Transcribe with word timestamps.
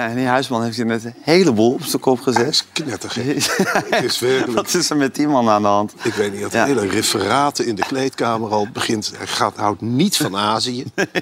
Ja, 0.00 0.08
en 0.08 0.16
die 0.16 0.26
huisman 0.26 0.62
heeft 0.62 0.76
hier 0.76 0.86
net 0.86 1.04
een 1.04 1.14
heleboel 1.20 1.72
op 1.72 1.82
zijn 1.84 2.02
kop 2.02 2.20
gezet. 2.20 2.48
is 2.48 2.64
knettergek. 2.72 3.44
Het 3.90 4.04
is 4.04 4.18
werkelijk... 4.18 4.52
Wat 4.54 4.74
is 4.74 4.90
er 4.90 4.96
met 4.96 5.14
die 5.14 5.26
man 5.28 5.48
aan 5.48 5.62
de 5.62 5.68
hand? 5.68 5.92
Ik 6.02 6.14
weet 6.14 6.32
niet, 6.32 6.40
dat 6.42 6.52
Ja. 6.52 6.64
hele 6.64 6.86
referaten 6.86 7.66
in 7.66 7.74
de 7.74 7.82
kleedkamer 7.82 8.50
al 8.50 8.68
begint. 8.72 9.12
Hij 9.16 9.26
gaat, 9.26 9.56
houdt 9.56 9.80
niet 9.80 10.16
van 10.16 10.36
Azië. 10.36 10.84
Het 10.94 11.12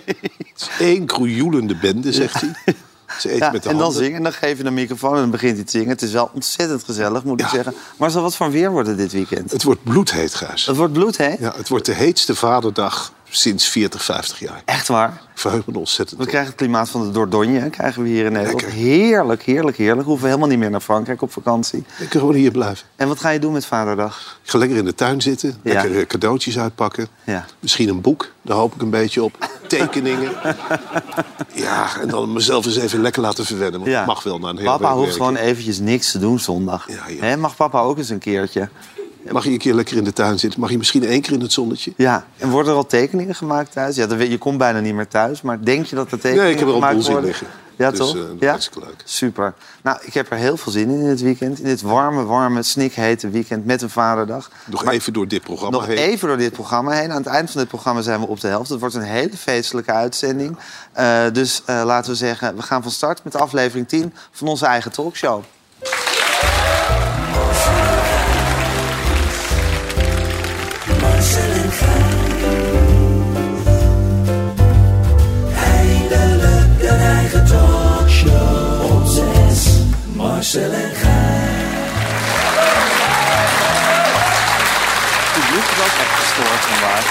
is 0.56 0.68
één 0.78 1.06
kroejoelende 1.06 1.76
bende, 1.76 2.12
zegt 2.12 2.40
hij. 2.40 2.74
Ze 3.18 3.36
Ja, 3.36 3.50
met 3.50 3.62
de 3.62 3.68
en 3.68 3.76
dan 3.78 3.92
zingen, 3.92 4.16
en 4.16 4.22
dan 4.22 4.32
geef 4.32 4.58
je 4.58 4.64
een 4.64 4.74
microfoon 4.74 5.14
en 5.14 5.20
dan 5.20 5.30
begint 5.30 5.56
hij 5.56 5.64
te 5.64 5.70
zingen. 5.70 5.88
Het 5.88 6.02
is 6.02 6.12
wel 6.12 6.30
ontzettend 6.32 6.84
gezellig, 6.84 7.24
moet 7.24 7.40
ik 7.40 7.46
zeggen. 7.48 7.74
Maar 7.96 8.10
zal 8.10 8.22
wat 8.22 8.36
voor 8.36 8.50
weer 8.50 8.70
worden 8.70 8.96
dit 8.96 9.12
weekend? 9.12 9.50
Het 9.52 9.62
wordt 9.62 9.82
bloedheet, 9.82 10.34
Gijs. 10.34 10.66
Het 10.66 10.76
wordt 10.76 10.92
bloed, 10.92 11.16
hè? 11.16 11.34
Ja, 11.38 11.52
het 11.56 11.68
wordt 11.68 11.86
de 11.86 11.92
heetste 11.92 12.34
vaderdag 12.34 13.12
sinds 13.30 13.68
40, 13.68 14.04
50 14.04 14.38
jaar. 14.38 14.62
Echt 14.64 14.88
waar. 14.88 15.08
Ik 15.34 15.38
verheug 15.44 15.66
me 15.66 15.78
ontzettend 15.78 16.16
We 16.18 16.22
op. 16.24 16.28
krijgen 16.30 16.50
het 16.50 16.58
klimaat 16.60 16.88
van 16.90 17.06
de 17.06 17.10
Dordogne, 17.10 17.70
krijgen 17.70 18.02
we 18.02 18.08
hier 18.08 18.24
in 18.24 18.32
Nederland. 18.32 18.60
Lekker. 18.62 18.78
Heerlijk, 18.80 19.42
heerlijk, 19.42 19.76
heerlijk. 19.76 20.00
We 20.02 20.08
hoeven 20.08 20.26
helemaal 20.28 20.48
niet 20.48 20.58
meer 20.58 20.70
naar 20.70 20.80
Frankrijk 20.80 21.22
op 21.22 21.32
vakantie. 21.32 21.84
Ik 21.98 22.08
kan 22.08 22.20
gewoon 22.20 22.34
hier 22.34 22.50
blijven. 22.50 22.86
En 22.96 23.08
wat 23.08 23.20
ga 23.20 23.28
je 23.30 23.38
doen 23.38 23.52
met 23.52 23.66
Vaderdag? 23.66 24.38
Ik 24.42 24.50
ga 24.50 24.58
lekker 24.58 24.76
in 24.76 24.84
de 24.84 24.94
tuin 24.94 25.22
zitten, 25.22 25.56
Ja. 25.62 25.72
lekker 25.72 25.98
eh, 25.98 26.06
cadeautjes 26.06 26.58
uitpakken. 26.58 27.08
Ja. 27.24 27.44
Misschien 27.60 27.88
een 27.88 28.00
boek, 28.00 28.30
daar 28.42 28.56
hoop 28.56 28.74
ik 28.74 28.82
een 28.82 28.90
beetje 28.90 29.22
op. 29.22 29.48
Tekeningen. 29.66 30.32
ja, 31.54 32.00
en 32.00 32.08
dan 32.08 32.32
mezelf 32.32 32.66
eens 32.66 32.76
even 32.76 33.00
lekker 33.00 33.22
laten 33.22 33.44
verwennen. 33.44 33.80
Want 33.80 33.92
Ja. 33.92 34.04
mag 34.04 34.22
wel 34.22 34.38
na 34.38 34.48
een 34.48 34.56
hele 34.58 34.68
Papa 34.70 34.92
hoeft 34.94 35.06
werken. 35.16 35.24
gewoon 35.26 35.36
eventjes 35.36 35.78
niks 35.78 36.10
te 36.10 36.18
doen 36.18 36.38
zondag. 36.38 36.86
Ja, 36.88 37.08
ja. 37.08 37.22
Hè, 37.24 37.36
mag 37.36 37.56
papa 37.56 37.80
ook 37.80 37.98
eens 37.98 38.08
een 38.08 38.18
keertje? 38.18 38.68
Mag 39.30 39.44
je 39.44 39.50
een 39.50 39.58
keer 39.58 39.74
lekker 39.74 39.96
in 39.96 40.04
de 40.04 40.12
tuin 40.12 40.38
zitten? 40.38 40.60
Mag 40.60 40.70
je 40.70 40.78
misschien 40.78 41.04
één 41.06 41.20
keer 41.20 41.32
in 41.32 41.40
het 41.40 41.52
zonnetje? 41.52 41.92
Ja, 41.96 42.26
en 42.36 42.50
worden 42.50 42.70
er 42.72 42.78
al 42.78 42.86
tekeningen 42.86 43.34
gemaakt 43.34 43.72
thuis? 43.72 43.96
Ja, 43.96 44.06
je 44.14 44.38
komt 44.38 44.58
bijna 44.58 44.80
niet 44.80 44.94
meer 44.94 45.08
thuis, 45.08 45.42
maar 45.42 45.64
denk 45.64 45.86
je 45.86 45.96
dat 45.96 46.04
er 46.12 46.18
tekeningen 46.18 46.42
Nee, 46.44 46.52
ik 46.52 46.58
heb 46.58 46.68
er 46.68 46.74
al 46.74 46.82
een 46.82 46.94
boel 46.96 47.04
worden? 47.04 47.24
liggen. 47.24 47.46
Ja, 47.76 47.90
Dus, 47.90 47.98
toch? 47.98 48.08
eh, 48.16 48.20
dat 48.22 48.30
is 48.32 48.40
ja? 48.40 48.48
hartstikke 48.50 48.80
leuk. 48.86 49.02
Super. 49.04 49.54
Nou, 49.82 49.98
ik 50.02 50.14
heb 50.14 50.30
er 50.30 50.36
heel 50.36 50.56
veel 50.56 50.72
zin 50.72 50.90
in 50.90 51.00
in 51.00 51.06
het 51.06 51.20
weekend. 51.20 51.58
In 51.58 51.64
dit 51.64 51.82
warme, 51.82 52.24
warme, 52.24 52.62
snikhete 52.62 53.30
weekend 53.30 53.64
met 53.66 53.82
een 53.82 53.90
vaderdag. 53.90 54.50
Nog 54.66 54.84
Maar 54.84 54.94
even 54.94 55.12
door 55.12 55.28
dit 55.28 55.42
programma 55.42 55.76
nog 55.78 55.86
heen. 55.86 55.96
even 55.96 56.28
door 56.28 56.36
dit 56.36 56.52
programma 56.52 56.90
heen. 56.90 57.10
Aan 57.10 57.16
het 57.22 57.26
eind 57.26 57.50
van 57.50 57.60
dit 57.60 57.68
programma 57.68 58.00
zijn 58.02 58.20
we 58.20 58.26
op 58.26 58.40
de 58.40 58.48
helft. 58.48 58.70
Het 58.70 58.80
wordt 58.80 58.94
een 58.94 59.02
hele 59.02 59.36
feestelijke 59.36 59.92
uitzending. 59.92 60.56
Eh, 60.92 61.22
dus 61.32 61.62
eh, 61.66 61.82
laten 61.84 62.10
we 62.10 62.16
zeggen, 62.16 62.56
we 62.56 62.62
gaan 62.62 62.82
van 62.82 62.90
start 62.92 63.24
met 63.24 63.36
aflevering 63.36 63.88
10 63.88 64.12
van 64.30 64.48
onze 64.48 64.66
eigen 64.66 64.92
talkshow. 64.92 65.42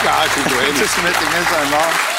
Ja, 0.03 0.23
ik 0.23 0.33
doe 0.33 0.43
doorheen. 0.53 0.73
Tussen 0.73 1.03
met 1.03 1.17
die 1.19 1.29
mensen 1.29 1.57
aan 1.57 1.69
de 1.69 1.75
hand. 1.75 2.15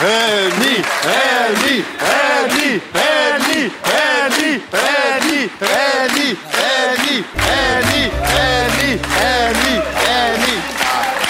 Henny, 0.00 0.84
Henny, 1.00 1.84
Henny, 1.98 2.80
Henny, 2.92 3.70
Henny, 3.82 4.60
Henny, 4.70 5.50
Henny, 5.58 6.38
Henny, 6.48 7.24
Henny, 7.36 8.10
Henny, 8.22 9.00
Henny, 9.02 9.82
Henny. 9.94 10.62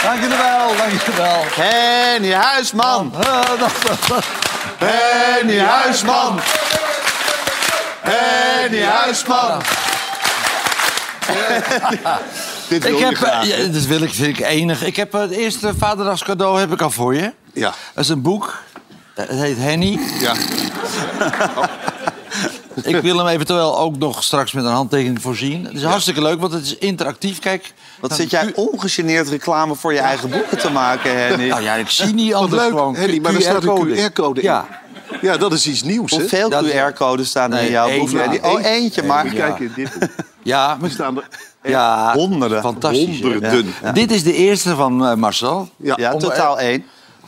Dank 0.02 0.20
jullie 0.20 0.36
wel, 0.36 0.76
dank 0.76 0.90
jullie 0.90 1.20
wel. 1.20 1.44
Henny 1.54 2.32
Huisman. 2.32 3.12
Henny 4.78 5.58
Huisman. 5.58 6.40
Henny 8.02 8.82
Huisman. 8.82 9.60
Dit 12.68 12.82
wil 12.82 12.92
Ik 12.92 12.98
je 12.98 13.04
heb, 13.04 13.14
graag. 13.14 13.48
eh, 13.50 13.58
ja, 13.66 13.72
dat 13.72 13.82
wil 13.84 14.00
ik, 14.02 14.14
vind 14.14 14.38
ik 14.38 14.46
enig. 14.46 14.84
Ik 14.84 14.96
heb 14.96 15.14
eh, 15.14 15.20
het 15.20 15.30
eerste 15.30 15.72
vaderdagscadeau 15.78 16.58
heb 16.60 16.72
ik 16.72 16.82
al 16.82 16.90
voor 16.90 17.14
je. 17.14 17.32
Ja, 17.52 17.74
Dat 17.94 18.04
is 18.04 18.10
een 18.10 18.22
boek. 18.22 18.62
Het 19.14 19.28
heet 19.30 19.56
Henny. 19.58 19.98
ja. 20.20 20.32
Ik 22.82 22.96
wil 22.96 23.16
hem 23.18 23.26
eventueel 23.26 23.78
ook 23.78 23.96
nog 23.98 24.22
straks 24.22 24.52
met 24.52 24.64
een 24.64 24.70
handtekening 24.70 25.22
voorzien. 25.22 25.64
Het 25.64 25.74
is 25.74 25.82
hartstikke 25.82 26.22
leuk, 26.22 26.40
want 26.40 26.52
het 26.52 26.62
is 26.64 26.76
interactief. 26.78 27.38
Kijk, 27.38 27.72
Wat 28.00 28.14
zit 28.14 28.30
jij 28.30 28.52
ongegeneerd 28.54 29.28
reclame 29.28 29.74
voor 29.74 29.92
je 29.92 29.98
eigen 29.98 30.30
boeken 30.30 30.58
te 30.58 30.70
maken, 30.70 31.16
Henny? 31.18 31.48
Nou 31.48 31.62
ja, 31.62 31.74
ik 31.74 31.90
zie 31.90 32.14
niet 32.14 32.32
Wat 32.32 32.40
anders 32.42 32.62
leuk, 32.62 32.70
gewoon. 32.70 32.94
Henny, 32.96 33.18
maar 33.18 33.34
er 33.34 33.40
staat 33.40 33.64
een 33.64 33.96
QR-code 34.10 34.40
in. 34.40 34.46
Ja. 34.46 34.66
Ja, 35.20 35.36
dat 35.36 35.52
is 35.52 35.66
iets 35.66 35.82
nieuws? 35.82 36.10
Hoeveel 36.10 36.48
Dat- 36.48 36.64
QR-codes 36.64 37.28
staan 37.28 37.52
er 37.54 37.62
in 37.64 37.70
jouw 37.70 37.98
boek? 37.98 38.10
ja. 38.10 38.32
Oh, 38.42 38.64
eentje 38.64 39.02
maar. 39.02 39.26
Kijken, 39.26 39.72
dit 39.74 39.88
Ja, 40.42 40.76
maar, 40.80 40.90
staan 40.90 41.16
er 41.16 41.24
ja 41.70 42.12
Honderden. 42.14 42.60
fantastisch. 42.60 43.20
honderden. 43.20 43.74
Dit 43.94 44.10
is 44.10 44.22
de 44.22 44.34
eerste 44.34 44.74
van 44.74 45.06
eh, 45.06 45.14
Marcel. 45.14 45.68
Ja. 45.76 45.94
Ja, 45.98 46.12
Om- 46.12 46.18
totaal 46.20 46.58
één. 46.60 46.84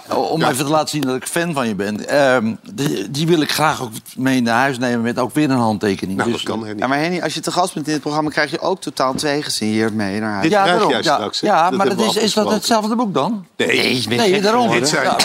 Om 0.09 0.41
Ja. 0.41 0.51
even 0.51 0.65
te 0.65 0.71
laten 0.71 0.89
zien 0.89 1.01
dat 1.01 1.17
ik 1.17 1.27
fan 1.27 1.53
van 1.53 1.69
je 1.69 1.75
ben. 1.75 2.09
Ehm, 2.09 2.55
die, 2.73 3.11
die 3.11 3.27
wil 3.27 3.41
ik 3.41 3.51
graag 3.53 3.83
ook 3.83 3.91
mee 4.17 4.43
naar 4.43 4.59
huis 4.59 4.79
nemen 4.79 5.01
met 5.01 5.19
ook 5.19 5.35
weer 5.35 5.51
een 5.51 5.57
handtekening. 5.57 6.19
Nou, 6.19 6.33
Dus- 6.33 6.43
dat 6.45 6.51
kan, 6.55 6.65
Henny. 6.67 6.81
Ja, 6.81 6.87
maar 6.87 6.99
Henny, 6.99 7.21
als 7.21 7.35
je 7.35 7.41
te 7.41 7.53
gast 7.53 7.75
bent 7.75 7.87
in 7.87 7.93
dit 7.93 8.03
programma... 8.03 8.31
krijg 8.31 8.51
je 8.51 8.61
ook 8.61 8.81
totaal 8.81 9.15
twee 9.15 9.43
gesigneerd 9.43 9.95
mee 9.95 10.21
naar 10.21 10.31
huis. 10.31 10.43
Dit 10.43 10.53
ja, 10.53 10.63
krijg 10.63 10.73
daarom. 10.79 10.93
jij 10.93 11.03
ja, 11.03 11.15
straks, 11.15 11.41
ja 11.41 11.69
Dat 11.69 11.79
maar 11.79 11.89
dat 11.89 12.01
is, 12.01 12.17
is 12.17 12.33
dat 12.35 12.51
hetzelfde 12.51 12.97
boek 12.97 13.15
dan? 13.15 13.47
Nee, 13.57 14.07
Nee, 14.09 14.41
daarom. 14.41 14.71
dit 14.71 14.89
zijn 14.89 15.05
Ja. 15.05 15.17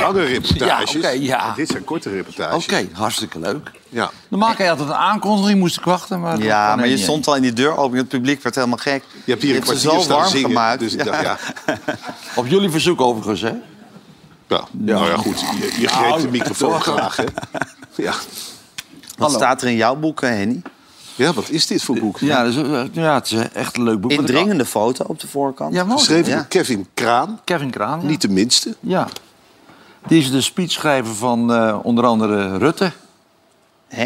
lange 0.00 0.24
reportages. 0.24 0.92
Ja, 0.92 0.98
oké, 0.98 1.08
ja. 1.08 1.52
Dit 1.56 1.68
zijn 1.68 1.84
korte 1.84 2.10
reportages. 2.10 2.64
Oké, 2.64 2.88
hartstikke 2.92 3.38
leuk. 3.38 3.70
Ja. 3.88 4.10
Normaal 4.28 4.54
kan 4.54 4.64
je 4.64 4.70
altijd 4.70 4.88
een 4.88 4.94
aankondiging, 4.94 5.58
moest 5.58 5.76
ik 5.78 5.84
wachten. 5.84 6.20
Maar 6.20 6.42
Ja, 6.42 6.76
maar 6.76 6.88
je 6.88 6.96
stond 6.98 7.26
al 7.26 7.36
in 7.36 7.42
die 7.42 7.52
deur 7.52 7.76
open. 7.76 7.98
Het 7.98 8.08
publiek 8.08 8.42
werd 8.42 8.54
helemaal 8.54 8.78
gek. 8.78 9.04
Je 9.24 9.30
hebt 9.30 9.42
hier 9.42 9.56
een 9.56 9.62
kwartier 9.62 9.90
zo 9.90 10.00
staan 10.00 10.16
warm 10.18 10.30
zingen. 10.30 10.46
gemaakt. 10.48 10.78
Dus 10.80 10.92
ik 10.94 11.04
dacht, 11.04 11.22
ja. 11.22 11.36
Op 12.36 12.46
jullie 12.46 12.70
verzoek 12.70 13.00
overigens, 13.00 13.40
hè? 13.40 13.52
Ja. 14.48 14.64
Nou 14.72 15.06
ja, 15.10 15.16
goed. 15.16 15.40
Je, 15.40 15.76
je 15.80 15.88
greep 15.88 16.20
de 16.20 16.28
microfoon 16.28 16.80
graag, 16.80 17.16
hè? 17.16 17.24
Ja. 17.94 18.14
Wat 19.18 19.32
staat 19.32 19.62
er 19.62 19.68
in 19.68 19.76
jouw 19.76 19.96
boek, 19.96 20.22
eh, 20.22 20.28
Henny? 20.30 20.62
ja, 21.14 21.32
wat 21.32 21.48
is 21.48 21.66
dit 21.66 21.82
voor 21.82 21.98
boek? 21.98 22.18
Ja, 22.18 22.44
dus, 22.44 22.56
eh, 22.56 22.82
ja 22.92 23.14
het 23.14 23.32
is 23.32 23.48
echt 23.52 23.76
een 23.76 23.82
leuk 23.82 24.00
boek. 24.00 24.10
Indringende 24.10 24.64
foto 24.66 25.04
op 25.08 25.20
de 25.20 25.28
voorkant. 25.28 25.74
Ja, 25.74 25.84
mooi. 25.84 25.98
Geschreven 25.98 26.30
Ja. 26.30 26.36
door 26.36 26.46
Kevin 26.46 26.86
Kraan. 26.94 27.40
Kevin 27.44 27.70
Kraan. 27.70 28.00
ja. 28.00 28.06
Niet 28.06 28.20
de 28.20 28.28
minste. 28.28 28.76
Ja. 28.80 29.08
Die 30.06 30.20
is 30.20 30.30
de 30.30 30.40
speechschrijver 30.40 31.14
van 31.14 31.52
eh, 31.52 31.78
onder 31.82 32.04
andere 32.04 32.58
Rutte. 32.58 32.92
Hè? 33.88 34.02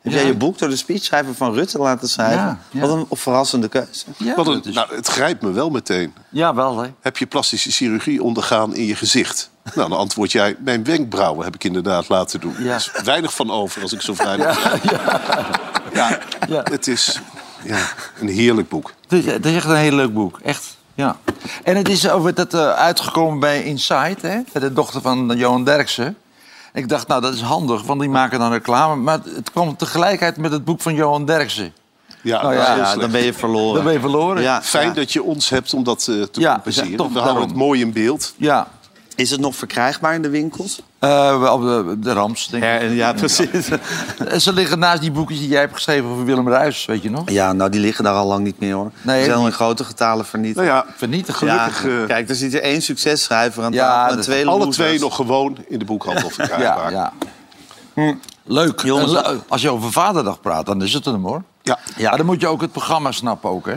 Heb 0.00 0.12
Ja. 0.12 0.18
jij 0.18 0.26
je 0.26 0.34
boek 0.34 0.58
door 0.58 0.68
de 0.68 0.76
speechschrijver 0.76 1.34
van 1.34 1.52
Rutte 1.54 1.78
laten 1.78 2.08
schrijven? 2.08 2.36
Ja, 2.44 2.58
ja. 2.70 2.80
Wat 2.80 2.90
een 2.90 3.06
verrassende 3.10 3.68
keuze. 3.68 4.04
Ja, 4.16 4.34
Wat 4.34 4.46
een- 4.46 4.52
dat 4.52 4.66
is- 4.66 4.74
nou, 4.74 4.94
het 4.96 5.06
grijpt 5.06 5.42
me 5.42 5.50
wel 5.52 5.70
meteen. 5.70 6.14
ja 6.30 6.54
wel, 6.54 6.78
hè? 6.78 6.90
Heb 7.00 7.16
je 7.16 7.26
plastische 7.26 7.70
chirurgie 7.70 8.22
ondergaan 8.22 8.74
in 8.74 8.84
je 8.86 8.96
gezicht? 8.96 9.50
Nou, 9.74 9.88
dan 9.88 9.98
antwoord 9.98 10.32
jij, 10.32 10.56
mijn 10.58 10.84
wenkbrauwen 10.84 11.44
heb 11.44 11.54
ik 11.54 11.64
inderdaad 11.64 12.08
laten 12.08 12.40
doen. 12.40 12.54
Ja. 12.58 12.70
Er 12.70 12.76
is 12.76 12.90
weinig 13.04 13.34
van 13.34 13.50
over 13.50 13.82
als 13.82 13.92
ik 13.92 14.00
zo 14.00 14.14
vrij. 14.14 14.36
Ja, 14.36 16.18
Ja. 16.48 16.62
het 16.64 16.86
is 16.86 17.20
ja, 17.64 17.78
een 18.20 18.28
heerlijk 18.28 18.68
boek. 18.68 18.92
Het 19.08 19.12
is, 19.24 19.32
het 19.32 19.46
is 19.46 19.54
echt 19.54 19.64
een 19.66 19.76
heel 19.76 19.92
leuk 19.94 20.14
boek, 20.14 20.38
echt. 20.42 20.76
Ja. 20.94 21.16
En 21.64 21.76
het 21.76 21.88
is 21.88 22.08
over 22.08 22.34
dat, 22.34 22.54
eh, 22.54 22.72
uitgekomen 22.72 23.40
bij 23.40 23.62
Inside, 23.64 24.16
hè? 24.20 24.40
Bij 24.52 24.60
de 24.62 24.72
dochter 24.72 25.00
van 25.00 25.32
Johan 25.36 25.64
Derksen. 25.64 26.16
Ik 26.72 26.88
dacht, 26.88 27.06
nou, 27.08 27.20
dat 27.20 27.34
is 27.34 27.40
handig, 27.40 27.82
want 27.82 28.00
die 28.00 28.08
maken 28.08 28.38
dan 28.38 28.52
reclame. 28.52 28.96
Maar 28.96 29.18
het 29.34 29.50
kwam 29.50 29.76
tegelijkertijd 29.76 30.36
met 30.36 30.52
het 30.52 30.64
boek 30.64 30.80
van 30.80 30.94
Johan 30.94 31.24
Derksen. 31.24 31.72
Ja, 32.22 32.42
Nou 32.42 32.54
ja, 32.54 32.96
dan 32.96 33.10
ben 33.10 33.22
je 33.24 33.32
verloren. 33.32 33.74
Dan 33.74 33.84
ben 33.84 33.92
je 33.92 34.00
verloren. 34.00 34.42
Ja, 34.42 34.62
Fijn 34.62 34.94
dat 34.94 35.12
je 35.12 35.22
ons 35.22 35.48
hebt 35.48 35.74
om 35.74 35.84
dat 35.84 35.98
eh, 36.08 36.22
te 36.22 36.40
compenseren. 36.40 37.12
We 37.12 37.18
houden 37.18 37.46
het 37.46 37.54
mooi 37.56 37.80
in 37.80 37.92
beeld. 37.92 38.34
Ja. 38.36 38.68
Is 39.16 39.30
het 39.30 39.40
nog 39.40 39.56
verkrijgbaar 39.56 40.14
in 40.14 40.22
de 40.22 40.28
winkels? 40.28 40.82
Eh, 40.98 41.50
op 41.52 41.60
de, 41.62 41.96
de 41.98 42.12
Rams, 42.12 42.48
denk 42.48 42.64
ik. 42.82 42.92
Ja, 42.92 43.12
precies. 43.12 43.68
En 44.28 44.40
Ze 44.40 44.52
liggen 44.52 44.78
naast 44.78 45.00
die 45.00 45.10
boekjes 45.10 45.38
die 45.38 45.48
jij 45.48 45.60
hebt 45.60 45.74
geschreven 45.74 46.08
over 46.10 46.24
Willem 46.24 46.48
Ruijs, 46.48 46.84
weet 46.84 47.02
je 47.02 47.10
nog? 47.10 47.30
Ja, 47.30 47.52
nou, 47.52 47.70
die 47.70 47.80
liggen 47.80 48.04
daar 48.04 48.14
al 48.14 48.26
lang 48.26 48.44
niet 48.44 48.58
meer, 48.60 48.74
hoor. 48.74 48.90
Nee, 49.02 49.16
die 49.16 49.24
zijn 49.24 49.36
al 49.38 49.46
in 49.46 49.52
grote 49.52 49.84
getalen 49.84 50.24
vernietigd. 50.26 50.66
Nou 50.66 50.78
ja, 50.86 50.92
Vernietigd. 50.96 51.40
Ja, 51.40 51.68
gelukkig, 51.68 52.00
eh, 52.02 52.06
kijk, 52.06 52.28
er 52.28 52.34
zit 52.34 52.54
er 52.54 52.62
één 52.62 52.82
successchrijver 52.82 53.64
aan 53.64 53.72
Ja, 53.72 53.86
tafel 53.88 54.10
en 54.10 54.16
dat- 54.16 54.24
twee 54.24 54.46
alle 54.46 54.58
losers. 54.58 54.76
twee 54.76 54.98
nog 54.98 55.16
gewoon 55.16 55.56
in 55.68 55.78
de 55.78 55.84
boekhandel 55.84 56.28
Ja, 56.28 56.34
verkrijgbaar. 56.46 56.90
ja. 56.92 57.12
Leuk. 58.44 58.80
Jongens, 58.82 59.22
als 59.48 59.62
je 59.62 59.70
over 59.70 59.92
Vaderdag 59.92 60.40
praat, 60.40 60.66
dan 60.66 60.82
is 60.82 60.92
het 60.92 61.04
hem 61.04 61.24
hoor. 61.24 61.42
Ja. 61.62 61.78
Ja. 61.96 62.08
Maar 62.08 62.16
dan 62.16 62.26
moet 62.26 62.40
je 62.40 62.46
ook 62.48 62.60
het 62.60 62.72
programma 62.72 63.12
snappen 63.12 63.50
ook, 63.50 63.66
hè? 63.66 63.74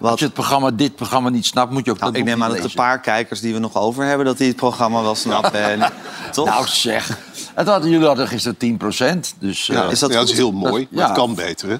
Wat? 0.00 0.10
Als 0.10 0.20
je 0.20 0.24
het 0.26 0.34
programma, 0.34 0.70
dit 0.70 0.96
programma 0.96 1.28
niet 1.28 1.46
snapt, 1.46 1.72
moet 1.72 1.84
je 1.84 1.90
ook 1.90 1.98
Nou, 1.98 2.10
dat 2.12 2.20
ik 2.20 2.26
neem 2.26 2.42
aan 2.42 2.50
dat 2.50 2.62
de 2.62 2.70
paar 2.74 3.00
kijkers 3.00 3.40
die 3.40 3.52
we 3.52 3.58
nog 3.58 3.76
over 3.76 4.04
hebben... 4.04 4.26
dat 4.26 4.38
die 4.38 4.46
het 4.48 4.56
programma 4.56 5.02
wel 5.02 5.14
snappen. 5.14 5.62
En, 5.62 5.92
toch? 6.32 6.46
Nou 6.46 6.66
zeg, 6.66 7.18
het 7.54 7.68
hadden, 7.68 7.90
jullie 7.90 8.06
hadden 8.06 8.28
gisteren 8.28 8.56
10 8.56 8.78
dus... 9.38 9.68
eh, 9.68 9.76
Ja, 9.76 9.84
is 9.90 9.98
dat 9.98 10.10
ja, 10.12 10.18
dat 10.18 10.28
is 10.28 10.36
heel 10.36 10.52
mooi, 10.52 10.82
Dat- 10.82 10.92
maar 10.92 11.04
het 11.08 11.16
kan 11.16 11.34
beter, 11.34 11.68
hè? 11.68 11.76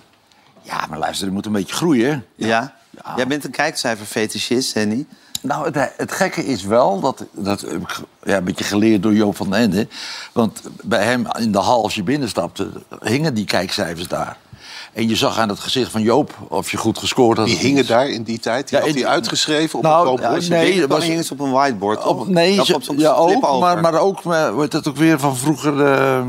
ja, 0.63 0.87
maar 0.89 0.99
luister, 0.99 1.25
het 1.25 1.35
moet 1.35 1.47
een 1.47 1.53
beetje 1.53 1.75
groeien. 1.75 2.25
ja? 2.35 2.79
Jij 3.17 3.27
bent 3.27 3.45
een 3.45 3.51
kijkcijferfetischist, 3.51 4.75
Henny. 4.75 5.07
Nou, 5.43 5.65
het, 5.71 5.93
het 5.97 6.13
gekke 6.13 6.45
is 6.47 6.63
wel, 6.65 7.01
dat, 7.01 7.25
dat 7.33 7.61
heb 7.61 7.81
ik 7.81 7.99
ja, 8.23 8.37
een 8.37 8.45
beetje 8.45 8.65
geleerd 8.65 9.03
door 9.03 9.15
Joop 9.15 9.37
van 9.37 9.51
den 9.51 9.61
Ende. 9.61 9.89
Want 10.33 10.61
bij 10.83 11.05
hem 11.05 11.27
in 11.39 11.53
de 11.53 11.59
hal, 11.59 11.83
als 11.83 11.95
je 11.95 12.03
binnenstapte, 12.03 12.71
hingen 13.03 13.35
die 13.35 13.45
kijkcijfers 13.45 14.09
daar. 14.09 14.37
En 14.93 15.09
je 15.09 15.17
zag 15.17 15.39
aan 15.39 15.49
het 15.49 15.61
gezicht 15.61 15.91
van 15.91 16.03
Joop 16.03 16.35
of 16.49 16.71
je 16.71 16.77
goed 16.77 16.99
gescoord 16.99 17.39
had. 17.39 17.47
Die 17.47 17.57
hingen 17.57 17.87
daar 17.87 18.09
in 18.09 18.23
die 18.23 18.39
tijd. 18.39 18.69
Die 18.69 18.79
Ja, 18.79 18.85
had 18.85 18.95
hij 18.95 19.07
uitgeschreven 19.07 19.79
op 19.79 19.85
Nou, 19.85 20.09
een 20.11 20.19
groot 20.19 20.49
nee, 20.49 20.49
Nee, 20.49 20.81
dat 20.81 20.89
was- 20.89 21.05
hingen 21.05 21.25
ze 21.25 21.33
op 21.33 21.41
een 21.41 21.51
whiteboard? 21.51 22.05
Op, 22.07 22.29
nee, 22.29 22.65
ze- 22.65 22.75
op 22.75 22.83
ja, 22.97 23.13
ook, 23.13 23.61
maar, 23.61 23.81
maar 23.81 23.95
ook, 24.01 24.25
eh, 24.25 24.59
heet 24.59 24.71
dat 24.71 24.89
ook 24.89 24.97
weer 24.97 25.19
van 25.19 25.37
vroeger, 25.37 25.87
eh, 25.93 26.21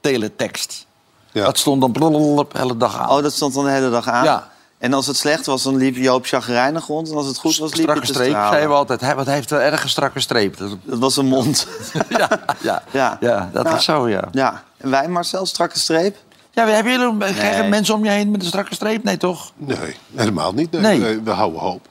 teletext. 0.00 0.86
Ja. 1.32 1.44
Dat 1.44 1.58
stond 1.58 1.80
dan 1.80 1.92
de 1.92 2.46
hele 2.52 2.76
dag 2.76 2.98
aan. 2.98 3.10
Oh, 3.10 3.22
dat 3.22 3.32
stond 3.32 3.54
dan 3.54 3.64
de 3.64 3.70
hele 3.70 3.90
dag 3.90 4.08
aan? 4.08 4.24
Ja. 4.24 4.50
En 4.78 4.92
als 4.92 5.06
het 5.06 5.16
slecht 5.16 5.46
was, 5.46 5.62
dan 5.62 5.76
liep 5.76 5.96
Joop 5.96 6.26
chagrijnig 6.26 6.86
rond. 6.86 7.10
En 7.10 7.16
als 7.16 7.26
het 7.26 7.38
goed 7.38 7.56
was, 7.56 7.74
liep 7.74 7.82
strakke 7.82 8.06
streep, 8.06 8.28
stralen. 8.28 8.48
zeiden 8.48 8.70
we 8.70 8.76
altijd. 8.76 9.00
Hij, 9.00 9.14
wat 9.14 9.26
heeft 9.26 9.50
een 9.50 9.58
erg 9.58 9.88
strakke 9.88 10.20
streep. 10.20 10.56
Dat, 10.58 10.70
Dat 10.84 10.98
was 10.98 11.16
een 11.16 11.26
mond. 11.26 11.66
ja, 12.08 12.28
ja, 12.62 12.82
Ja. 12.90 13.16
ja. 13.20 13.50
dat 13.52 13.66
Ja. 13.66 13.74
is 13.76 13.84
zo, 13.84 14.08
ja. 14.08 14.22
ja. 14.32 14.62
En 14.76 14.90
wij, 14.90 15.08
Marcel, 15.08 15.46
strakke 15.46 15.78
streep? 15.78 16.16
Ja, 16.54 16.66
hebben 16.66 16.92
jullie 16.92 17.12
Nee. 17.12 17.68
mensen 17.68 17.94
om 17.94 18.04
je 18.04 18.10
heen 18.10 18.30
met 18.30 18.40
een 18.40 18.46
strakke 18.46 18.74
streep? 18.74 19.04
Nee, 19.04 19.16
toch? 19.16 19.52
Nee, 19.56 19.96
helemaal 20.14 20.52
niet. 20.52 20.70
Nee, 20.70 21.20
we 21.20 21.30
houden 21.30 21.60
hoop. 21.60 21.90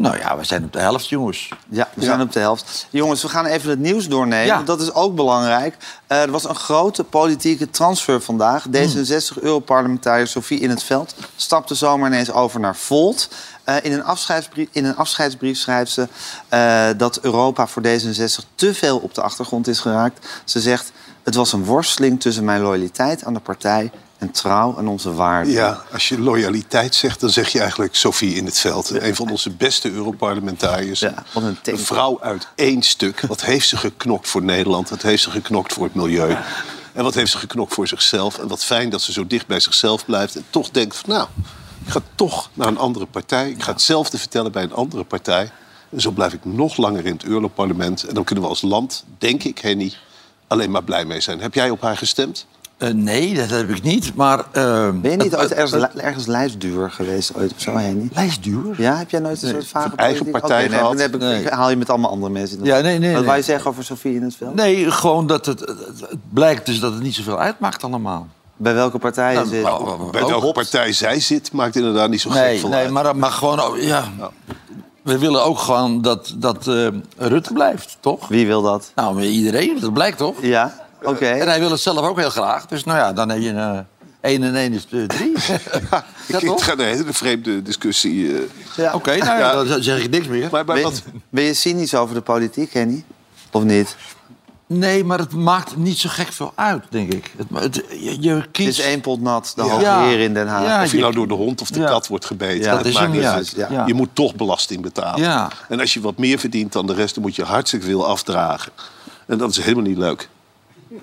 Nou 0.00 0.18
ja, 0.18 0.36
we 0.36 0.44
zijn 0.44 0.64
op 0.64 0.72
de 0.72 0.78
helft, 0.78 1.08
jongens. 1.08 1.48
Ja, 1.68 1.88
we 1.94 2.04
zijn 2.04 2.20
op 2.20 2.32
de 2.32 2.38
helft. 2.38 2.86
Jongens, 2.90 3.22
we 3.22 3.28
gaan 3.28 3.44
even 3.46 3.70
het 3.70 3.78
nieuws 3.78 4.08
doornemen. 4.08 4.46
Ja. 4.46 4.54
want 4.54 4.66
Dat 4.66 4.80
is 4.80 4.92
ook 4.92 5.14
belangrijk. 5.14 5.76
Eh, 6.06 6.22
er 6.22 6.30
was 6.30 6.48
een 6.48 6.54
grote 6.54 7.04
politieke 7.04 7.70
transfer 7.70 8.20
vandaag. 8.20 8.62
Hmm. 8.62 8.72
D66-Europarlementariër 8.72 10.26
Sofie 10.26 10.60
in 10.60 10.70
het 10.70 10.82
Veld 10.82 11.14
stapte 11.36 11.74
zomaar 11.74 12.10
ineens 12.10 12.32
over 12.32 12.60
naar 12.60 12.76
Volt. 12.76 13.28
Eh, 13.64 13.76
in, 13.82 13.92
een 13.92 14.04
afscheidsbrief, 14.04 14.68
in 14.72 14.84
een 14.84 14.96
afscheidsbrief 14.96 15.58
schrijft 15.58 15.92
ze 15.92 16.08
eh, 16.48 16.88
dat 16.96 17.20
Europa 17.20 17.66
voor 17.66 17.82
D66 17.82 18.44
te 18.54 18.74
veel 18.74 18.98
op 18.98 19.14
de 19.14 19.22
achtergrond 19.22 19.68
is 19.68 19.80
geraakt. 19.80 20.26
Ze 20.44 20.60
zegt, 20.60 20.92
het 21.30 21.38
was 21.38 21.52
een 21.52 21.64
worsteling 21.64 22.20
tussen 22.20 22.44
mijn 22.44 22.60
loyaliteit 22.60 23.24
aan 23.24 23.34
de 23.34 23.40
partij... 23.40 23.90
en 24.18 24.30
trouw 24.30 24.74
aan 24.78 24.88
onze 24.88 25.12
waarden. 25.12 25.52
Ja, 25.52 25.82
als 25.92 26.08
je 26.08 26.18
loyaliteit 26.18 26.94
zegt, 26.94 27.20
dan 27.20 27.30
zeg 27.30 27.48
je 27.48 27.60
eigenlijk 27.60 27.94
Sophie 27.94 28.34
in 28.34 28.44
het 28.44 28.58
veld. 28.58 28.90
Een 28.90 29.14
van 29.14 29.30
onze 29.30 29.50
beste 29.50 29.90
Europarlementariërs. 29.90 31.00
Ja, 31.00 31.14
wat 31.32 31.42
een. 31.42 31.58
Een 31.62 31.78
vrouw 31.78 32.20
uit 32.20 32.48
één 32.54 32.82
stuk. 32.82 33.20
Wat 33.20 33.44
heeft 33.44 33.68
ze 33.68 33.76
geknokt 33.76 34.28
voor 34.28 34.42
Nederland? 34.42 34.88
Wat 34.88 35.02
heeft 35.02 35.22
ze 35.22 35.30
geknokt 35.30 35.72
voor 35.72 35.84
het 35.84 35.94
milieu? 35.94 36.36
En 36.92 37.02
wat 37.02 37.14
heeft 37.14 37.30
ze 37.30 37.38
geknokt 37.38 37.74
voor 37.74 37.88
zichzelf? 37.88 38.38
En 38.38 38.48
wat 38.48 38.64
fijn 38.64 38.90
dat 38.90 39.02
ze 39.02 39.12
zo 39.12 39.26
dicht 39.26 39.46
bij 39.46 39.60
zichzelf 39.60 40.04
blijft. 40.04 40.36
En 40.36 40.44
toch 40.50 40.70
denkt 40.70 40.96
van, 40.96 41.10
nou, 41.10 41.26
ik 41.84 41.92
ga 41.92 42.00
toch 42.14 42.50
naar 42.54 42.68
een 42.68 42.78
andere 42.78 43.06
partij. 43.06 43.50
Ik 43.50 43.62
ga 43.62 43.72
hetzelfde 43.72 44.18
vertellen 44.18 44.52
bij 44.52 44.62
een 44.62 44.74
andere 44.74 45.04
partij. 45.04 45.50
En 45.90 46.00
zo 46.00 46.10
blijf 46.10 46.32
ik 46.32 46.44
nog 46.44 46.76
langer 46.76 47.06
in 47.06 47.12
het 47.12 47.24
Europarlement. 47.24 48.04
En 48.04 48.14
dan 48.14 48.24
kunnen 48.24 48.44
we 48.44 48.50
als 48.50 48.62
land, 48.62 49.04
denk 49.18 49.42
ik, 49.44 49.58
Henny, 49.58 49.94
alleen 50.50 50.70
maar 50.70 50.82
blij 50.82 51.04
mee 51.04 51.20
zijn. 51.20 51.40
Heb 51.40 51.54
jij 51.54 51.70
op 51.70 51.80
haar 51.80 51.96
gestemd? 51.96 52.46
Eh, 52.76 52.88
nee, 52.90 53.34
dat 53.34 53.50
heb 53.50 53.68
ik 53.70 53.82
niet. 53.82 54.14
Maar, 54.14 54.38
eh, 54.38 54.90
Ben 54.94 55.10
je 55.10 55.16
niet 55.16 55.36
ooit 55.36 55.52
ergens, 55.52 55.86
ergens 55.96 56.26
lijstduur 56.26 56.90
geweest? 56.90 57.34
Ooit 57.36 57.52
of 57.52 57.60
zo, 57.60 57.76
Henny? 57.76 58.08
Lijstduur? 58.14 58.74
Ja, 58.82 58.96
heb 58.96 59.10
jij 59.10 59.20
nooit 59.20 59.42
een 59.42 59.48
soort 59.48 59.66
vage 59.66 59.96
eigen 59.96 60.30
partij 60.30 60.60
nee, 60.68 60.68
gehad? 60.68 60.92
dan 60.92 61.00
heb 61.00 61.14
ik, 61.14 61.20
Nee. 61.20 61.48
haal 61.48 61.70
je 61.70 61.76
met 61.76 61.90
allemaal 61.90 62.10
andere 62.10 62.32
mensen. 62.32 62.64
Ja, 62.64 62.80
nee, 62.80 62.98
nee, 62.98 63.08
Wat 63.10 63.18
nee. 63.18 63.26
wou 63.26 63.36
je 63.36 63.44
zeggen 63.44 63.70
over 63.70 63.84
Sofie 63.84 64.14
in 64.14 64.22
het 64.22 64.36
veld? 64.36 64.54
Nee, 64.54 64.90
gewoon 64.90 65.26
dat 65.26 65.46
het, 65.46 65.60
het, 65.60 66.16
blijkt 66.32 66.66
dus 66.66 66.80
dat 66.80 66.92
het 66.92 67.02
niet 67.02 67.14
zoveel 67.14 67.38
uitmaakt 67.40 67.84
allemaal. 67.84 68.28
Bij 68.56 68.74
welke 68.74 68.98
partij 68.98 69.34
Nou, 69.34 69.48
nou, 69.50 70.10
Bij 70.10 70.22
ook 70.22 70.28
welke 70.28 70.52
partij 70.52 70.92
zij 70.92 71.20
zit, 71.20 71.52
maakt 71.52 71.76
inderdaad 71.76 72.10
niet 72.10 72.20
zo 72.20 72.30
gek 72.30 72.42
Nee, 72.42 72.58
veel 72.58 72.68
nee 72.68 72.82
uit. 72.82 72.90
maar, 72.90 73.16
maar 73.16 73.30
gewoon, 73.32 73.60
oh, 73.60 73.78
ja. 73.78 74.08
We 75.10 75.18
willen 75.18 75.44
ook 75.44 75.58
gewoon 75.58 76.02
dat, 76.02 76.34
dat 76.36 76.66
eh, 76.68 76.86
Rutte 77.16 77.52
blijft, 77.52 77.96
toch? 78.00 78.28
Wie 78.28 78.46
wil 78.46 78.62
dat? 78.62 78.92
Nou, 78.94 79.22
iedereen, 79.22 79.80
dat 79.80 79.92
blijkt 79.92 80.18
toch? 80.18 80.34
Ja, 80.42 80.74
oké. 81.02 81.26
En 81.26 81.48
hij 81.48 81.60
wil 81.60 81.70
het 81.70 81.80
zelf 81.80 81.98
ook 81.98 82.18
heel 82.18 82.30
graag. 82.30 82.66
Dus 82.66 82.84
nou 82.84 82.98
ja, 82.98 83.12
dan 83.12 83.28
heb 83.28 83.40
je 83.40 83.48
een... 83.48 83.56
eh, 83.76 83.78
1 84.20 84.42
en 84.42 84.54
1 84.54 84.72
is 84.72 84.84
3. 84.84 85.08
Ja, 86.26 86.38
toch? 86.38 86.54
het 86.54 86.62
gaat 86.62 86.78
een 86.78 86.84
hele 86.84 87.12
vreemde 87.12 87.62
discussie. 87.62 88.34
eh. 88.34 88.40
Ja. 88.76 88.92
Oké, 88.94 89.16
nou 89.16 89.38
ja, 89.38 89.64
dan 89.64 89.82
zeg 89.82 90.02
ik 90.04 90.10
niks 90.10 90.26
meer. 90.26 90.48
Maar 90.50 90.64
Ben, 90.64 90.82
wat, 90.82 91.02
ben 91.28 91.44
je 91.44 91.54
cynisch 91.54 91.94
over 91.94 92.14
de 92.14 92.20
politiek, 92.20 92.72
Henny? 92.72 93.04
Of 93.50 93.62
niet? 93.64 93.96
Nee, 94.72 95.04
maar 95.04 95.18
het 95.18 95.32
maakt 95.32 95.76
niet 95.76 95.98
zo 95.98 96.08
gek 96.12 96.32
veel 96.32 96.52
uit, 96.54 96.84
denk 96.88 97.12
ik. 97.12 97.32
Het, 97.36 97.46
het- 97.62 97.84
je, 98.00 98.16
je 98.20 98.30
Het 98.34 98.48
kiest... 98.50 98.68
is 98.78 98.80
één 98.84 99.00
pot 99.00 99.20
nat, 99.20 99.52
de 99.56 99.62
Ja. 99.64 99.68
hoge 99.70 99.82
Ja. 99.82 100.02
heer 100.02 100.20
in 100.20 100.34
Den 100.34 100.48
Haag. 100.48 100.64
Ja, 100.64 100.82
of 100.82 100.90
je 100.90 100.96
je- 100.96 101.02
nou 101.02 101.14
door 101.14 101.28
de 101.28 101.34
hond 101.34 101.60
of 101.60 101.70
de 101.70 101.80
Ja. 101.80 101.86
kat 101.86 102.06
wordt 102.08 102.24
gebeten. 102.24 102.58
Ja, 102.58 102.64
dat 102.70 102.76
dat 102.78 102.86
is 102.86 102.94
maakt 102.94 103.12
niet 103.12 103.22
uit. 103.24 103.54
Je 103.86 103.94
moet 103.94 104.08
toch 104.12 104.34
belasting 104.34 104.82
betalen. 104.82 105.20
Ja. 105.22 105.50
En 105.68 105.80
als 105.80 105.94
je 105.94 106.00
wat 106.00 106.18
meer 106.18 106.38
verdient 106.38 106.72
dan 106.72 106.86
de 106.86 106.94
rest, 106.94 107.14
dan 107.14 107.22
moet 107.22 107.36
je 107.36 107.44
hartstikke 107.44 107.86
veel 107.86 108.06
afdragen. 108.06 108.72
En 109.26 109.38
dat 109.38 109.50
is 109.50 109.60
helemaal 109.60 109.84
niet 109.84 109.98
leuk. 109.98 110.28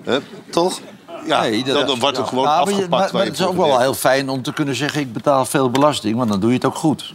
Hè? 0.02 0.18
Toch? 0.50 0.80
Ja, 1.26 1.40
Nee, 1.40 1.64
dat- 1.64 1.74
dan, 1.74 1.86
dan 1.86 1.98
wordt 1.98 2.18
er 2.18 2.26
gewoon 2.26 2.44
Nou, 2.44 2.58
maar 2.58 2.68
je- 2.68 2.74
afgepakt 2.74 3.12
Maar, 3.12 3.24
het 3.24 3.32
is 3.38 3.46
ook 3.46 3.56
wel 3.56 3.78
heel 3.80 3.94
fijn 3.94 4.28
om 4.28 4.42
te 4.42 4.52
kunnen 4.52 4.74
zeggen... 4.74 5.00
ik 5.00 5.12
betaal 5.12 5.44
veel 5.44 5.70
belasting, 5.70 6.16
want 6.16 6.30
dan 6.30 6.40
doe 6.40 6.48
je 6.48 6.54
het 6.56 6.64
ook 6.64 6.74
goed. 6.74 7.14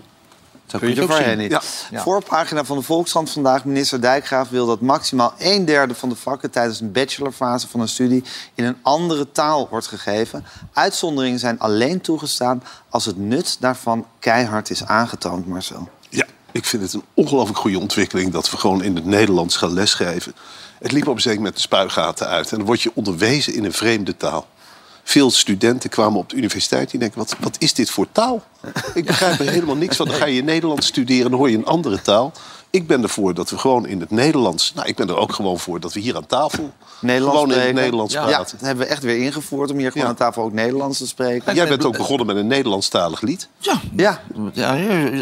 Zo 0.73 0.79
kun 0.79 0.95
je 0.95 1.01
het 1.01 1.11
voor. 1.11 1.41
Ja. 1.41 1.61
Ja. 1.91 2.01
Voorpagina 2.01 2.63
van 2.63 2.77
de 2.77 2.83
Volkskrant 2.83 3.29
vandaag. 3.29 3.65
Minister 3.65 4.01
Dijkgraaf 4.01 4.49
wil 4.49 4.65
dat 4.65 4.81
maximaal 4.81 5.33
een 5.37 5.65
derde 5.65 5.95
van 5.95 6.09
de 6.09 6.15
vakken... 6.15 6.51
tijdens 6.51 6.79
een 6.79 6.91
bachelorfase 6.91 7.67
van 7.67 7.79
een 7.79 7.87
studie 7.87 8.23
in 8.55 8.63
een 8.63 8.77
andere 8.81 9.31
taal 9.31 9.67
wordt 9.69 9.87
gegeven. 9.87 10.45
Uitzonderingen 10.73 11.39
zijn 11.39 11.59
alleen 11.59 12.01
toegestaan 12.01 12.63
als 12.89 13.05
het 13.05 13.17
nut 13.17 13.57
daarvan 13.59 14.05
keihard 14.19 14.69
is 14.69 14.85
aangetoond, 14.85 15.47
Marcel. 15.47 15.89
Ja, 16.09 16.25
ik 16.51 16.65
vind 16.65 16.83
het 16.83 16.93
een 16.93 17.03
ongelooflijk 17.13 17.57
goede 17.57 17.79
ontwikkeling 17.79 18.31
dat 18.31 18.51
we 18.51 18.57
gewoon 18.57 18.83
in 18.83 18.95
het 18.95 19.05
Nederlands 19.05 19.55
gaan 19.55 19.73
lesgeven. 19.73 20.35
Het 20.79 20.91
liep 20.91 21.07
op 21.07 21.15
een 21.15 21.21
zeker 21.21 21.37
moment 21.37 21.55
de 21.55 21.61
spuigaten 21.61 22.27
uit. 22.27 22.51
En 22.51 22.57
dan 22.57 22.65
word 22.65 22.81
je 22.81 22.91
onderwezen 22.93 23.53
in 23.53 23.65
een 23.65 23.73
vreemde 23.73 24.17
taal. 24.17 24.47
Veel 25.03 25.31
studenten 25.31 25.89
kwamen 25.89 26.19
op 26.19 26.29
de 26.29 26.35
universiteit 26.35 26.89
die 26.91 26.99
denken: 26.99 27.17
wat, 27.19 27.35
wat 27.39 27.55
is 27.59 27.73
dit 27.73 27.89
voor 27.89 28.07
taal? 28.11 28.43
Ik 28.93 29.05
begrijp 29.05 29.39
er 29.39 29.49
helemaal 29.49 29.75
niks 29.75 29.95
van. 29.95 30.07
Dan 30.07 30.15
ga 30.15 30.25
je 30.25 30.43
Nederlands 30.43 30.87
studeren 30.87 31.23
en 31.25 31.29
dan 31.29 31.39
hoor 31.39 31.49
je 31.49 31.57
een 31.57 31.65
andere 31.65 32.01
taal. 32.01 32.31
Ik 32.69 32.87
ben 32.87 33.03
ervoor 33.03 33.33
dat 33.33 33.49
we 33.49 33.57
gewoon 33.57 33.87
in 33.87 33.99
het 33.99 34.11
Nederlands. 34.11 34.73
Nou, 34.73 34.87
ik 34.87 34.95
ben 34.95 35.09
er 35.09 35.17
ook 35.17 35.33
gewoon 35.33 35.59
voor 35.59 35.79
dat 35.79 35.93
we 35.93 35.99
hier 35.99 36.15
aan 36.15 36.25
tafel. 36.25 36.71
Nederlands 37.01 37.41
gewoon 37.41 37.55
in 37.59 37.65
het. 37.65 37.75
Nederlands 37.75 38.13
Ja, 38.13 38.25
praten. 38.25 38.57
dat 38.57 38.67
hebben 38.67 38.85
we 38.85 38.91
echt 38.91 39.03
weer 39.03 39.17
ingevoerd 39.17 39.71
om 39.71 39.77
hier 39.77 39.87
gewoon 39.91 40.03
Ja. 40.03 40.09
aan 40.09 40.17
tafel 40.17 40.43
ook 40.43 40.53
Nederlands 40.53 40.97
te 40.97 41.07
spreken. 41.07 41.55
Jij 41.55 41.67
bent 41.67 41.85
ook 41.85 41.97
begonnen 41.97 42.25
met 42.25 42.35
een 42.35 42.47
Nederlandstalig 42.47 43.21
lied. 43.21 43.47
Ja, 43.57 43.79
Ja. 43.95 44.19
ja, 44.53 44.73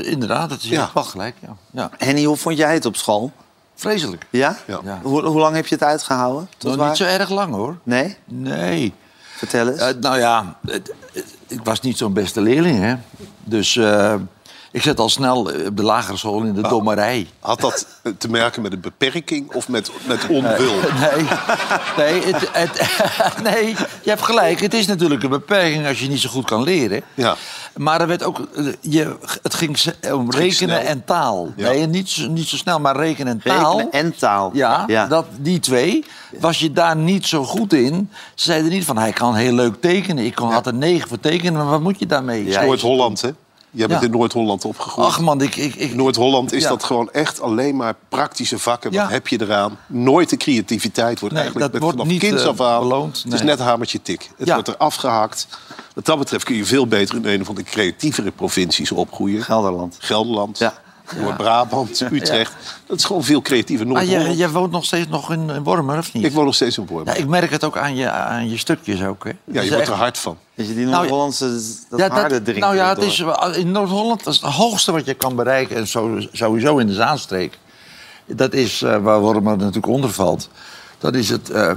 inderdaad. 0.04 0.50
Dat 0.50 0.58
is 0.62 0.70
Ja. 0.70 0.92
wel 0.94 1.04
gelijk. 1.04 1.36
Ja. 1.42 1.56
Ja. 1.72 1.90
Henny, 1.98 2.24
hoe 2.24 2.38
vond 2.38 2.58
jij 2.58 2.74
het 2.74 2.86
op 2.86 2.96
school? 2.96 3.32
Vreselijk. 3.76 4.26
Ja? 4.30 4.58
Ja. 4.68 4.80
Ja. 4.84 5.00
Hoe, 5.04 5.26
hoe 5.26 5.40
lang 5.40 5.56
heb 5.56 5.68
je 5.68 5.76
het 5.76 5.84
uitgehouden? 5.84 6.50
Tot 6.58 6.70
Nog 6.70 6.80
waar? 6.80 6.88
niet 6.88 6.98
zo 6.98 7.04
erg 7.04 7.30
lang, 7.30 7.54
hoor. 7.54 7.78
Nee? 7.84 8.16
Nee. 8.26 8.94
Vertel 9.42 9.70
eens. 9.70 9.82
Eh, 9.82 9.94
nou 10.00 10.18
ja, 10.18 10.56
ik 11.48 11.60
was 11.64 11.82
niet 11.82 11.98
zo'n 11.98 12.14
beste 12.14 12.42
leerling, 12.42 12.80
hè. 12.80 12.96
Dus 13.44 13.76
eh, 13.76 14.16
ik 14.72 14.82
zat 14.82 15.00
al 15.00 15.10
snel 15.10 15.52
eh, 15.52 15.66
op 15.66 15.78
de 15.78 15.84
lagere 15.84 16.18
school 16.18 16.42
in 16.42 16.54
de 16.54 16.62
dommerij. 16.62 17.28
Had 17.40 17.62
dat 17.62 17.88
eh, 18.04 18.12
te 18.18 18.30
maken 18.30 18.62
met 18.62 18.74
een 18.74 18.80
beperking 18.80 19.54
of 19.54 19.68
met, 19.70 19.92
met 20.08 20.28
onwil? 20.28 20.74
Nee, 21.00 21.26
nee, 21.98 22.22
het, 22.34 22.50
het, 22.52 22.82
nee, 23.54 23.68
je 24.04 24.10
hebt 24.10 24.22
gelijk. 24.22 24.60
Het 24.60 24.74
is 24.74 24.88
natuurlijk 24.88 25.24
een 25.24 25.30
beperking 25.30 25.88
als 25.88 26.00
je 26.00 26.08
niet 26.10 26.20
zo 26.20 26.30
goed 26.30 26.46
kan 26.46 26.64
leren. 26.64 27.02
Ja. 27.14 27.36
Maar 27.78 28.02
er 28.02 28.08
werd 28.08 28.24
ook, 28.24 28.40
eh, 28.56 28.66
je, 28.80 29.16
het 29.42 29.54
ging 29.54 29.78
om 30.14 30.32
rekenen 30.32 30.56
snel. 30.80 30.90
en 30.90 31.04
taal. 31.06 31.54
Ja. 31.56 31.70
Nee, 31.70 31.88
niet, 31.88 32.10
zo- 32.10 32.28
niet 32.28 32.48
zo 32.48 32.56
snel, 32.58 32.80
maar 32.80 32.96
rekenen 32.96 33.34
en 33.34 33.42
taal. 33.56 33.78
Rekenen 33.78 33.92
en 34.06 34.16
taal. 34.18 34.52
Ja, 34.54 35.06
Dat, 35.08 35.26
die 35.40 35.60
twee. 35.60 36.06
Was 36.40 36.60
je 36.60 36.72
daar 36.72 36.96
niet 36.96 37.26
zo 37.26 37.44
goed 37.44 37.74
in? 37.74 38.10
Ze 38.36 38.46
zeiden 38.46 38.70
niet 38.72 38.86
van, 38.86 38.98
hij 38.98 39.12
kan 39.12 39.36
heel 39.36 39.54
leuk 39.54 39.82
tekenen. 39.82 40.26
Ik 40.26 40.36
kon, 40.36 40.52
had 40.52 40.68
een 40.68 40.78
negen 40.78 41.08
voor 41.08 41.20
tekenen, 41.20 41.54
maar 41.54 41.70
wat 41.70 41.82
moet 41.82 42.00
je 42.00 42.06
daarmee? 42.06 42.46
Ja, 42.46 42.62
Noord-Holland, 42.64 43.22
hè? 43.22 43.30
Jij 43.74 43.88
bent 43.88 44.00
Ja. 44.00 44.06
in 44.06 44.12
Noord-Holland 44.14 44.66
opgegroeid. 44.66 45.08
Ach 45.08 45.20
man, 45.20 45.42
ik... 45.42 45.56
ik, 45.56 45.76
ik 45.76 45.96
Noord-Holland 45.96 46.52
is 46.54 46.64
Ja. 46.64 46.70
dat 46.70 46.84
gewoon 46.84 47.12
echt 47.12 47.42
alleen 47.42 47.76
maar 47.76 47.96
praktische 48.10 48.60
vakken. 48.60 48.92
Wat 48.92 49.00
Ja. 49.02 49.10
heb 49.10 49.28
je 49.28 49.42
eraan? 49.42 49.78
Nooit 49.88 50.30
de 50.30 50.38
creativiteit 50.38 51.20
wordt 51.20 51.36
Nee, 51.36 51.44
eigenlijk 51.44 51.72
dat 51.72 51.72
met, 51.72 51.82
wordt 51.82 51.98
vanaf 51.98 52.12
niet, 52.12 52.22
kinds 52.22 52.44
eh, 52.44 52.50
af 52.50 52.62
aan. 52.62 52.80
beloond. 52.82 53.22
Het 53.24 53.34
is 53.34 53.42
net 53.42 53.60
hamertje 53.60 54.02
tik. 54.02 54.30
Het 54.38 54.48
Ja. 54.48 54.54
wordt 54.54 54.68
er 54.70 54.78
afgehakt. 54.78 55.48
Wat 55.96 56.06
dat 56.06 56.18
betreft 56.18 56.44
kun 56.44 56.56
je 56.56 56.66
veel 56.66 56.88
beter 56.88 57.16
in 57.16 57.26
een 57.26 57.46
van 57.46 57.56
de 57.56 57.64
creatievere 57.64 58.32
provincies 58.32 58.92
opgroeien. 58.92 59.44
Gelderland. 59.44 59.96
Gelderland, 60.00 60.58
Ja. 60.58 60.74
Noord-Brabant, 61.22 62.02
Utrecht. 62.12 62.54
Dat 62.88 62.98
is 62.98 63.04
gewoon 63.04 63.24
veel 63.24 63.42
creatiever. 63.42 63.88
maar 63.88 63.96
Noord-Holland. 63.96 64.28
jij, 64.28 64.36
jij 64.36 64.50
woont 64.50 64.72
nog 64.72 64.86
steeds 64.86 65.08
nog 65.08 65.32
in, 65.32 65.50
in 65.50 65.64
Wormer, 65.64 65.98
of 65.98 66.14
niet? 66.14 66.26
Ik 66.26 66.32
woon 66.32 66.46
nog 66.46 66.56
steeds 66.56 66.78
in 66.78 66.86
Wormen. 66.86 67.14
Ja, 67.14 67.20
ik 67.20 67.28
merk 67.28 67.52
het 67.52 67.64
ook 67.64 67.78
aan 67.78 67.96
je, 67.96 68.10
aan 68.10 68.50
je 68.50 68.58
stukjes 68.58 69.04
ook, 69.04 69.24
hè. 69.24 69.30
Ja, 69.30 69.62
je 69.62 69.68
wordt 69.68 69.72
echt- 69.82 69.90
er 69.92 69.96
hard 69.98 70.18
van. 70.18 70.38
Je, 70.68 70.74
die 70.76 70.86
Nou, 70.86 70.96
Noord-Hollandse, 70.98 71.60
dat 71.90 72.00
Ja, 72.00 72.28
drinken. 72.28 72.60
nou 72.60 72.76
ja, 72.76 72.90
het 72.90 73.04
is, 73.04 73.24
in 73.56 73.72
Noord-Holland 73.72 74.28
is 74.28 74.42
het 74.42 74.52
hoogste 74.54 74.92
wat 74.92 75.06
je 75.06 75.14
kan 75.14 75.36
bereiken. 75.36 75.76
En 75.76 75.88
sowieso 76.32 76.78
in 76.78 76.88
de 76.88 76.94
Zaanstreek. 76.94 77.58
Dat 78.26 78.54
is 78.54 78.80
waar 78.82 79.20
Wormer 79.20 79.58
natuurlijk 79.58 79.88
onder 79.88 80.12
valt. 80.12 80.50
Dat 81.00 81.16
is 81.16 81.30
het... 81.30 81.50
eh, 81.50 81.72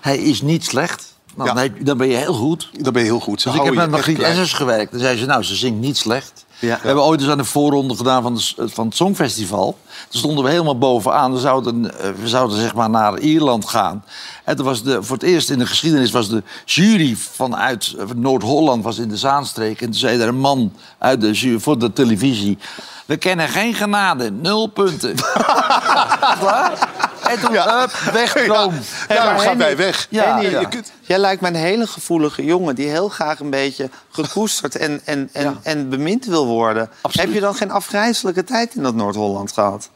hij 0.00 0.18
is 0.18 0.42
niet 0.42 0.64
slecht. 0.64 1.14
Nou, 1.34 1.60
Ja. 1.62 1.68
dan, 1.82 1.96
ben 1.98 2.08
je 2.08 2.16
heel 2.16 2.34
goed. 2.34 2.70
Dan 2.80 2.92
ben 2.92 3.02
je 3.02 3.08
heel 3.08 3.20
goed. 3.20 3.40
Ze 3.40 3.48
Dus 3.48 3.58
ik 3.58 3.64
heb 3.64 3.74
met 3.74 3.90
Margriet. 3.90 4.18
Essers 4.18 4.52
gewerkt. 4.52 4.90
Dan 4.90 5.00
zei 5.00 5.18
ze, 5.18 5.26
nou, 5.26 5.42
ze 5.42 5.54
zingt 5.54 5.80
niet 5.80 5.96
slecht. 5.96 6.44
Ja. 6.62 6.78
We 6.80 6.86
hebben 6.86 7.04
ooit 7.04 7.20
eens 7.20 7.30
aan 7.30 7.38
de 7.38 7.44
voorronde 7.44 7.96
gedaan 7.96 8.22
van, 8.22 8.34
de, 8.34 8.68
van 8.68 8.86
het 8.86 8.96
Songfestival. 8.96 9.78
Toen 10.08 10.20
stonden 10.20 10.44
we 10.44 10.50
helemaal 10.50 10.78
bovenaan. 10.78 11.32
We 11.32 11.38
zouden, 11.38 11.98
eh, 12.00 12.10
we 12.10 12.28
zouden 12.28 12.58
zeg 12.58 12.74
maar 12.74 12.90
naar 12.90 13.18
Ierland 13.18 13.68
gaan. 13.68 14.04
En 14.44 14.62
was 14.62 14.82
de, 14.82 15.02
voor 15.02 15.16
het 15.16 15.24
eerst 15.24 15.50
in 15.50 15.58
de 15.58 15.66
geschiedenis 15.66 16.10
was 16.10 16.28
de 16.28 16.42
jury 16.64 17.16
vanuit 17.16 17.94
eh, 17.98 18.04
Noord-Holland 18.16 18.84
was 18.84 18.98
in 18.98 19.08
de 19.08 19.16
Zaanstreek. 19.16 19.80
En 19.80 19.86
toen 19.86 19.94
zei 19.94 20.20
er 20.20 20.28
een 20.28 20.38
man 20.38 20.72
uit 20.98 21.20
de 21.20 21.30
jury 21.30 21.58
voor 21.60 21.78
de 21.78 21.92
televisie... 21.92 22.58
We 23.06 23.16
kennen 23.16 23.48
geen 23.48 23.74
genade, 23.74 24.30
nul 24.30 24.66
punten. 24.66 25.14
En 27.32 27.40
toen, 27.40 27.56
hup, 27.56 27.90
wegstroom. 28.12 28.74
Daarom 29.08 29.38
gaan 29.38 29.58
wij 29.58 29.76
weg. 29.76 30.06
Ja, 30.10 30.40
ja. 30.40 30.64
Kunt, 30.64 30.92
Jij 31.00 31.18
lijkt 31.18 31.40
me 31.40 31.48
een 31.48 31.54
hele 31.54 31.86
gevoelige 31.86 32.44
jongen 32.44 32.74
die 32.74 32.88
heel 32.88 33.08
graag 33.08 33.40
een 33.40 33.50
beetje 33.50 33.90
gekoesterd 34.10 34.76
en, 34.76 35.00
en, 35.04 35.28
en, 35.32 35.42
Ja. 35.42 35.54
en 35.62 35.88
bemind 35.88 36.24
wil 36.24 36.46
worden. 36.46 36.90
Absoluut. 37.00 37.26
Heb 37.26 37.34
je 37.34 37.40
dan 37.40 37.54
geen 37.54 37.70
afgrijzelijke 37.70 38.44
tijd 38.44 38.74
in 38.74 38.82
dat 38.82 38.94
Noord-Holland 38.94 39.52
gehad? 39.52 39.88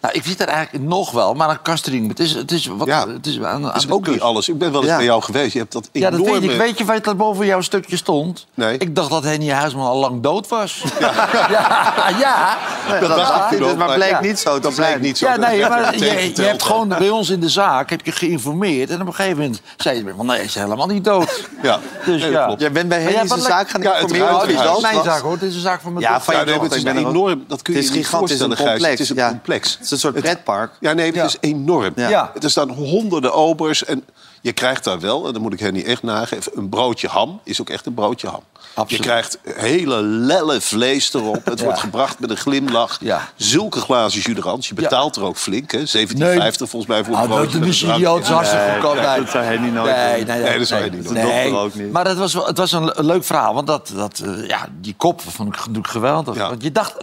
Nou, 0.00 0.14
ik 0.14 0.24
zit 0.24 0.40
er 0.40 0.48
eigenlijk 0.48 0.84
nog 0.84 1.10
wel, 1.10 1.34
maar 1.34 1.50
een 1.50 1.62
kastring. 1.62 2.08
Het 2.08 2.20
is, 2.20 2.34
het 2.34 2.50
is, 2.52 2.66
wat, 2.66 2.86
Ja. 2.86 3.08
het 3.08 3.26
is 3.26 3.38
aan, 3.38 3.44
aan 3.44 3.62
dat 3.62 3.76
is 3.76 3.86
de 3.86 3.92
ook 3.92 4.06
niet 4.06 4.20
alles. 4.20 4.48
Ik 4.48 4.58
ben 4.58 4.72
wel 4.72 4.80
eens 4.80 4.90
Ja. 4.90 4.96
bij 4.96 5.04
jou 5.04 5.22
geweest. 5.22 5.52
Je 5.52 5.58
hebt 5.58 5.72
dat 5.72 5.88
Ja, 5.92 6.08
enorme... 6.08 6.24
dat 6.32 6.40
weet 6.40 6.50
ik. 6.50 6.58
Weet 6.58 6.78
je 6.78 6.84
wat 6.84 7.06
er 7.06 7.16
boven 7.16 7.46
jouw 7.46 7.60
stukje 7.60 7.96
stond? 7.96 8.46
Nee. 8.54 8.78
Ik 8.78 8.94
dacht 8.96 9.10
dat 9.10 9.22
Henny 9.24 9.50
Huisman 9.50 9.86
al 9.86 9.96
lang 9.98 10.22
dood 10.22 10.48
was. 10.48 10.82
Ja, 11.00 11.28
ja. 11.48 12.56
ja. 12.88 13.00
Dat 13.00 13.08
dacht 13.16 13.52
ik 13.52 13.58
Dus 13.58 13.68
ook, 13.70 13.76
maar 13.76 13.94
bleek 13.94 14.10
ja. 14.10 14.20
niet 14.20 14.38
zo 14.38 14.58
Dat 14.60 14.74
blijkt 14.74 15.00
niet 15.00 15.18
zo. 15.18 15.26
Ja, 15.26 15.36
Dat 15.36 15.48
nee, 15.48 15.68
maar 15.68 15.98
je, 15.98 16.32
je 16.34 16.42
hebt 16.42 16.62
gewoon 16.62 16.88
bij 16.88 17.10
ons 17.10 17.30
in 17.30 17.40
de 17.40 17.48
zaak 17.48 17.90
heb 17.90 18.04
je 18.04 18.12
geïnformeerd. 18.12 18.90
En 18.90 19.00
op 19.00 19.06
een 19.06 19.14
gegeven 19.14 19.38
moment 19.38 19.60
zei 19.76 19.96
je 20.04 20.12
van 20.16 20.26
nee, 20.26 20.36
hij 20.36 20.44
is 20.44 20.54
helemaal 20.54 20.86
niet 20.86 21.04
dood. 21.04 21.48
Ja, 21.62 21.78
Dus 22.04 22.20
nee, 22.20 22.30
ja. 22.30 22.36
dat 22.36 22.44
klopt. 22.46 22.60
Jij 22.60 22.72
bent 22.72 22.88
bij 22.88 22.98
Maar 23.02 23.06
jij 23.12 23.16
Henny 23.18 23.28
zijn 23.28 23.40
hebt 23.40 23.52
zaak 23.52 23.68
gaan 23.70 23.82
Ja, 23.82 23.92
het 23.92 24.00
informeren 24.02 24.32
dood 24.32 24.42
Het 24.42 24.76
is 24.76 24.82
mijn 24.92 25.04
zaak 25.04 25.20
hoor, 25.20 25.32
het 25.32 25.42
is 25.42 25.54
een 25.54 25.60
zaak 25.60 25.80
van 25.80 25.92
mijn 25.92 26.04
Ja, 26.04 26.12
dochter. 26.12 26.34
van 26.34 26.34
Ja, 26.34 26.40
je 26.52 26.58
dochter. 26.58 26.64
het 26.76 26.84
is 26.86 26.92
Ik 26.94 27.02
ben 27.02 27.06
enorm. 27.10 27.44
Dat 27.48 27.62
kun 27.62 27.74
je 27.74 27.80
niet 27.80 27.90
gigantisch, 27.90 28.30
het 28.40 28.50
is 28.52 28.58
een 28.58 28.66
Gijs. 28.66 28.82
Het 28.90 29.00
is 29.00 29.10
een 29.10 29.28
complex, 29.28 29.78
een 30.04 30.12
soort 30.12 30.22
pretpark. 30.22 30.72
Ja, 30.80 30.92
nee, 30.92 31.06
het 31.06 31.14
Ja. 31.14 31.24
is 31.24 31.36
enorm. 31.40 31.92
Ja. 31.96 32.08
Ja. 32.08 32.32
Er 32.40 32.50
staan 32.50 32.70
honderden 32.70 33.32
obers 33.32 33.84
en 33.84 34.04
je 34.40 34.52
krijgt 34.52 34.84
daar 34.84 35.00
wel, 35.00 35.26
en 35.26 35.32
dan 35.32 35.42
moet 35.42 35.52
ik 35.52 35.60
Henny 35.60 35.82
echt 35.82 36.02
nageven... 36.02 36.52
een 36.54 36.68
broodje 36.68 37.08
ham 37.08 37.40
is 37.44 37.60
ook 37.60 37.70
echt 37.70 37.86
een 37.86 37.94
broodje 37.94 38.28
ham. 38.28 38.42
Absoluut. 38.76 39.04
Je 39.04 39.10
krijgt 39.10 39.38
hele 39.44 40.02
lelle 40.02 40.60
vlees 40.60 41.14
erop. 41.14 41.44
Het 41.44 41.62
wordt 41.64 41.78
gebracht 41.80 42.18
met 42.18 42.30
een 42.30 42.36
glimlach. 42.36 42.96
Ja. 43.00 43.28
Zulke 43.36 43.80
glazen 43.80 44.20
jus 44.20 44.68
Je 44.68 44.74
betaalt 44.74 45.16
er 45.16 45.22
ook 45.22 45.36
flink, 45.36 45.70
hè? 45.72 45.78
17,50 45.78 46.14
Nee. 46.16 46.52
volgens 46.56 46.86
mij 46.86 47.04
voor 47.04 47.14
een 47.14 47.20
Ah, 47.20 47.28
dat 47.28 47.36
broodje. 47.38 47.58
met 47.58 47.68
is 47.68 47.82
een 47.82 47.94
idioot, 47.94 48.14
dat 48.16 48.24
is 48.28 48.34
hartstikke 48.34 48.64
goedkoop. 48.72 48.94
Nee, 48.94 49.20
dat 49.20 49.30
zou 49.30 49.44
Henny 49.44 49.68
nooit 49.68 49.96
nee, 49.96 50.16
doen. 50.24 50.34
nee, 50.34 50.42
Nee, 50.42 50.58
dat 50.58 50.66
zou 50.68 50.80
hij 50.80 50.90
niet 50.90 51.04
dochter 51.08 51.56
ook 51.56 51.74
niet. 51.74 51.92
Maar 51.92 52.06
het 52.06 52.18
was, 52.18 52.34
wel- 52.34 52.46
het 52.46 52.58
was 52.58 52.72
een, 52.72 52.98
een 52.98 53.04
leuk 53.06 53.24
verhaal, 53.24 53.54
want 53.54 53.66
dat, 53.66 53.92
dat, 53.96 54.18
eh, 54.24 54.48
ja, 54.48 54.66
die 54.80 54.94
kop 54.96 55.20
vond 55.20 55.48
ik 55.48 55.56
natuurlijk 55.58 55.88
geweldig. 55.88 56.34
Ja. 56.36 56.48
Want 56.48 56.62
je 56.62 56.72
dacht, 56.72 56.94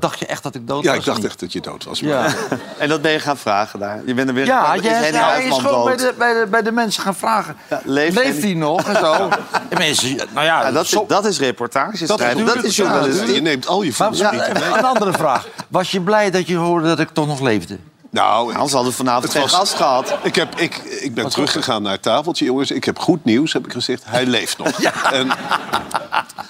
dacht 0.00 0.18
je 0.18 0.26
echt 0.26 0.42
dat 0.42 0.54
ik 0.54 0.66
dood 0.68 0.82
Ja, 0.82 0.88
was? 0.90 0.98
ik 0.98 1.04
dacht 1.04 1.24
echt 1.24 1.40
dat 1.40 1.52
je 1.52 1.60
dood 1.60 1.84
was. 1.84 2.00
maar- 2.00 2.10
Ja, 2.10 2.34
En 2.78 2.88
dat 2.88 3.02
ben 3.02 3.12
je 3.12 3.18
gaan 3.20 3.36
vragen 3.36 3.78
daar. 3.78 4.00
Je 4.06 4.14
bent 4.14 4.28
er 4.28 4.34
weer 4.34 4.46
ja, 4.46 4.74
is 4.74 4.82
je, 4.82 4.88
Henny 4.88 5.18
ja, 5.18 5.36
je 5.36 5.46
is 5.48 5.58
gewoon 5.58 5.84
bij 5.84 5.96
de, 5.96 6.14
bij, 6.18 6.32
de, 6.32 6.46
bij 6.50 6.62
de 6.62 6.72
mensen 6.72 7.02
gaan 7.02 7.14
vragen. 7.14 7.56
Ja, 7.70 7.80
leeft 7.84 8.42
hij 8.42 8.54
nog 8.54 8.82
en 8.88 8.96
zo? 8.96 9.12
En 9.68 9.78
mensen, 9.78 10.16
nou 10.16 10.46
ja, 10.46 10.62
Ja, 10.62 10.70
dat, 10.70 10.84
is, 10.84 10.90
dat 11.22 11.32
is 11.32 11.38
reportage 11.38 12.06
Dat, 12.06 12.18
schrijven. 12.18 12.46
Dat 12.46 12.64
is 12.64 12.76
Ja, 12.76 12.82
journalistiek. 12.84 13.34
je 13.34 13.40
neemt 13.40 13.66
al 13.66 13.82
je 13.82 13.92
Maar, 13.98 14.14
voelsprieten 14.14 14.52
mee. 14.52 14.78
een 14.78 14.84
andere 14.84 15.12
vraag. 15.12 15.46
Was 15.68 15.90
je 15.90 16.00
blij 16.00 16.30
dat 16.30 16.46
je 16.46 16.56
hoorde 16.56 16.86
dat 16.86 16.98
ik 16.98 17.08
toch 17.08 17.26
nog 17.26 17.40
leefde? 17.40 17.78
Nou, 18.10 18.52
Anders 18.54 18.72
hadden 18.72 18.90
we 18.90 18.96
vanavond 18.96 19.24
Het 19.24 19.32
geen 19.32 19.48
gast 19.48 19.74
gehad. 19.74 20.14
Ik, 20.22 20.34
heb, 20.34 20.58
ik, 20.60 20.76
ik 20.76 21.14
ben 21.14 21.28
teruggegaan 21.28 21.82
naar 21.82 21.92
het 21.92 22.02
tafeltje, 22.02 22.44
jongens. 22.44 22.70
Ik 22.70 22.84
heb 22.84 22.98
goed 22.98 23.24
nieuws, 23.24 23.52
heb 23.52 23.64
ik 23.66 23.72
gezegd. 23.72 24.02
Hij 24.06 24.26
leeft 24.26 24.58
nog. 24.58 24.68
En 25.12 25.28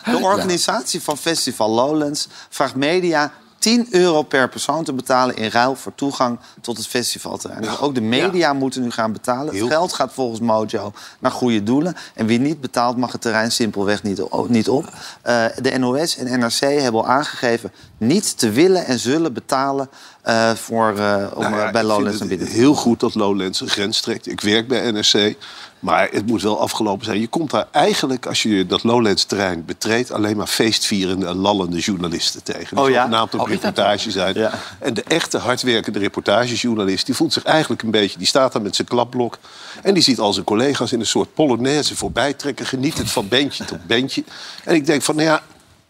De 0.05 0.19
organisatie 0.21 1.03
van 1.03 1.17
Festival 1.19 1.71
Lowlands 1.71 2.29
vraagt 2.49 2.75
media 2.75 3.33
10 3.63 3.87
euro 3.91 4.23
per 4.23 4.49
persoon 4.49 4.85
te 4.85 4.93
betalen 4.93 5.37
in 5.37 5.51
ruil 5.51 5.75
voor 5.75 5.95
toegang 5.95 6.39
tot 6.61 6.77
het 6.77 6.87
festivalterrein. 6.87 7.63
Dus 7.63 7.81
ook 7.81 7.95
de 7.95 8.01
media 8.01 8.53
moeten 8.53 8.83
nu 8.83 8.91
gaan 8.91 9.13
betalen. 9.13 9.57
Het 9.57 9.67
geld 9.67 9.93
gaat 9.93 10.13
volgens 10.13 10.41
Mojo 10.41 10.93
naar 11.19 11.31
goede 11.31 11.63
doelen. 11.63 11.97
En 12.15 12.27
wie 12.27 12.39
niet 12.39 12.61
betaalt 12.61 12.97
mag 12.97 13.13
het 13.13 13.21
terrein 13.21 13.53
simpelweg 13.53 14.03
niet, 14.03 14.23
niet 14.49 14.69
op. 14.69 14.93
Eh, 15.23 15.45
de 15.61 15.79
NOS 15.79 16.17
en 16.17 16.41
NRC 16.41 16.61
hebben 16.61 17.01
al 17.01 17.07
aangegeven 17.07 17.73
niet 18.03 18.39
te 18.39 18.51
willen 18.51 18.87
en 18.87 18.99
zullen 18.99 19.33
betalen 19.33 19.89
eh, 20.23 20.51
voor, 20.51 20.99
eh, 20.99 21.27
om 21.35 21.43
Nou 21.43 21.57
ja, 21.57 21.67
eh, 21.67 21.73
bij 21.73 21.83
Lowlands 21.83 22.19
naar 22.19 22.29
het 22.29 22.29
binnen 22.29 22.49
te 22.49 22.53
heel 22.53 22.75
goed 22.75 23.01
dat 23.01 23.15
Lowlands 23.15 23.61
een 23.61 23.69
grens 23.69 24.01
trekt. 24.01 24.27
Ik 24.27 24.41
werk 24.41 24.69
bij 24.69 24.91
NRC. 24.91 25.37
Maar 25.83 26.09
het 26.11 26.27
moet 26.27 26.43
wel 26.43 26.61
afgelopen 26.61 27.05
zijn. 27.05 27.21
Je 27.21 27.27
komt 27.27 27.51
daar 27.51 27.67
eigenlijk, 27.71 28.27
als 28.27 28.43
je 28.43 28.67
dat 28.67 28.83
Lowlands-terrein 28.83 29.65
betreedt... 29.65 30.11
alleen 30.11 30.37
maar 30.37 30.47
feestvierende 30.47 31.27
en 31.27 31.37
lallende 31.37 31.79
journalisten 31.79 32.43
tegen. 32.43 32.77
Die 32.77 32.85
Oh 32.85 32.91
ja? 32.91 33.23
op 33.23 33.35
Oh, 33.35 33.51
is 33.51 33.61
dat 33.61 33.63
reportage 33.63 34.11
zijn. 34.11 34.35
Ja. 34.35 34.53
En 34.79 34.95
de 34.95 35.03
echte 35.03 35.39
hardwerkende 35.39 35.99
reportagejournalist... 35.99 37.07
die 37.07 37.15
voelt 37.15 37.33
zich 37.33 37.43
eigenlijk 37.43 37.83
een 37.83 37.91
beetje... 37.91 38.19
die 38.19 38.27
staat 38.27 38.53
daar 38.53 38.63
met 38.63 38.77
zijn 38.77 38.89
klapblok... 38.89 39.39
en 39.83 39.95
die 39.95 40.03
ziet 40.03 40.19
al 40.19 40.33
zijn 40.33 40.45
collega's 40.45 40.93
in 40.93 41.01
een 41.01 41.07
soort 41.07 41.35
polonaise 41.35 41.97
voorbij 41.97 42.33
trekken... 42.33 42.67
genietend 42.67 43.11
van 43.11 43.29
bandje 43.29 43.65
tot 43.65 43.87
bandje. 43.87 44.25
En 44.65 44.75
ik 44.75 44.87
denk 44.87 45.03
van, 45.03 45.17
nou 45.17 45.29
ja, 45.29 45.43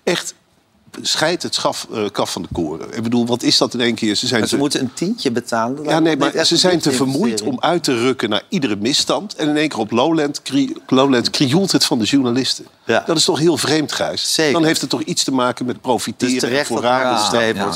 echt... 0.04 0.34
Scheid 1.00 1.42
het 1.42 1.54
schaf, 1.54 1.86
eh, 1.92 2.04
kaf 2.12 2.32
van 2.32 2.42
de 2.42 2.48
koren. 2.52 2.96
Ik 2.96 3.02
bedoel, 3.02 3.26
wat 3.26 3.42
is 3.42 3.58
dat 3.58 3.74
in 3.74 3.80
één 3.80 3.94
keer? 3.94 4.14
Ze 4.14 4.26
zijn 4.26 4.40
Maar 4.40 4.48
ze 4.48 4.54
te- 4.54 4.60
moeten 4.60 4.80
een 4.80 4.92
tientje 4.94 5.30
betalen. 5.30 5.84
Ja, 5.84 5.98
nee, 5.98 6.16
maar 6.16 6.44
ze 6.44 6.56
zijn 6.56 6.78
te 6.78 6.92
vermoeid 6.92 7.42
om 7.42 7.60
uit 7.60 7.84
te 7.84 7.94
rukken 7.98 8.30
naar 8.30 8.42
iedere 8.48 8.76
misstand. 8.76 9.34
En 9.34 9.48
in 9.48 9.56
één 9.56 9.68
keer 9.68 9.78
op 9.78 9.90
Lowland, 9.90 10.42
kri 10.42 10.76
Lowland 10.86 11.30
krioelt 11.30 11.72
het 11.72 11.84
van 11.84 11.98
de 11.98 12.04
journalisten. 12.04 12.64
Ja. 12.84 13.02
Dat 13.06 13.16
is 13.16 13.24
toch 13.24 13.38
heel 13.38 13.56
vreemd, 13.56 13.92
Gijs? 13.92 14.34
Zeker. 14.34 14.52
Dan 14.52 14.64
heeft 14.64 14.80
het 14.80 14.90
toch 14.90 15.02
iets 15.02 15.24
te 15.24 15.32
maken 15.32 15.66
met 15.66 15.80
profiteren 15.80 16.34
Dus 16.34 16.42
terecht 16.42 16.70
een 16.70 16.76
staan. 16.78 17.18
streep 17.18 17.56
Ja, 17.56 17.68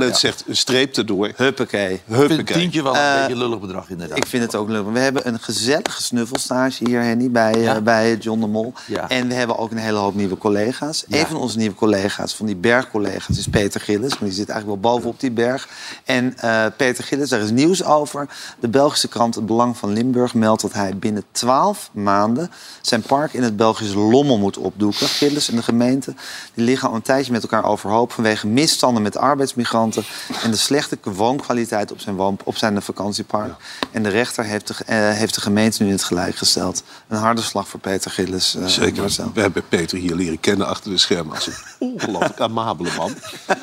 Ja. 0.00 0.14
zegt 0.14 0.44
een 0.46 0.56
streep 0.56 0.96
erdoor. 0.96 1.30
Huppakee. 1.36 1.92
Ik 1.94 2.00
vind 2.06 2.18
Huppakee. 2.18 2.56
tientje 2.58 2.82
wel 2.82 2.94
een 2.94 3.00
Eh, 3.00 3.20
beetje 3.20 3.36
lullig 3.36 3.60
bedrag 3.60 3.90
inderdaad. 3.90 4.16
Ik 4.16 4.26
vind 4.26 4.42
het 4.42 4.54
ook 4.54 4.68
leuk. 4.68 4.92
We 4.92 4.98
hebben 4.98 5.28
een 5.28 5.38
gezellige 5.40 6.02
snuffelstage 6.02 6.84
hier, 6.84 7.02
Henny, 7.02 7.30
bij, 7.30 7.54
Ja. 7.60 7.74
eh, 7.76 7.82
bij 7.82 8.16
John 8.16 8.40
de 8.40 8.46
Mol. 8.46 8.72
Ja. 8.86 9.08
En 9.08 9.28
we 9.28 9.34
hebben 9.34 9.58
ook 9.58 9.70
een 9.70 9.76
hele 9.76 9.98
hoop 9.98 10.14
nieuwe 10.14 10.38
collega's. 10.38 11.04
Ja. 11.08 11.18
Een 11.20 11.26
van 11.26 11.36
onze 11.36 11.58
nieuwe 11.58 11.74
collega's, 11.74 12.34
van 12.34 12.46
die 12.46 12.56
bergcollega's, 12.56 13.38
is 13.38 13.48
Peter 13.48 13.80
Gillis. 13.80 14.10
Maar 14.10 14.28
die 14.28 14.32
zit 14.38 14.48
eigenlijk 14.48 14.82
wel 14.82 14.92
bovenop 14.92 15.20
die 15.20 15.30
berg. 15.30 15.68
En 16.04 16.36
eh, 16.38 16.64
Peter 16.76 17.04
Gillis, 17.04 17.28
daar 17.28 17.40
is 17.40 17.50
nieuws 17.50 17.84
over. 17.84 18.28
De 18.60 18.68
Belgische 18.68 19.08
krant 19.08 19.34
Het 19.34 19.46
Belang 19.46 19.76
van 19.76 19.92
Limburg 19.92 20.34
meldt 20.34 20.62
dat 20.62 20.72
hij 20.72 20.96
binnen 20.96 21.24
12 21.32 21.90
maanden... 21.92 22.50
zijn 22.80 23.02
park 23.02 23.32
in 23.32 23.42
het 23.42 23.56
Belgische 23.56 23.98
Lommel 23.98 24.38
moet 24.38 24.47
opdoeken. 24.56 25.08
Gillis 25.08 25.48
en 25.50 25.56
de 25.56 25.62
gemeente 25.62 26.14
die 26.54 26.64
liggen 26.64 26.88
al 26.88 26.94
een 26.94 27.02
tijdje 27.02 27.32
met 27.32 27.42
elkaar 27.42 27.64
overhoop... 27.64 28.12
vanwege 28.12 28.46
misstanden 28.46 29.02
met 29.02 29.16
arbeidsmigranten... 29.16 30.04
en 30.42 30.50
de 30.50 30.56
slechte 30.56 30.98
woonkwaliteit 31.02 31.92
op 31.92 32.00
zijn, 32.00 32.16
woon, 32.16 32.38
op 32.44 32.56
zijn 32.56 32.82
vakantiepark. 32.82 33.52
En 33.90 34.02
de 34.02 34.08
rechter 34.08 34.44
heeft 34.44 34.66
de, 34.66 34.74
eh, 34.86 34.96
heeft 35.10 35.34
de 35.34 35.40
gemeente 35.40 35.82
nu 35.82 35.88
in 35.88 35.94
het 35.94 36.04
gelijk 36.04 36.36
gesteld. 36.36 36.82
Een 37.08 37.18
harde 37.18 37.42
slag 37.42 37.68
voor 37.68 37.80
Peter 37.80 38.10
Gillis. 38.10 38.54
eh, 38.54 38.66
Zeker. 38.66 39.00
Marcel. 39.00 39.30
We 39.34 39.40
hebben 39.40 39.62
Peter 39.68 39.98
hier 39.98 40.14
leren 40.14 40.40
kennen 40.40 40.66
achter 40.66 40.90
de 40.90 40.98
schermen 40.98 41.34
als 41.34 41.46
een 41.46 41.54
ongelooflijk 41.92 42.40
amabele 42.40 42.90
man. 42.96 43.14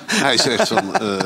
Hij 0.06 0.38
zegt 0.38 0.68
van, 0.68 0.96
eh, 0.96 1.18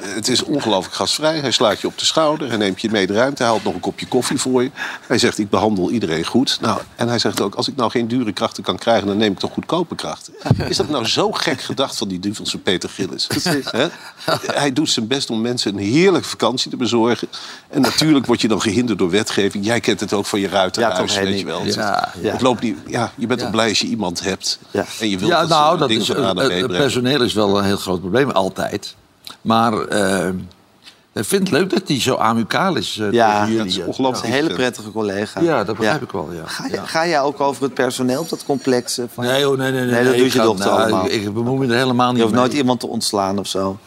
het 0.00 0.28
is 0.28 0.42
ongelooflijk 0.42 0.94
gastvrij. 0.94 1.38
Hij 1.38 1.50
slaat 1.50 1.80
je 1.80 1.86
op 1.86 1.98
de 1.98 2.04
schouder, 2.04 2.48
hij 2.48 2.56
neemt 2.56 2.80
je 2.80 2.90
mee 2.90 3.06
de 3.06 3.12
ruimte, 3.12 3.42
hij 3.42 3.52
haalt 3.52 3.64
nog 3.64 3.74
een 3.74 3.80
kopje 3.80 4.06
koffie 4.06 4.38
voor 4.38 4.62
je. 4.62 4.70
Hij 5.06 5.18
zegt, 5.18 5.38
ik 5.38 5.50
behandel 5.50 5.90
iedereen 5.90 6.24
goed. 6.24 6.58
Nou, 6.60 6.80
en 6.96 7.08
hij 7.08 7.18
zegt 7.18 7.40
ook, 7.40 7.54
als 7.54 7.68
ik 7.68 7.76
nou 7.76 7.90
geen 7.90 8.08
dure 8.08 8.32
krachten 8.32 8.62
kan 8.62 8.76
krijgen, 8.78 8.97
dan 9.06 9.16
neem 9.16 9.32
ik 9.32 9.38
toch 9.38 9.52
goedkope 9.52 9.94
krachten. 9.94 10.34
Is 10.68 10.76
dat 10.76 10.88
nou 10.88 11.06
zo 11.06 11.32
gek 11.32 11.60
gedacht 11.60 11.96
van 11.96 12.08
die 12.08 12.18
duvelse 12.18 12.58
Peter 12.58 12.88
Gillis? 12.88 13.28
Hij 14.46 14.72
doet 14.72 14.90
zijn 14.90 15.06
best 15.06 15.30
om 15.30 15.40
mensen 15.40 15.72
een 15.72 15.82
heerlijke 15.82 16.28
vakantie 16.28 16.70
te 16.70 16.76
bezorgen. 16.76 17.28
En 17.68 17.80
natuurlijk 17.80 18.26
word 18.26 18.40
je 18.40 18.48
dan 18.48 18.60
gehinderd 18.60 18.98
door 18.98 19.10
wetgeving. 19.10 19.64
Jij 19.64 19.80
kent 19.80 20.00
het 20.00 20.12
ook 20.12 20.26
van 20.26 20.40
je 20.40 20.48
Ja, 20.50 20.70
toch, 20.70 21.14
weet 21.14 21.38
je 21.38 21.44
wel. 21.44 21.64
Ja, 21.64 22.12
ja. 22.20 22.32
Het 22.32 22.40
loopt 22.40 22.62
niet, 22.62 22.76
ja, 22.86 23.12
je 23.16 23.26
bent 23.26 23.40
toch 23.40 23.50
blij 23.50 23.68
als 23.68 23.78
je 23.78 23.86
iemand 23.86 24.20
hebt. 24.22 24.58
En 25.00 25.08
je 25.10 25.18
wilt 25.18 25.30
Ja, 25.30 25.40
dat 25.40 25.48
nou, 25.48 25.78
dat 25.78 25.90
is, 25.90 26.06
van 26.06 26.16
A 26.16 26.32
naar 26.32 26.46
B 26.46 26.50
het, 26.50 26.60
het 26.60 26.66
personeel 26.66 27.22
is 27.22 27.32
wel 27.32 27.58
een 27.58 27.64
heel 27.64 27.76
groot 27.76 28.00
probleem, 28.00 28.30
altijd. 28.30 28.94
Maar 29.40 29.78
eh, 29.78 30.28
ik 31.18 31.24
vind 31.24 31.42
het 31.42 31.50
leuk 31.50 31.70
dat 31.70 31.82
hij 31.86 32.00
zo 32.00 32.16
amicaal 32.16 32.76
is 32.76 32.98
eh, 32.98 33.12
Ja, 33.12 33.26
tegen 33.30 33.40
dat 33.40 33.48
jullie. 33.56 33.66
is 33.72 33.78
eh. 33.78 33.86
ongelooflijk. 33.86 34.22
Dat 34.22 34.32
is 34.34 34.38
een 34.40 34.44
hele 34.44 34.54
prettige 34.54 34.92
collega. 34.92 35.40
Ja, 35.40 35.64
dat 35.64 35.76
begrijp 35.76 36.02
ik 36.02 36.10
wel, 36.10 36.28
ja. 36.32 36.42
Ga, 36.46 36.66
je- 36.66 36.72
Ja. 36.72 36.84
ga 36.84 37.06
jij 37.06 37.20
ook 37.20 37.40
over 37.40 37.62
het 37.62 37.74
personeel 37.74 38.20
op 38.20 38.28
dat 38.28 38.44
complex? 38.44 38.98
eh, 38.98 39.04
Van... 39.14 39.24
Nee, 39.24 39.48
oh, 39.50 39.56
nee, 39.58 39.72
nee, 39.72 39.80
nee. 39.80 39.90
Nee, 39.90 40.04
dat 40.04 40.16
doet 40.16 40.26
ik 40.26 40.32
je 40.32 40.40
dochter 40.40 40.66
nou, 40.66 40.80
allemaal. 40.80 41.04
Ik, 41.04 41.12
ik 41.12 41.34
bemoei 41.34 41.66
me 41.66 41.72
er 41.72 41.78
helemaal 41.78 42.08
niet 42.08 42.16
Je 42.16 42.22
hoeft 42.22 42.34
mee. 42.34 42.44
nooit 42.44 42.54
iemand 42.56 42.80
te 42.80 42.86
ontslaan 42.86 43.38
of 43.38 43.46
zo. 43.46 43.78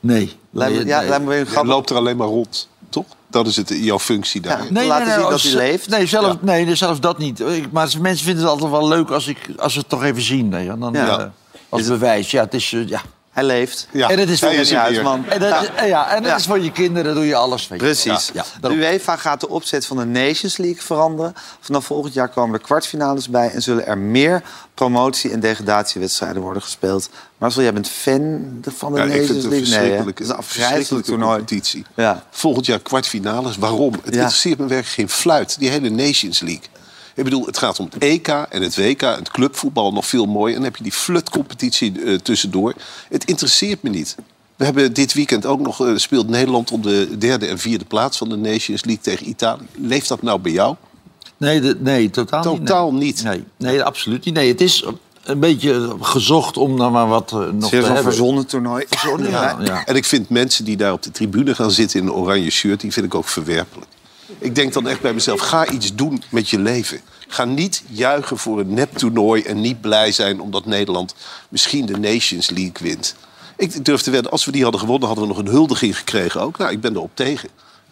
Nee. 0.00 0.32
Lijkt 0.50 0.72
me, 0.72 0.78
Nee, 0.78 0.88
ja, 0.88 0.98
nee. 1.00 1.08
lijkt 1.08 1.24
me 1.24 1.30
weer 1.30 1.38
een 1.38 1.44
Je 1.44 1.50
grappig. 1.50 1.72
loopt 1.72 1.90
er 1.90 1.96
alleen 1.96 2.16
maar 2.16 2.26
rond, 2.26 2.68
toch? 2.88 3.04
Dat 3.30 3.46
is 3.46 3.56
het, 3.56 3.68
jouw 3.80 3.98
functie 3.98 4.40
daar. 4.40 4.64
Ja. 4.72 4.84
laten 4.84 5.12
zien 5.12 5.30
dat 5.30 5.42
hij 5.42 5.52
leeft. 5.54 5.88
Nee, 5.88 6.06
zelf, 6.06 6.26
Ja. 6.26 6.36
nee, 6.40 6.64
nee, 6.64 6.74
zelfs 6.74 7.00
dat 7.00 7.18
niet. 7.18 7.40
Ik- 7.40 7.72
Maar 7.72 7.88
mensen 8.00 8.24
vinden 8.24 8.42
het 8.42 8.52
altijd 8.52 8.70
wel 8.70 8.88
leuk 8.88 9.10
als, 9.10 9.26
ik, 9.26 9.48
als 9.56 9.72
ze 9.72 9.78
het 9.78 9.88
toch 9.88 10.04
even 10.04 10.22
zien. 10.22 10.48
Nee, 10.48 10.66
dan, 10.78 10.92
Ja. 10.92 11.18
eh, 11.18 11.24
als 11.68 11.86
bewijs. 11.86 12.30
Ja, 12.30 12.42
het 12.44 12.54
is... 12.54 12.72
eh, 12.72 12.88
ja. 12.88 13.00
Hij 13.38 13.46
leeft. 13.46 13.86
Ja, 13.92 14.08
En 14.10 14.18
het 14.18 14.28
is 14.28 14.40
voor 14.40 14.48
weer. 14.94 15.02
man. 15.02 15.28
En 15.28 15.40
dat, 15.40 15.48
Ja. 15.48 15.60
is, 15.82 15.88
ja, 15.88 16.10
en 16.14 16.22
is 16.36 16.44
voor 16.46 16.58
je 16.60 16.72
kinderen, 16.72 17.14
doe 17.14 17.26
je 17.26 17.34
alles. 17.34 17.68
Weet 17.68 17.80
je. 17.80 17.84
Precies. 17.86 18.30
Ja, 18.34 18.44
de. 18.60 18.74
UEFA 18.74 19.16
gaat 19.16 19.40
de 19.40 19.48
opzet 19.48 19.86
van 19.86 19.96
de 19.96 20.04
Nations 20.04 20.56
League 20.56 20.82
veranderen. 20.82 21.34
Vanaf 21.60 21.84
volgend 21.84 22.14
jaar 22.14 22.28
komen 22.28 22.54
er 22.54 22.64
kwartfinales 22.64 23.28
bij... 23.28 23.50
en 23.50 23.62
zullen 23.62 23.86
er 23.86 23.98
meer 23.98 24.42
promotie- 24.74 25.30
en 25.30 25.40
degradatiewedstrijden 25.40 26.42
worden 26.42 26.62
gespeeld. 26.62 27.08
Marcel, 27.38 27.62
jij 27.62 27.72
bent 27.72 27.88
fan 27.88 28.60
van 28.76 28.92
de 28.92 28.98
Ja, 28.98 29.04
ik 29.04 29.10
Nations 29.10 29.26
vind 29.30 29.42
het 29.42 29.44
een 29.44 29.50
League? 29.50 29.68
Nee, 29.68 29.78
verschrikkelijke, 29.78 30.22
Dat 30.26 30.30
is 30.30 30.36
een 30.36 30.42
verschrikkelijke 30.52 31.08
toernooi. 31.08 31.36
competitie. 31.36 31.84
Ja. 31.96 32.22
Volgend 32.30 32.66
jaar 32.66 32.78
kwartfinales. 32.80 33.56
Waarom? 33.56 33.92
Het 34.04 34.14
interesseert 34.14 34.58
me 34.58 34.66
werkelijk 34.66 34.94
geen 34.94 35.08
fluit. 35.08 35.58
Die 35.58 35.68
hele 35.70 35.88
Nations 35.90 36.40
League. 36.40 36.62
Ik 37.18 37.24
bedoel, 37.24 37.46
het 37.46 37.58
gaat 37.58 37.80
om 37.80 37.88
het 37.90 38.02
EK 38.02 38.28
en 38.28 38.62
het 38.62 38.76
WK. 38.76 39.00
Het 39.00 39.30
clubvoetbal 39.30 39.92
nog 39.92 40.06
veel 40.06 40.26
mooier. 40.26 40.48
En 40.48 40.54
dan 40.54 40.64
heb 40.64 40.76
je 40.76 40.82
die 40.82 40.92
flutcompetitie 40.92 42.02
eh, 42.04 42.14
tussendoor. 42.14 42.74
Het 43.08 43.24
interesseert 43.24 43.82
me 43.82 43.90
niet. 43.90 44.16
We 44.56 44.64
hebben 44.64 44.92
dit 44.92 45.12
weekend 45.14 45.46
ook 45.46 45.60
nog... 45.60 45.86
eh, 45.86 45.96
speelt 45.96 46.28
Nederland 46.28 46.70
om 46.70 46.82
de 46.82 47.18
derde 47.18 47.46
en 47.46 47.58
vierde 47.58 47.84
plaats 47.84 48.18
van 48.18 48.28
de 48.28 48.36
Nations 48.36 48.84
League 48.84 49.02
tegen 49.02 49.28
Italië. 49.28 49.66
Leeft 49.74 50.08
dat 50.08 50.22
nou 50.22 50.38
bij 50.40 50.52
jou? 50.52 50.74
Nee, 51.36 51.60
de- 51.60 51.76
nee, 51.80 52.10
totaal, 52.10 52.42
Totaal 52.42 52.92
niet. 52.92 53.00
niet. 53.02 53.22
Nee. 53.22 53.44
Nee, 53.56 53.72
nee, 53.72 53.82
absoluut 53.82 54.24
niet. 54.24 54.34
Nee, 54.34 54.48
het 54.48 54.60
is 54.60 54.84
een 55.24 55.40
beetje 55.40 55.96
gezocht 56.00 56.56
om 56.56 56.76
dan 56.76 56.92
maar 56.92 57.08
wat 57.08 57.32
eh, 57.32 57.38
nog 57.38 57.62
is 57.62 57.68
te 57.68 57.76
hebben. 57.86 58.02
verzonnen 58.02 58.46
toernooi. 58.46 58.84
Verzonnen, 58.88 59.30
ja. 59.30 59.56
ja. 59.64 59.86
En 59.86 59.96
ik 59.96 60.04
vind 60.04 60.28
mensen 60.28 60.64
die 60.64 60.76
daar 60.76 60.92
op 60.92 61.02
de 61.02 61.10
tribune 61.10 61.54
gaan 61.54 61.70
zitten 61.70 62.00
in 62.00 62.06
een 62.06 62.12
oranje 62.12 62.50
shirt, 62.50 62.80
die 62.80 62.92
vind 62.92 63.06
ik 63.06 63.14
ook 63.14 63.28
verwerpelijk. 63.28 63.90
Ik 64.38 64.54
denk 64.54 64.72
dan 64.72 64.88
echt 64.88 65.00
bij 65.00 65.14
mezelf, 65.14 65.40
ga 65.40 65.70
iets 65.70 65.94
doen 65.94 66.22
met 66.28 66.48
je 66.48 66.58
leven. 66.58 67.00
Ga 67.28 67.44
niet 67.44 67.82
juichen 67.88 68.38
voor 68.38 68.60
een 68.60 68.74
neptoernooi 68.74 69.42
en 69.42 69.60
niet 69.60 69.80
blij 69.80 70.12
zijn 70.12 70.40
omdat 70.40 70.66
Nederland 70.66 71.14
misschien 71.48 71.86
de 71.86 71.98
Nations 71.98 72.50
League 72.50 72.76
wint. 72.80 73.14
Ik 73.56 73.84
durf 73.84 74.02
te 74.02 74.10
wedden, 74.10 74.30
als 74.30 74.44
we 74.44 74.52
die 74.52 74.62
hadden 74.62 74.80
gewonnen, 74.80 75.06
hadden 75.06 75.26
we 75.26 75.34
nog 75.34 75.42
een 75.42 75.52
huldiging 75.52 75.98
gekregen 75.98 76.40
ook. 76.40 76.58
Nou, 76.58 76.70
ik 76.72 76.80
ben 76.80 76.94
erop 76.94 77.10
tegen. 77.14 77.48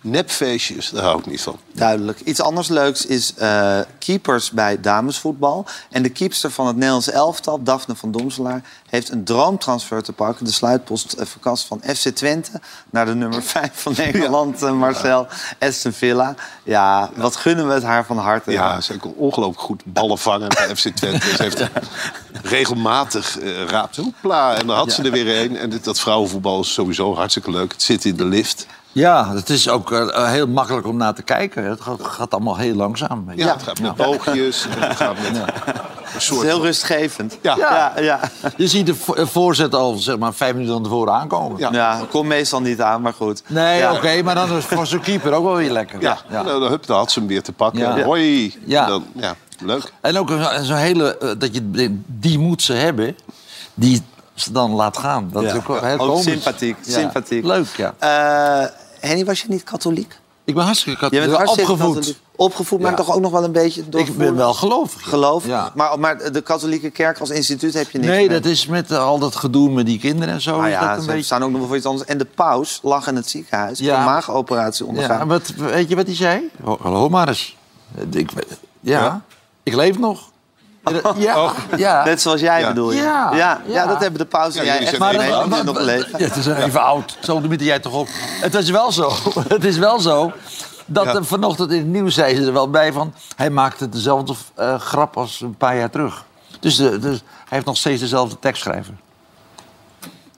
Nepfeestjes, 0.06 0.90
daar 0.90 1.02
hou 1.04 1.18
ik 1.18 1.26
niet 1.26 1.40
van. 1.42 1.58
Duidelijk. 1.72 2.20
Iets 2.20 2.40
anders 2.40 2.68
leuks 2.68 3.06
is 3.06 3.34
eh, 3.34 3.78
keepers 3.98 4.50
bij 4.50 4.80
damesvoetbal. 4.80 5.66
En 5.90 6.02
de 6.02 6.08
keepster 6.08 6.50
van 6.50 6.66
het 6.66 6.74
Nederlands 6.76 7.10
elftal, 7.10 7.62
Daphne 7.62 7.94
van 7.96 8.10
Domselaar... 8.12 8.62
heeft 8.88 9.08
een 9.10 9.24
droomtransfer 9.24 10.02
te 10.02 10.12
pakken. 10.12 10.44
De 10.44 10.52
sluitpost 10.52 11.12
eh, 11.12 11.26
vakant 11.26 11.60
van 11.64 11.80
FC 11.96 12.08
Twente... 12.08 12.60
naar 12.90 13.06
de 13.06 13.14
nummer 13.14 13.42
5 13.56 13.70
van 13.74 13.94
Nederland, 13.96 14.62
eh, 14.62 14.72
Marcel. 14.72 15.26
Aston 15.58 15.92
Villa. 15.92 16.34
Ja, 16.64 17.10
wat 17.14 17.36
gunnen 17.36 17.66
we 17.68 17.72
het 17.74 17.82
haar 17.82 18.06
van 18.06 18.18
harte. 18.18 18.50
Ja, 18.50 18.80
ze 18.80 18.96
kon 18.98 19.14
ongelooflijk 19.16 19.60
goed 19.60 19.82
ballen 19.84 20.18
vangen 20.18 20.48
bij 20.48 20.76
FC 20.76 20.88
Twente. 20.88 21.26
Ze 21.36 21.42
heeft 21.42 21.68
regelmatig 22.42 23.38
raapt. 23.68 23.96
Hoepla, 23.96 24.54
en 24.54 24.66
dan 24.66 24.76
had 24.76 24.92
ze 24.92 25.02
er 25.02 25.10
weer 25.10 25.40
een. 25.44 25.56
En 25.56 25.70
dit- 25.70 25.84
dat 25.84 26.00
vrouwenvoetbal 26.00 26.60
is 26.60 26.72
sowieso 26.72 27.14
hartstikke 27.14 27.50
leuk. 27.50 27.72
Het 27.72 27.82
zit 27.82 28.04
in 28.04 28.16
de 28.16 28.24
lift. 28.24 28.66
Ja, 28.96 29.34
het 29.34 29.50
is 29.50 29.68
ook 29.68 29.92
eh, 29.92 30.28
heel 30.30 30.46
makkelijk 30.46 30.86
om 30.86 30.96
naar 30.96 31.14
te 31.14 31.22
kijken. 31.22 31.64
Het 31.64 31.80
gaat, 31.80 32.02
gaat 32.02 32.30
allemaal 32.32 32.56
heel 32.56 32.74
langzaam. 32.74 33.30
Ja, 33.34 33.52
het 33.52 33.62
gaat 33.62 33.80
met 33.80 33.94
boogjes. 33.96 34.66
Het 34.68 34.96
gaat 34.96 35.14
met 35.18 35.36
een 35.36 35.44
Het 36.02 36.22
is 36.22 36.28
heel 36.28 36.60
rustgevend. 36.62 37.38
Ja. 37.42 37.56
ja, 37.56 37.92
ja. 38.00 38.20
Je 38.56 38.66
ziet 38.68 38.86
de 38.86 38.94
eh, 39.14 39.26
voorzet 39.26 39.74
al 39.74 39.94
zeg 39.94 40.18
maar, 40.18 40.34
vijf 40.34 40.52
minuten 40.52 40.74
van 40.74 40.82
tevoren 40.82 41.12
aankomen. 41.12 41.58
Ja. 41.58 41.68
Ja, 41.72 42.00
komt 42.10 42.28
meestal 42.28 42.60
niet 42.60 42.80
aan, 42.80 43.00
maar 43.02 43.12
goed. 43.12 43.42
Nee, 43.46 43.78
Ja. 43.78 43.92
oké, 43.92 44.22
maar 44.22 44.34
dan 44.34 44.56
is 44.56 44.64
voor 44.64 44.86
zo'n 44.86 45.00
keeper 45.00 45.32
ook 45.32 45.44
wel 45.44 45.56
weer 45.56 45.70
lekker. 45.70 46.00
Ja, 46.00 46.18
Ja. 46.28 46.42
Nou, 46.42 46.60
dan, 46.60 46.70
hup, 46.70 46.86
dan 46.86 46.96
had 46.98 47.10
ze 47.12 47.18
hem 47.18 47.28
weer 47.28 47.42
te 47.42 47.52
pakken. 47.52 47.80
Ja. 47.80 48.02
Hoi. 48.02 48.54
Ja. 48.64 48.86
Dan, 48.86 49.04
ja, 49.14 49.34
leuk. 49.64 49.92
En 50.00 50.18
ook 50.18 50.30
een- 50.30 50.64
zo'n 50.64 50.76
hele, 50.76 51.18
eh, 51.18 51.28
dat 51.38 51.54
je 51.54 52.00
die 52.06 52.38
moet 52.38 52.62
ze 52.62 52.72
hebben, 52.72 53.16
die 53.74 54.02
ze 54.34 54.52
dan 54.52 54.70
laat 54.70 54.98
gaan. 54.98 55.28
Dat 55.32 55.42
is 55.42 55.52
ook 55.52 55.68
wel 55.68 55.84
heel 55.84 55.98
Ook 55.98 56.08
komisch. 56.08 56.24
sympathiek, 56.24 56.76
Ja. 56.82 56.92
sympathiek. 56.98 57.44
Leuk, 57.44 57.66
ja. 57.76 57.94
Eh, 57.98 58.68
Henny, 59.06 59.24
was 59.24 59.40
je 59.42 59.48
niet 59.48 59.62
katholiek? 59.64 60.18
Ik 60.44 60.54
ben 60.54 60.64
hartstikke 60.64 61.04
Je 61.04 61.10
bent 61.10 61.22
katholiek. 61.22 61.36
hartstikke 61.46 61.72
opgevoed. 61.72 61.94
katholiek. 61.94 62.18
Opgevoed, 62.36 62.80
maar 62.80 62.90
Ja. 62.90 62.96
toch 62.96 63.14
ook 63.14 63.20
nog 63.20 63.30
wel 63.32 63.44
een 63.44 63.52
beetje 63.52 63.88
door 63.88 64.00
Ik 64.00 64.16
ben 64.16 64.36
wel 64.36 64.54
gelovig. 64.54 65.02
ja. 65.02 65.08
geloof. 65.08 65.46
Ja. 65.46 65.72
Maar, 65.74 65.98
maar 65.98 66.32
de 66.32 66.40
katholieke 66.40 66.90
kerk 66.90 67.18
als 67.18 67.30
instituut 67.30 67.74
heb 67.74 67.90
je 67.90 67.98
niks 67.98 68.10
Nee, 68.10 68.28
mee. 68.28 68.40
dat 68.40 68.50
is 68.50 68.66
met 68.66 68.90
eh, 68.90 68.98
al 68.98 69.18
dat 69.18 69.36
gedoe 69.36 69.70
met 69.70 69.86
die 69.86 69.98
kinderen 69.98 70.34
en 70.34 70.40
zo. 70.40 70.56
Nou 70.56 70.68
ja, 70.68 70.86
dat 70.88 70.96
een 70.96 71.02
ze 71.02 71.08
beetje... 71.08 71.22
staan 71.22 71.42
ook 71.42 71.50
nog 71.50 71.58
wel 71.58 71.66
voor 71.68 71.76
iets 71.76 71.86
anders. 71.86 72.08
En 72.08 72.18
de 72.18 72.24
paus 72.24 72.80
lag 72.82 73.06
in 73.08 73.16
het 73.16 73.28
ziekenhuis. 73.30 73.78
Ja. 73.78 73.98
Een 73.98 74.04
maagoperatie 74.04 74.84
Ja, 74.84 74.90
ondergaan. 74.90 75.20
en 75.20 75.28
wat, 75.28 75.46
weet 75.56 75.88
je 75.88 75.96
wat 75.96 76.06
hij 76.06 76.14
zei? 76.14 76.50
Hallo 76.80 77.08
maar 77.08 77.28
eens. 77.28 77.56
Eh, 77.94 78.20
Ik, 78.20 78.30
ja, 78.80 79.00
Ja? 79.00 79.22
ik 79.62 79.74
leef 79.74 79.98
nog. 79.98 80.30
Ja, 81.16 81.52
ja. 81.76 82.04
Net 82.04 82.20
zoals 82.22 82.40
jij 82.40 82.60
Ja. 82.60 82.68
bedoel 82.68 82.92
je. 82.92 83.02
Ja, 83.02 83.30
ja, 83.34 83.36
ja, 83.36 83.60
ja. 83.66 83.86
dat 83.86 84.00
hebben 84.00 84.18
de 84.20 84.26
paus 84.26 84.54
en 84.56 84.64
Ja, 84.64 84.72
jij 84.72 84.82
echt 84.82 84.92
even 84.92 85.48
Nee, 85.48 85.62
nog 85.62 85.80
leven. 85.80 86.18
Ja, 86.18 86.24
het 86.24 86.36
is 86.36 86.46
even 86.46 86.82
oud. 86.82 87.16
Zo 87.20 87.40
miette 87.40 87.64
jij 87.64 87.78
toch 87.78 87.92
op. 87.92 88.08
Het 88.40 88.54
is 88.54 88.70
wel 88.70 88.92
zo. 88.92 89.12
Het 89.48 89.64
is 89.64 89.78
wel 89.78 90.00
zo. 90.00 90.32
Dat 90.86 91.04
Ja. 91.04 91.22
vanochtend 91.22 91.70
in 91.70 91.78
het 91.78 91.86
nieuws 91.86 92.14
zei 92.14 92.34
ze 92.36 92.46
er 92.46 92.52
wel 92.52 92.70
bij 92.70 92.92
van... 92.92 93.14
hij 93.36 93.50
maakte 93.50 93.88
dezelfde 93.88 94.34
eh, 94.54 94.80
grap 94.80 95.16
als 95.16 95.40
een 95.40 95.56
paar 95.56 95.76
jaar 95.76 95.90
terug. 95.90 96.24
Dus, 96.60 96.76
de, 96.76 96.98
dus 96.98 97.18
hij 97.18 97.44
heeft 97.48 97.66
nog 97.66 97.76
steeds 97.76 98.00
dezelfde 98.00 98.38
tekstschrijver. 98.38 98.94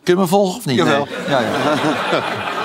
Kun 0.02 0.14
je 0.14 0.20
me 0.22 0.26
volgen 0.26 0.56
of 0.58 0.66
niet? 0.66 0.76
Jawel. 0.76 1.04
Nee. 1.11 1.28
Ja, 1.28 1.40
ja. 1.40 1.48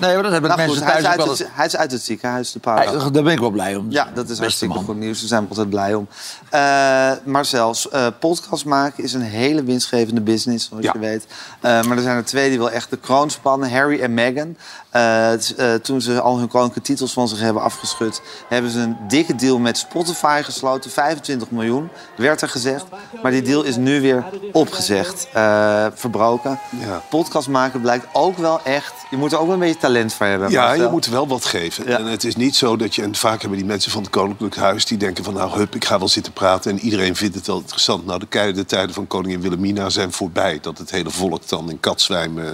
nee, 0.00 0.14
maar 0.14 0.22
dat 0.22 0.32
hebben 0.32 0.50
Nou 0.50 0.60
mensen 0.62 0.76
goed, 0.82 0.92
hij, 0.92 0.96
is 0.96 1.02
thuis 1.02 1.14
ook 1.14 1.20
uit 1.20 1.38
wel 1.38 1.46
het, 1.46 1.56
hij 1.56 1.66
is 1.66 1.76
uit 1.76 1.92
het 1.92 2.02
ziekenhuis, 2.02 2.52
de. 2.52 2.60
Hij- 2.70 3.10
Daar 3.12 3.22
ben 3.22 3.32
ik 3.32 3.38
wel 3.38 3.50
blij 3.50 3.76
om. 3.76 3.86
Ja, 3.88 4.08
dat 4.14 4.28
is 4.28 4.38
hartstikke 4.38 4.74
man. 4.74 4.84
goed 4.84 4.96
nieuws. 4.96 5.18
Daar 5.18 5.28
zijn 5.28 5.42
we 5.42 5.48
altijd 5.48 5.70
blij 5.70 5.94
om. 5.94 6.08
Eh 6.50 7.10
Marcel, 7.24 7.74
eh, 7.92 8.06
podcast 8.20 8.64
maken 8.64 9.04
is 9.04 9.12
een 9.14 9.20
hele 9.22 9.62
winstgevende 9.64 10.20
business, 10.20 10.68
zoals 10.68 10.84
Ja. 10.84 10.92
je 10.92 10.98
weet. 10.98 11.26
Eh, 11.60 11.82
maar 11.82 11.96
er 11.96 12.02
zijn 12.02 12.16
er 12.16 12.24
twee 12.24 12.48
die 12.48 12.58
wel 12.58 12.70
echt 12.70 12.90
de 12.90 12.96
kroon 12.96 13.30
spannen. 13.30 13.70
Harry 13.70 14.00
en 14.00 14.14
Meghan. 14.14 14.56
Eh, 14.96 15.32
eh, 15.74 15.80
toen 15.80 16.00
ze 16.00 16.20
al 16.20 16.38
hun 16.38 16.48
koninklijke 16.48 16.90
titels 16.92 17.12
van 17.12 17.28
zich 17.28 17.40
hebben 17.40 17.62
afgeschud... 17.62 18.22
hebben 18.48 18.70
ze 18.70 18.78
een 18.78 18.96
dikke 19.08 19.34
deal 19.34 19.58
met 19.58 19.78
Spotify 19.78 20.40
gesloten. 20.44 20.90
25 20.90 21.50
miljoen, 21.50 21.88
werd 22.16 22.42
er 22.42 22.48
gezegd. 22.48 22.84
Maar 23.22 23.30
die 23.30 23.42
deal 23.42 23.62
is 23.62 23.76
nu 23.76 24.00
weer 24.00 24.24
opgezegd. 24.52 25.28
eh, 25.32 25.86
verbroken. 25.94 26.58
Ja. 26.80 27.02
Podcast 27.10 27.48
maken 27.48 27.80
blijkt 27.80 28.06
ook 28.12 28.36
wel 28.38 28.62
echt... 28.62 28.92
Je 29.10 29.16
moet 29.16 29.32
er 29.32 29.38
ook 29.38 29.44
wel 29.44 29.54
een 29.54 29.60
beetje 29.60 29.76
talent 29.76 30.14
voor 30.14 30.26
hebben. 30.26 30.50
Ja, 30.50 30.72
je 30.72 30.88
moet 30.90 31.06
wel 31.06 31.28
wat 31.28 31.44
geven. 31.44 31.88
Ja. 31.88 31.98
En 31.98 32.06
het 32.06 32.24
is 32.24 32.36
niet 32.36 32.56
zo 32.56 32.76
dat 32.76 32.94
je... 32.94 33.02
En 33.02 33.14
vaak 33.14 33.40
hebben 33.40 33.58
die 33.58 33.66
mensen 33.66 33.90
van 33.90 34.02
het 34.02 34.10
Koninklijk 34.10 34.56
Huis... 34.56 34.84
die 34.84 34.98
denken 34.98 35.24
van, 35.24 35.34
nou, 35.34 35.58
hup, 35.58 35.74
ik 35.74 35.84
ga 35.84 35.98
wel 35.98 36.08
zitten 36.08 36.32
praten... 36.32 36.70
en 36.70 36.78
iedereen 36.78 37.16
vindt 37.16 37.34
het 37.34 37.46
wel 37.46 37.58
interessant. 37.58 38.06
Nou, 38.06 38.18
de 38.18 38.26
keiharde 38.26 38.64
tijden 38.64 38.94
van 38.94 39.06
koningin 39.06 39.40
Wilhelmina 39.40 39.88
zijn 39.88 40.12
voorbij. 40.12 40.58
Dat 40.62 40.78
het 40.78 40.90
hele 40.90 41.10
volk 41.10 41.48
dan 41.48 41.70
in 41.70 41.80
katzwijm 41.80 42.38
eh, 42.38 42.44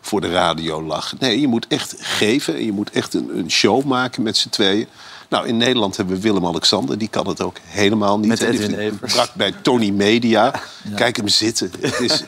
voor 0.00 0.20
de 0.20 0.30
radio 0.30 0.82
lag. 0.82 1.14
Nee, 1.18 1.40
je 1.40 1.46
moet 1.46 1.66
echt 1.66 1.94
geven. 1.98 2.54
En 2.54 2.64
je 2.64 2.72
moet 2.72 2.90
echt 2.90 3.14
een, 3.14 3.38
een 3.38 3.50
show 3.50 3.84
maken 3.84 4.22
met 4.22 4.36
z'n 4.36 4.48
tweeën. 4.48 4.86
Nou, 5.28 5.46
in 5.46 5.56
Nederland 5.56 5.96
hebben 5.96 6.14
we 6.14 6.20
Willem-Alexander. 6.20 6.98
Die 6.98 7.08
kan 7.08 7.28
het 7.28 7.42
ook 7.42 7.56
helemaal 7.64 8.18
niet. 8.18 8.28
Met 8.28 8.40
Edwin 8.40 8.74
Evers. 8.74 9.12
brak 9.12 9.34
bij 9.34 9.54
Tony 9.62 9.90
Media. 9.90 10.60
Kijk 10.94 11.16
hem 11.16 11.28
zitten. 11.28 11.70
Het 11.80 12.00
is, 12.00 12.24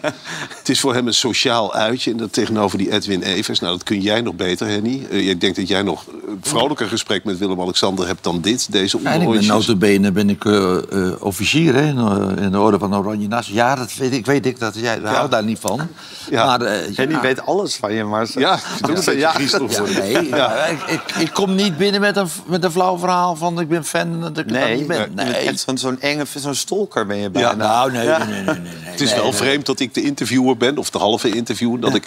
het 0.58 0.68
is 0.68 0.80
voor 0.80 0.94
hem 0.94 1.06
een 1.06 1.14
sociaal 1.14 1.74
uitje. 1.74 2.10
En 2.10 2.16
dat 2.16 2.32
tegenover 2.32 2.78
die 2.78 2.92
Edwin 2.92 3.22
Evers. 3.22 3.60
Nou, 3.60 3.72
dat 3.72 3.82
kun 3.82 4.00
jij 4.00 4.20
nog 4.20 4.34
beter, 4.34 4.66
Henny. 4.66 5.06
Eh, 5.10 5.28
ik 5.28 5.40
denk 5.40 5.56
dat 5.56 5.68
jij 5.68 5.82
nog 5.82 6.04
een 6.28 6.38
vrolijker 6.42 6.88
gesprek 6.88 7.24
met 7.24 7.38
Willem-Alexander 7.38 8.06
hebt 8.06 8.24
dan 8.24 8.40
dit. 8.40 8.72
Deze 8.72 8.96
En 8.96 9.02
ik 9.02 9.08
ben 9.10 9.14
onderoortjes. 9.26 9.66
notabene 9.66 10.12
ben 10.12 10.30
ik 10.30 10.44
eh, 10.44 10.76
eh, 10.76 11.12
officier 11.22 11.74
hè, 11.74 11.86
in, 11.86 12.38
in 12.38 12.50
de 12.50 12.60
orde 12.60 12.78
van 12.78 12.94
Oranje 12.96 13.28
Nassau. 13.28 13.56
Ja, 13.56 13.74
dat 13.74 13.94
weet 13.94 14.12
ik, 14.12 14.26
weet 14.26 14.46
ik 14.46 14.58
dat 14.58 14.74
jij 14.74 15.00
daar 15.00 15.14
houdt 15.14 15.30
daar 15.32 15.44
niet 15.44 15.58
van. 15.58 15.88
Ja. 16.30 16.44
Maar, 16.46 16.60
eh, 16.60 16.84
En 16.98 17.06
die 17.08 17.08
ja. 17.16 17.20
weet 17.20 17.46
alles 17.46 17.76
van 17.76 17.92
je, 17.92 18.04
Marcel. 18.04 18.40
Ja, 18.40 18.58
het 18.62 18.90
ook 18.90 18.96
een 18.96 19.04
beetje 19.04 19.18
Ja. 19.18 19.32
Ja, 19.38 20.00
nee, 20.00 20.28
ja, 20.28 20.64
ik, 20.64 20.80
ik, 20.86 21.00
ik 21.18 21.30
kom 21.32 21.54
niet 21.54 21.76
binnen 21.76 22.00
met 22.00 22.16
een, 22.16 22.28
met 22.46 22.64
een 22.64 22.70
flauw 22.72 22.98
verhaal 22.98 23.36
van 23.36 23.60
ik 23.60 23.68
ben 23.68 23.84
fan. 23.84 24.20
Dat 24.20 24.28
ik 24.28 24.34
dat 24.34 24.46
Nee, 24.46 24.76
niet 24.76 24.86
ben. 24.86 25.12
Nee. 25.14 25.50
zo'n 25.56 25.78
zo'n 25.78 26.00
enge, 26.00 26.24
zo'n 26.38 26.54
stalker 26.54 27.06
ben 27.06 27.16
je 27.16 27.30
bijna. 27.30 27.48
Ja, 27.50 27.54
Nou, 27.56 27.92
nee, 27.92 28.04
Ja. 28.06 28.24
nee, 28.24 28.41
nee, 28.44 28.54
nee, 28.54 28.62
nee, 28.72 28.72
nee. 28.82 28.90
Het 28.90 29.00
is 29.00 29.14
wel 29.14 29.22
nee. 29.22 29.32
vreemd 29.32 29.66
dat 29.66 29.80
ik 29.80 29.94
de 29.94 30.02
interviewer 30.02 30.56
ben, 30.56 30.78
of 30.78 30.90
de 30.90 30.98
halve 30.98 31.28
interviewer. 31.30 31.80
Dat 31.80 31.94
ik, 31.94 32.04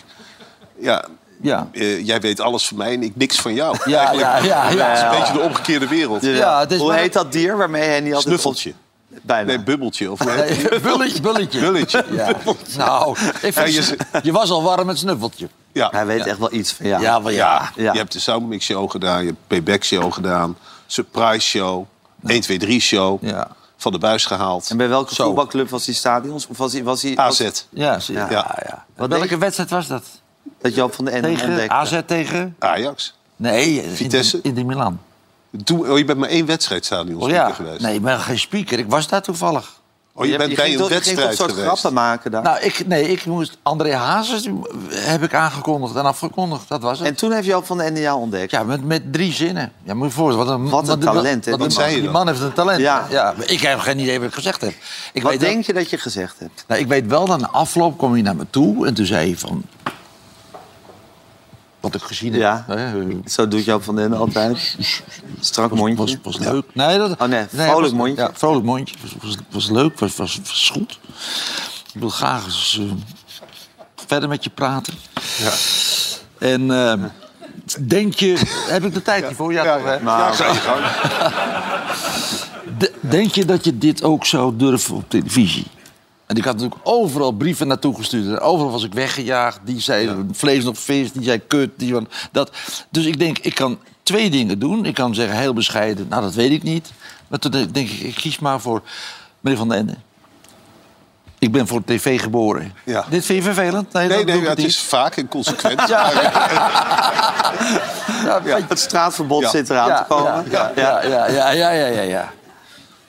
ja, 0.80 1.06
Ja. 1.42 1.68
eh, 1.72 2.06
jij 2.06 2.22
weet 2.22 2.40
alles 2.40 2.68
van 2.68 2.78
mij 2.78 2.94
en 2.94 3.04
ik 3.04 3.16
niks 3.16 3.40
van 3.40 3.54
jou. 3.54 3.78
Ja, 3.86 3.98
Eigenlijk, 4.00 4.44
ja, 4.44 4.70
ja, 4.70 4.70
ja. 4.70 4.90
Het 4.90 4.98
is 4.98 5.04
een 5.04 5.20
beetje 5.20 5.34
de 5.34 5.40
omgekeerde 5.40 5.88
wereld. 5.88 6.22
Ja. 6.22 6.30
Ja, 6.32 6.60
het 6.60 6.72
is 6.72 6.80
Hoe 6.80 6.88
maar- 6.88 6.98
heet 6.98 7.14
dat 7.14 7.32
dier 7.32 7.58
waarmee 7.58 7.84
hij 7.84 8.00
niet 8.00 8.14
altijd... 8.14 8.24
Snuffeltje. 8.24 8.74
Bijna. 9.22 9.48
Nee, 9.48 9.60
bubbeltje. 9.60 10.12
Of? 10.12 10.26
Nee, 10.26 10.68
bulletje, 10.82 11.22
bulletje. 11.22 11.60
Bulletje. 11.60 12.06
Ja. 12.12 12.32
Nou, 12.78 13.18
ik 13.42 13.54
vind, 13.54 13.56
Ja, 13.56 13.64
je, 13.64 14.20
je- 14.24 14.32
was 14.32 14.50
al 14.50 14.64
warm 14.64 14.86
met 14.86 14.98
snuffeltje. 14.98 15.48
Ja. 15.72 15.90
Hij 15.92 16.06
weet 16.06 16.26
echt 16.26 16.38
wel 16.40 16.54
iets 16.54 16.72
van 16.74 16.88
jou. 16.88 17.02
Ja, 17.02 17.22
wel 17.24 17.32
ja. 17.32 17.72
Ja. 17.76 17.92
Je 17.94 17.98
hebt 18.00 18.12
de 18.12 18.20
Soundmix 18.20 18.66
Show 18.66 18.92
gedaan, 18.92 19.20
je 19.22 19.26
hebt 19.28 19.40
Payback 19.48 19.84
Show 19.84 20.14
gedaan, 20.14 20.58
Surprise 20.88 21.48
Show, 21.48 21.86
1, 22.26 22.42
2, 22.42 22.58
3 22.58 22.80
Show, 22.80 23.24
Ja. 23.26 23.48
Van 23.86 23.94
de 23.94 24.00
buis 24.00 24.26
gehaald. 24.26 24.70
En 24.70 24.78
bij 24.78 24.90
welke 24.90 25.14
Zo. 25.16 25.26
voetbalclub 25.26 25.70
was 25.70 25.86
die 25.86 25.94
stadions? 25.94 26.48
Of 26.48 26.58
was 26.58 26.74
hij... 26.74 26.84
Was 26.84 27.02
hij 27.02 27.18
AZ. 27.18 27.40
Ja. 27.40 27.52
Ja. 27.70 28.00
ja. 28.08 28.28
ja, 28.30 28.86
Wat 28.96 29.10
Welke 29.10 29.28
deed- 29.28 29.40
wedstrijd 29.40 29.70
was 29.70 29.88
dat? 29.88 30.04
Dat 30.62 30.76
Joop 30.76 30.94
van 30.94 31.06
de 31.06 31.12
Ende 31.12 31.28
Tegen. 31.36 31.70
AZ 31.72 32.00
tegen? 32.06 32.56
Ajax. 32.60 33.14
Nee, 33.36 33.84
in- 33.84 33.96
Vitesse? 33.96 34.40
In, 34.44 34.54
de 34.54 34.64
Milan. 34.64 35.00
Toen, 35.64 35.90
oh, 35.90 35.98
je 35.98 36.06
bent 36.06 36.20
maar 36.20 36.30
één 36.30 36.46
wedstrijdstadion 36.46 37.22
Oh 37.22 37.30
ja, 37.30 37.52
geweest. 37.52 37.82
nee, 37.82 37.96
ik 37.96 38.02
ben 38.02 38.20
geen 38.20 38.40
speaker. 38.40 38.80
Ik 38.80 38.90
was 38.90 39.08
daar 39.08 39.22
toevallig. 39.22 39.80
Oh, 40.18 40.26
je, 40.26 40.38
bent 40.38 40.50
je 40.50 40.56
bij 40.56 40.66
een 40.66 40.72
je 40.72 40.88
wedstrijd 40.88 41.30
een 41.30 41.36
soort 41.36 41.50
geweest. 41.50 41.68
grappen 41.68 41.94
maken 41.94 42.32
daar. 42.32 42.44
Nou, 42.44 42.60
ik, 42.60 42.88
nee, 42.88 43.10
ik 43.10 43.26
moest... 43.26 43.58
André 43.64 43.94
Hazes 43.96 44.50
heb 44.90 45.24
ik 45.24 45.34
aangekondigd 45.34 45.96
en 45.96 46.06
afgekondigd. 46.06 46.68
Dat 46.68 46.82
was 46.82 47.00
het. 47.00 47.08
en 47.08 47.16
toen 47.16 47.32
heeft 47.32 47.46
Joop 47.46 47.66
van 47.66 47.78
de 47.78 47.92
NDA 47.92 48.16
ontdekt. 48.16 48.52
Ja, 48.52 48.64
met, 48.64 48.84
met 48.84 49.14
drie 49.14 49.34
zinnen. 49.34 49.72
Ja, 49.84 49.94
moet 49.94 50.08
je 50.08 50.14
voorstellen. 50.14 50.48
Wat 50.48 50.60
een, 50.60 50.70
Wat 50.70 50.90
een 50.90 51.00
talent, 51.00 51.46
hè? 51.46 51.58
Wat, 51.58 51.74
zei 51.74 51.96
je 51.96 52.02
Die 52.02 52.10
man 52.10 52.28
heeft 52.28 52.40
een 52.40 52.54
talent. 52.54 52.80
Ja. 52.80 53.08
Ja. 53.10 53.34
ik 53.46 53.60
heb 53.62 53.80
geen 53.80 54.00
idee 54.00 54.20
wat 54.20 54.28
ik 54.28 54.34
gezegd 54.34 54.62
heb. 54.62 54.74
Ik 55.14 55.22
Wat 55.22 55.32
weet 55.32 55.40
denk 55.40 55.66
je 55.66 55.74
dat 55.74 55.90
je 55.90 55.98
gezegd 55.98 56.40
hebt? 56.40 56.64
Nou, 56.68 56.82
ik 56.82 56.88
weet 56.88 57.08
wel 57.08 57.26
dat 57.26 57.40
na 57.40 57.50
afloop 57.50 57.98
kwam 57.98 58.12
hij 58.12 58.22
naar 58.22 58.36
me 58.36 58.46
toe 58.50 58.88
en 58.88 58.94
toen 58.94 59.06
zei 59.06 59.28
hij 59.28 59.38
van... 59.38 59.64
Wat 61.92 61.96
ik 61.96 62.02
gezien 62.02 62.32
heb. 62.32 62.42
Ja. 62.42 62.64
hè, 62.68 63.00
eh, 63.02 63.16
Zo 63.26 63.48
doet 63.48 63.66
Joop 63.66 63.84
van 63.84 63.96
den 63.96 64.14
altijd. 64.14 64.76
Strak 65.40 65.72
mondje. 65.76 65.96
was, 65.96 66.18
was 66.24 66.38
leuk. 66.38 66.64
Nee, 66.74 66.98
dat, 66.98 67.12
Oh, 67.22 67.28
nee, 67.28 67.40
het 67.40 67.50
vrolijk 67.54 67.82
was- 67.82 67.92
mondje. 67.92 68.16
Ja, 68.24 68.30
vrolijk 68.34 68.66
mondje. 68.66 68.96
Was, 69.02 69.12
was, 69.22 69.36
was 69.50 69.70
leuk, 69.70 70.00
was, 70.00 70.16
was, 70.16 70.40
was 70.44 70.70
goed. 70.74 71.00
Ik 71.94 72.00
wil 72.00 72.10
graag 72.10 72.46
eens 72.46 72.80
eh, 72.82 72.92
verder 74.08 74.30
met 74.30 74.44
je 74.44 74.50
praten. 74.50 74.94
Ja. 75.38 75.52
En 76.48 76.72
eh, 76.72 77.04
denk 77.88 78.14
je... 78.14 78.42
Heb 78.68 78.84
ik 78.86 78.94
de 78.94 79.02
tijd 79.02 79.26
hiervoor? 79.26 79.54
Ja, 79.54 79.78
toch, 79.78 79.86
hè? 79.86 80.00
Nou, 80.04 80.36
De- 82.78 82.94
denk 83.00 83.32
je 83.36 83.46
dat 83.46 83.66
je 83.66 83.78
dit 83.78 84.04
ook 84.04 84.26
zou 84.26 84.56
durven 84.56 84.96
op 84.96 85.10
televisie? 85.10 85.66
En 86.26 86.36
ik 86.36 86.44
had 86.44 86.54
natuurlijk 86.54 86.82
overal 86.84 87.32
brieven 87.32 87.68
naartoe 87.68 87.96
gestuurd. 87.96 88.26
En 88.28 88.40
overal 88.40 88.72
was 88.72 88.84
ik 88.84 88.94
weggejaagd. 88.94 89.60
Die 89.64 89.80
zei 89.80 90.26
vlees 90.32 90.64
nog 90.64 90.78
vis, 90.78 91.12
die 91.12 91.24
zei 91.24 91.40
kut, 91.48 91.70
die 91.76 91.94
van 91.94 92.08
dat. 92.32 92.52
Dus 92.90 93.06
ik 93.06 93.20
denk, 93.20 93.38
ik 93.38 93.56
kan 93.56 93.80
twee 94.04 94.30
dingen 94.30 94.60
doen. 94.60 94.86
Ik 94.86 94.94
kan 94.94 95.16
zeggen 95.16 95.38
heel 95.38 95.54
bescheiden, 95.54 96.08
nou 96.10 96.22
dat 96.22 96.34
weet 96.34 96.52
ik 96.52 96.64
niet. 96.64 96.92
Maar 97.28 97.40
toen 97.40 97.52
denk 97.52 97.90
ik, 97.90 98.00
ik 98.00 98.16
kies 98.16 98.40
maar 98.40 98.60
voor 98.62 98.82
meneer 99.40 99.58
Van 99.60 99.70
den 99.70 99.78
Ende. 99.78 99.96
Ik 101.40 101.52
ben 101.52 101.68
voor 101.68 101.84
tv 101.84 102.22
geboren. 102.22 102.74
Ja. 102.84 103.06
Dit 103.10 103.26
vind 103.26 103.38
je 103.38 103.44
vervelend? 103.54 103.94
Nee, 103.94 104.08
dat 104.08 104.26
nee, 104.26 104.48
het 104.48 104.58
niet. 104.58 104.68
is 104.68 104.80
vaak 104.80 105.16
en 105.18 105.28
consequent. 105.28 105.82
Ja, 108.46 108.60
Het 108.68 108.80
straatverbod 108.80 109.42
Ja. 109.42 109.50
zit 109.50 109.70
eraan 109.70 109.88
ja, 109.88 109.98
te 109.98 110.08
komen. 110.08 110.46
Ja, 110.50 110.72
ja, 110.76 111.04
ja, 111.04 111.28
ja, 111.28 111.50
ja, 111.52 111.70
ja, 111.72 111.86
ja, 111.86 112.02
ja. 112.02 112.32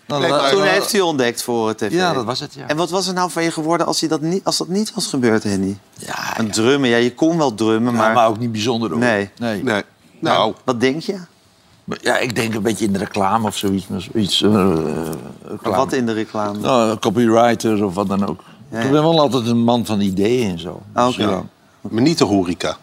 Nou, 0.06 0.20
Nee, 0.20 0.30
dat- 0.30 0.40
maar- 0.40 0.50
Toen 0.50 0.62
heeft 0.62 0.92
hij 0.92 1.00
ontdekt 1.00 1.42
voor 1.42 1.74
tv. 1.74 1.92
Ja, 1.92 2.12
dat 2.12 2.24
was 2.24 2.40
het, 2.40 2.54
ja. 2.54 2.66
En 2.66 2.76
wat 2.76 2.90
was 2.90 3.06
er 3.06 3.14
nou 3.14 3.30
van 3.30 3.42
je 3.42 3.50
geworden 3.50 3.86
als, 3.86 4.00
hij 4.00 4.08
dat, 4.08 4.20
niet, 4.20 4.44
als 4.44 4.56
dat 4.56 4.68
niet 4.68 4.94
was 4.94 5.06
gebeurd, 5.06 5.42
Henny? 5.42 5.76
Ja, 5.98 6.38
Een 6.38 6.46
ja. 6.46 6.52
drummen, 6.52 6.88
ja, 6.88 6.96
je 6.96 7.14
kon 7.14 7.38
wel 7.38 7.54
drummen, 7.54 7.94
Maar, 7.94 8.04
maar... 8.04 8.14
maar 8.14 8.28
ook 8.28 8.38
niet 8.38 8.52
bijzonder 8.52 8.90
hoor. 8.90 8.98
Nee. 8.98 9.30
nee. 9.38 9.62
Nee. 9.62 9.82
Nou, 10.20 10.54
Wat 10.64 10.80
denk 10.80 11.02
je? 11.02 11.18
Ja, 12.00 12.18
ik 12.18 12.34
denk 12.34 12.54
een 12.54 12.62
beetje 12.62 12.84
in 12.84 12.92
de 12.92 12.98
reclame 12.98 13.46
of 13.46 13.56
zoiets. 13.56 13.86
maar 13.88 14.00
Zoiets, 14.00 14.42
eh, 14.42 14.50
reclame. 15.44 15.76
Wat 15.76 15.92
in 15.92 16.06
de 16.06 16.12
reclame? 16.12 16.58
Nou, 16.58 17.82
of 17.84 17.94
wat 17.94 18.08
dan 18.08 18.26
ook. 18.26 18.40
Ja, 18.70 18.78
Ik 18.78 18.90
ben 18.90 19.02
wel 19.02 19.20
altijd 19.20 19.46
een 19.46 19.58
man 19.64 19.86
van 19.86 20.00
ideeën 20.00 20.50
en 20.50 20.58
zo. 20.58 20.82
Ah, 20.92 21.06
Dus, 21.06 21.16
maar 21.80 22.02
niet 22.02 22.18
de 22.18 22.24
horeca. 22.24 22.76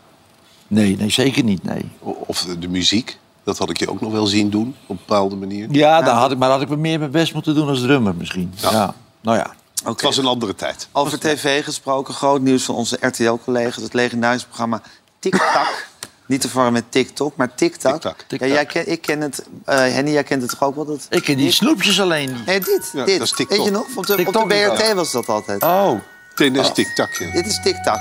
Nee, 0.67 0.97
nee, 0.97 1.09
zeker 1.09 1.43
niet, 1.43 1.63
nee. 1.63 1.89
Of 1.99 2.45
de 2.59 2.67
muziek. 2.67 3.19
Dat 3.43 3.57
had 3.57 3.69
ik 3.69 3.79
je 3.79 3.89
ook 3.89 4.01
nog 4.01 4.11
wel 4.11 4.25
zien 4.25 4.49
doen, 4.49 4.75
op 4.83 4.89
een 4.89 4.99
bepaalde 5.05 5.35
manier. 5.35 5.67
Ja, 5.71 6.01
daar 6.01 6.15
had 6.15 6.31
ik, 6.31 6.37
maar 6.37 6.49
had 6.49 6.61
ik 6.61 6.69
meer 6.69 6.99
mijn 6.99 7.11
best 7.11 7.33
moeten 7.33 7.55
doen 7.55 7.67
als 7.69 7.81
drummer 7.81 8.15
misschien. 8.15 8.53
Ja. 8.55 8.71
Ja. 8.71 8.93
Nou 9.21 9.37
ja. 9.37 9.53
Het 9.83 10.01
was 10.01 10.17
een 10.17 10.25
andere 10.25 10.55
tijd. 10.55 10.87
Over 10.91 11.19
tv 11.19 11.63
gesproken, 11.63 12.13
groot 12.13 12.41
nieuws 12.41 12.63
van 12.63 12.75
onze 12.75 12.97
RTL-collega's. 13.01 13.83
Het 13.83 13.93
legendarische 13.93 14.47
programma 14.47 14.81
TikTak. 15.19 15.87
Niet 16.25 16.41
te 16.41 16.47
verwarren 16.47 16.73
met 16.73 16.83
TikTok, 16.89 17.35
maar 17.35 17.55
TikTak. 17.55 18.01
TikTak. 18.01 18.39
Ja, 18.39 18.53
jij 18.53 18.65
ken, 18.65 18.91
ik 18.91 19.01
ken 19.01 19.21
het. 19.21 19.45
eh 19.65 19.77
Henny, 19.77 20.11
jij 20.11 20.23
kent 20.23 20.41
het 20.41 20.51
toch 20.51 20.63
ook 20.63 20.75
wel? 20.75 20.85
Dat... 20.85 21.07
Ik 21.09 21.23
ken 21.23 21.37
die 21.37 21.51
snoepjes 21.51 22.01
alleen 22.01 22.33
niet. 22.33 22.45
Nee, 22.45 22.59
dit. 22.59 22.89
Ja, 22.93 23.05
dit. 23.05 23.17
dat 23.17 23.27
is 23.27 23.33
TikTok. 23.33 23.57
Weet 23.57 23.65
je 23.65 23.71
nog? 23.71 23.81
Op 23.81 23.93
de, 23.93 23.99
op 23.99 24.05
de 24.05 24.15
TikTok, 24.15 24.47
BRT 24.47 24.87
ja. 24.87 24.95
was 24.95 25.11
dat 25.11 25.27
altijd. 25.27 25.63
Oh. 25.63 25.99
Tennis, 26.35 26.71
tik-tak. 26.73 27.13
ja. 27.13 27.31
Dit 27.31 27.45
is 27.45 27.61
TikTok. 27.63 27.99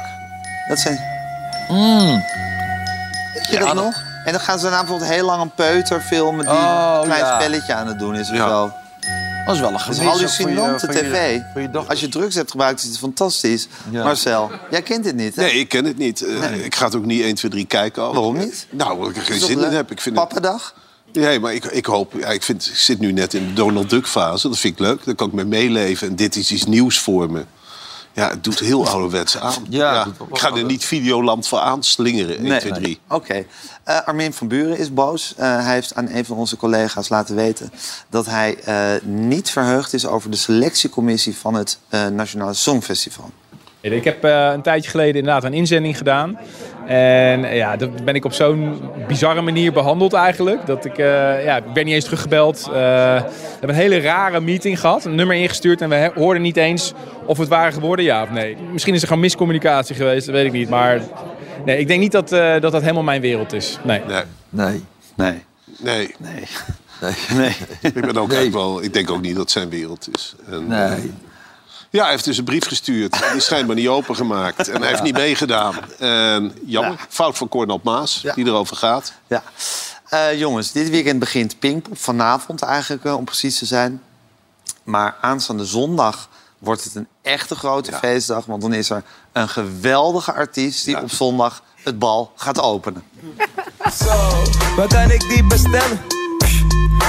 Dat 0.68 0.78
zijn... 0.78 1.00
Mm. 1.68 2.22
Weet 3.34 3.46
je 3.50 3.58
dat 3.58 3.74
nog? 3.74 4.02
En 4.24 4.32
dan 4.32 4.40
gaan 4.40 4.56
ze 4.58 4.62
daarna 4.62 4.80
bijvoorbeeld 4.80 5.10
heel 5.10 5.24
lang 5.26 5.42
een 5.42 5.54
peuter 5.54 6.00
filmen... 6.00 6.44
die 6.44 6.54
Oh, 6.54 6.96
een 7.00 7.04
klein 7.06 7.24
ja. 7.24 7.40
spelletje 7.40 7.74
aan 7.74 7.86
het 7.86 7.98
doen 7.98 8.14
is 8.16 8.30
of 8.30 8.36
Ja. 8.36 8.48
zo. 8.48 8.72
Dat 9.46 9.54
is 9.54 9.60
wel 9.60 9.68
een 9.70 9.76
Het 9.76 9.88
is 9.88 9.96
gemis. 9.96 10.12
hallucinante 10.12 10.86
voor 10.86 10.94
je- 10.94 11.00
voor 11.00 11.08
je- 11.08 11.12
tv. 11.38 11.40
Voor 11.52 11.60
je 11.60 11.70
dochter. 11.70 11.90
Als 11.90 12.00
je 12.00 12.08
drugs 12.08 12.34
hebt 12.34 12.50
gebruikt, 12.50 12.82
is 12.82 12.88
het 12.88 12.98
fantastisch. 12.98 13.68
Ja. 13.90 14.04
Marcel, 14.04 14.50
jij 14.70 14.82
kent 14.82 15.04
dit 15.04 15.14
niet, 15.16 15.36
hè? 15.36 15.42
Nee, 15.42 15.52
ik 15.52 15.68
ken 15.68 15.84
het 15.84 15.98
niet. 15.98 16.22
Eh, 16.26 16.64
Ik 16.64 16.74
ga 16.74 16.84
het 16.84 16.94
ook 16.96 17.04
niet 17.04 17.22
1, 17.22 17.34
2, 17.34 17.50
3 17.50 17.66
kijken. 17.66 18.02
Waarom 18.02 18.36
niet? 18.38 18.66
Nou, 18.70 18.92
omdat 18.92 19.10
ik 19.10 19.16
er 19.16 19.22
geen 19.22 19.40
zin 19.40 19.60
in 19.64 19.72
heb. 19.72 19.90
Ik 19.90 20.00
vind. 20.00 20.14
Pappendag? 20.14 20.74
Nee, 21.12 21.40
maar 21.40 21.54
ik, 21.54 21.64
ik 21.64 21.86
hoop... 21.86 22.12
Ja, 22.18 22.26
ik, 22.28 22.42
vind, 22.42 22.66
ik 22.66 22.74
zit 22.76 22.98
nu 22.98 23.12
net 23.12 23.34
in 23.34 23.46
de 23.46 23.52
Donald 23.52 23.90
Duck 23.90 24.06
fase. 24.06 24.48
Dat 24.48 24.58
vind 24.58 24.72
ik 24.74 24.80
leuk. 24.80 25.04
Dan 25.04 25.14
kan 25.14 25.26
ik 25.26 25.32
mee 25.32 25.44
meeleven. 25.44 26.08
En 26.08 26.16
dit 26.16 26.36
is 26.36 26.50
iets 26.50 26.64
nieuws 26.64 26.98
voor 26.98 27.30
me. 27.30 27.44
Ja, 28.12 28.28
het 28.28 28.44
doet 28.44 28.58
heel 28.58 28.88
ouderwets 28.88 29.38
aan. 29.38 29.66
Ja, 29.68 30.06
ik 30.30 30.38
ga 30.38 30.54
er 30.54 30.64
niet 30.64 30.84
Videoland 30.84 31.48
voor 31.48 31.58
aanslingeren. 31.58 32.44
1, 32.44 32.58
2, 32.58 32.72
3. 32.72 33.00
Oké. 33.08 33.44
Eh, 33.84 34.00
Armin 34.04 34.32
van 34.32 34.48
Buren 34.48 34.78
is 34.78 34.94
boos. 34.94 35.34
Eh, 35.36 35.64
hij 35.64 35.74
heeft 35.74 35.94
aan 35.94 36.08
een 36.08 36.24
van 36.24 36.36
onze 36.36 36.56
collega's 36.56 37.08
laten 37.08 37.34
weten... 37.34 37.72
dat 38.08 38.26
hij 38.26 38.58
eh, 38.58 39.02
niet 39.02 39.50
verheugd 39.50 39.92
is 39.92 40.06
over 40.06 40.30
de 40.30 40.36
selectiecommissie... 40.36 41.36
van 41.36 41.54
het 41.54 41.78
Nationale 42.12 42.54
Songfestival. 42.54 43.30
Ik 43.90 44.04
heb 44.04 44.24
eh, 44.24 44.50
een 44.54 44.62
tijdje 44.62 44.90
geleden 44.90 45.14
inderdaad 45.14 45.44
een 45.44 45.52
inzending 45.52 45.96
gedaan. 45.96 46.38
En 46.86 47.44
eh, 47.44 47.56
ja, 47.56 47.76
dan 47.76 47.92
ben 48.04 48.14
ik 48.14 48.24
op 48.24 48.32
zo'n 48.32 48.80
bizarre 49.08 49.40
manier 49.40 49.72
behandeld 49.72 50.12
eigenlijk. 50.12 50.66
Dat 50.66 50.84
ik, 50.84 50.98
eh, 50.98 51.44
ja, 51.44 51.56
ik 51.56 51.72
ben 51.72 51.84
niet 51.84 51.94
eens 51.94 52.04
teruggebeld. 52.04 52.62
Eh, 52.66 52.72
we 52.72 53.24
hebben 53.50 53.68
een 53.68 53.74
hele 53.74 54.00
rare 54.00 54.40
meeting 54.40 54.80
gehad. 54.80 55.04
Een 55.04 55.14
nummer 55.14 55.36
ingestuurd 55.36 55.80
en 55.80 55.88
we 55.88 56.10
hoorden 56.14 56.42
niet 56.42 56.56
eens 56.56 56.92
of 57.26 57.38
het 57.38 57.48
waren 57.48 57.72
geworden, 57.72 58.04
ja 58.04 58.22
of 58.22 58.30
nee. 58.30 58.56
Misschien 58.72 58.94
is 58.94 59.00
er 59.00 59.06
gewoon 59.06 59.22
miscommunicatie 59.22 59.94
geweest, 59.94 60.26
dat 60.26 60.34
weet 60.34 60.46
ik 60.46 60.52
niet. 60.52 60.68
Maar 60.68 61.00
nee, 61.64 61.78
ik 61.78 61.86
denk 61.86 62.00
niet 62.00 62.12
dat, 62.12 62.32
eh, 62.32 62.60
dat 62.60 62.72
dat 62.72 62.80
helemaal 62.82 63.02
mijn 63.02 63.20
wereld 63.20 63.52
is. 63.52 63.78
Nee. 63.84 64.00
Nee. 64.08 64.22
Nee. 64.50 64.82
Nee. 65.16 65.42
Nee, 65.78 66.14
Nee. 66.18 66.46
Nee. 67.00 67.12
Nee. 67.36 67.56
ik, 67.80 67.92
ben 67.94 68.16
ook 68.16 68.28
Nee. 68.28 68.52
wel, 68.52 68.82
ik 68.82 68.92
denk 68.92 69.10
ook 69.10 69.20
niet 69.22 69.32
dat 69.32 69.42
het 69.42 69.50
zijn 69.50 69.68
wereld 69.68 70.08
is. 70.14 70.34
En, 70.50 70.66
Nee. 70.66 71.12
Ja, 71.92 72.02
hij 72.02 72.10
heeft 72.10 72.24
dus 72.24 72.38
een 72.38 72.44
brief 72.44 72.66
gestuurd. 72.66 73.12
Die 73.12 73.36
is 73.36 73.44
schijnbaar 73.44 73.76
niet 73.76 73.88
opengemaakt. 73.88 74.68
En 74.68 74.80
hij 74.80 74.88
heeft 74.90 75.02
niet 75.02 75.14
meegedaan. 75.16 75.74
En 75.98 76.54
jammer, 76.66 76.92
Ja. 76.92 77.06
fout 77.08 77.36
van 77.36 77.48
Cornel 77.48 77.80
Maas, 77.82 78.18
Ja. 78.22 78.34
die 78.34 78.46
erover 78.46 78.76
gaat. 78.76 79.12
Ja. 79.26 79.42
Eh, 80.08 80.38
jongens, 80.38 80.72
dit 80.72 80.90
weekend 80.90 81.18
begint 81.18 81.58
Pinkpop. 81.58 81.98
Vanavond 81.98 82.62
eigenlijk, 82.62 83.04
eh, 83.04 83.16
om 83.16 83.24
precies 83.24 83.58
te 83.58 83.66
zijn. 83.66 84.02
Maar 84.82 85.16
aanstaande 85.20 85.64
zondag 85.64 86.28
wordt 86.58 86.84
het 86.84 86.94
een 86.94 87.08
echte 87.22 87.54
grote 87.54 87.90
Ja. 87.90 87.98
feestdag. 87.98 88.44
Want 88.46 88.62
dan 88.62 88.72
is 88.72 88.90
er 88.90 89.02
een 89.32 89.48
geweldige 89.48 90.32
artiest 90.32 90.84
die 90.84 90.94
Ja. 90.96 91.02
op 91.02 91.10
zondag 91.10 91.62
het 91.82 91.98
bal 91.98 92.32
gaat 92.36 92.60
openen. 92.60 93.02
Waar 94.76 94.88
kan 94.88 95.10
ik 95.10 95.20
die 95.28 95.44
bestellen? 95.46 96.00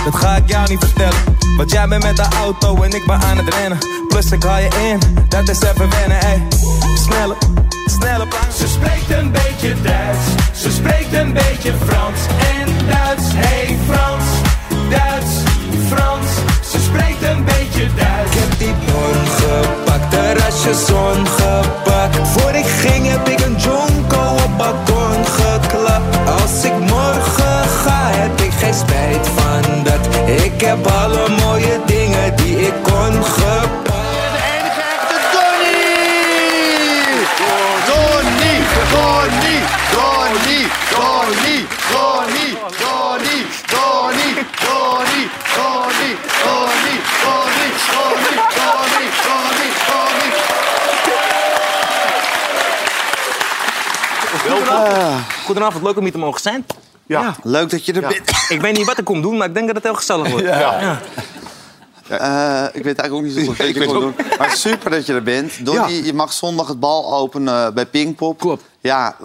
Dat 0.06 0.16
ga 0.16 0.36
ik 0.36 0.50
jou 0.50 0.70
niet 0.70 0.80
vertellen. 0.80 1.20
Want 1.58 1.72
jij 1.72 1.88
bent 1.88 2.04
met 2.04 2.16
de 2.16 2.26
auto 2.42 2.82
en 2.82 2.92
ik 2.92 3.06
ben 3.06 3.22
aan 3.22 3.38
het 3.38 3.54
rennen. 3.54 3.78
Plus 4.08 4.32
ik 4.32 4.44
haal 4.44 4.60
je 4.60 4.70
in, 4.92 5.00
dat 5.30 5.50
is 5.50 5.62
even 5.62 5.90
wennen, 5.90 6.22
ey. 6.22 6.48
Snelle, 6.96 7.36
snelle 7.86 8.28
plan. 8.28 8.42
Ze 8.58 8.68
spreekt 8.68 9.12
een 9.12 9.32
beetje 9.32 9.82
Duits, 9.82 10.26
ze 10.62 10.72
spreekt 10.72 11.14
een 11.14 11.34
beetje 11.34 11.74
Frans 11.86 12.20
en 12.58 12.88
Duits. 12.88 13.24
Hey 13.34 13.78
Frans, 13.88 14.26
Duits, 14.90 15.34
Frans, 15.88 16.28
ze 16.72 16.80
spreekt 16.80 17.24
een 17.24 17.44
beetje 17.44 17.88
Duits. 17.96 18.32
Ik 18.32 18.40
heb 18.40 18.60
die 18.60 18.74
bon 18.86 19.28
gepakt, 19.38 20.12
terrasje 20.12 20.74
zon 20.88 21.28
gepakt. 21.28 22.18
Voor 22.28 22.52
ik 22.54 22.66
ging 22.66 23.08
heb 23.08 23.28
ik 23.28 23.40
een 23.40 23.56
jonko 23.56 24.44
op 24.44 24.58
balkon 24.58 25.26
geklapt. 25.26 26.18
Als 26.42 26.64
ik 26.64 26.80
morgen 26.80 27.53
spijt 28.74 29.28
van 29.28 29.84
dat. 29.84 30.08
Ik 30.44 30.62
heb 30.62 30.88
alle 30.88 31.30
mooie 31.30 31.80
dingen 31.86 32.36
die 32.36 32.58
ik 32.68 32.74
kon 32.84 33.24
gepakt. 33.24 33.86
De 33.86 34.42
enige 34.56 34.82
echte 34.96 35.18
Donnie! 35.36 35.94
Donnie! 37.90 38.60
Donnie! 38.92 39.62
Donnie! 39.94 40.68
Donnie! 40.94 41.68
Donnie! 41.92 41.92
Donnie! 41.92 42.58
Donnie! 42.84 43.46
Donnie! 43.74 45.28
Donnie! 45.54 45.64
Donnie! 45.64 46.18
Donnie! 47.24 47.70
Donnie! 47.84 49.00
Donnie! 49.26 49.72
Donnie! 49.84 50.32
Donnie! 54.48 55.24
Goedenavond, 55.46 55.84
leuk 55.84 55.98
om 55.98 56.04
hier 56.04 56.12
te 56.12 56.18
mogen 56.18 56.42
zijn. 56.42 56.66
Ja. 57.06 57.36
Leuk 57.44 57.70
dat 57.70 57.86
je 57.86 57.94
er 57.94 58.02
bent. 58.02 58.32
Ik 58.50 58.62
weet 58.62 58.78
niet 58.78 58.86
wat 58.86 58.98
ik 58.98 59.06
kom 59.06 59.22
doen, 59.22 59.38
maar 59.38 59.48
ik 59.48 59.54
denk 59.54 59.66
dat 59.68 59.76
het 59.76 59.84
heel 59.84 59.96
gezellig 59.96 60.30
wordt. 60.30 60.46
Ja. 60.64 61.00
Eh, 62.08 62.64
ik 62.74 62.84
weet 62.84 63.00
eigenlijk 63.00 63.14
ook 63.14 63.22
niet 63.22 63.34
zo 63.34 63.40
goed 63.40 63.58
wat 63.58 63.68
Ik 63.68 63.76
je 63.76 63.88
ook- 63.88 63.94
doen. 64.02 64.16
Maar 64.38 64.52
super 64.52 64.90
dat 64.92 65.06
je 65.06 65.14
er 65.14 65.24
bent. 65.24 65.66
Donnie, 65.66 66.04
je 66.06 66.14
mag 66.14 66.34
zondag 66.34 66.68
het 66.68 66.80
bal 66.80 67.14
openen 67.14 67.74
bij 67.74 67.86
Pinkpop. 67.86 68.40
Klopt. 68.40 68.64
Ja, 68.80 69.16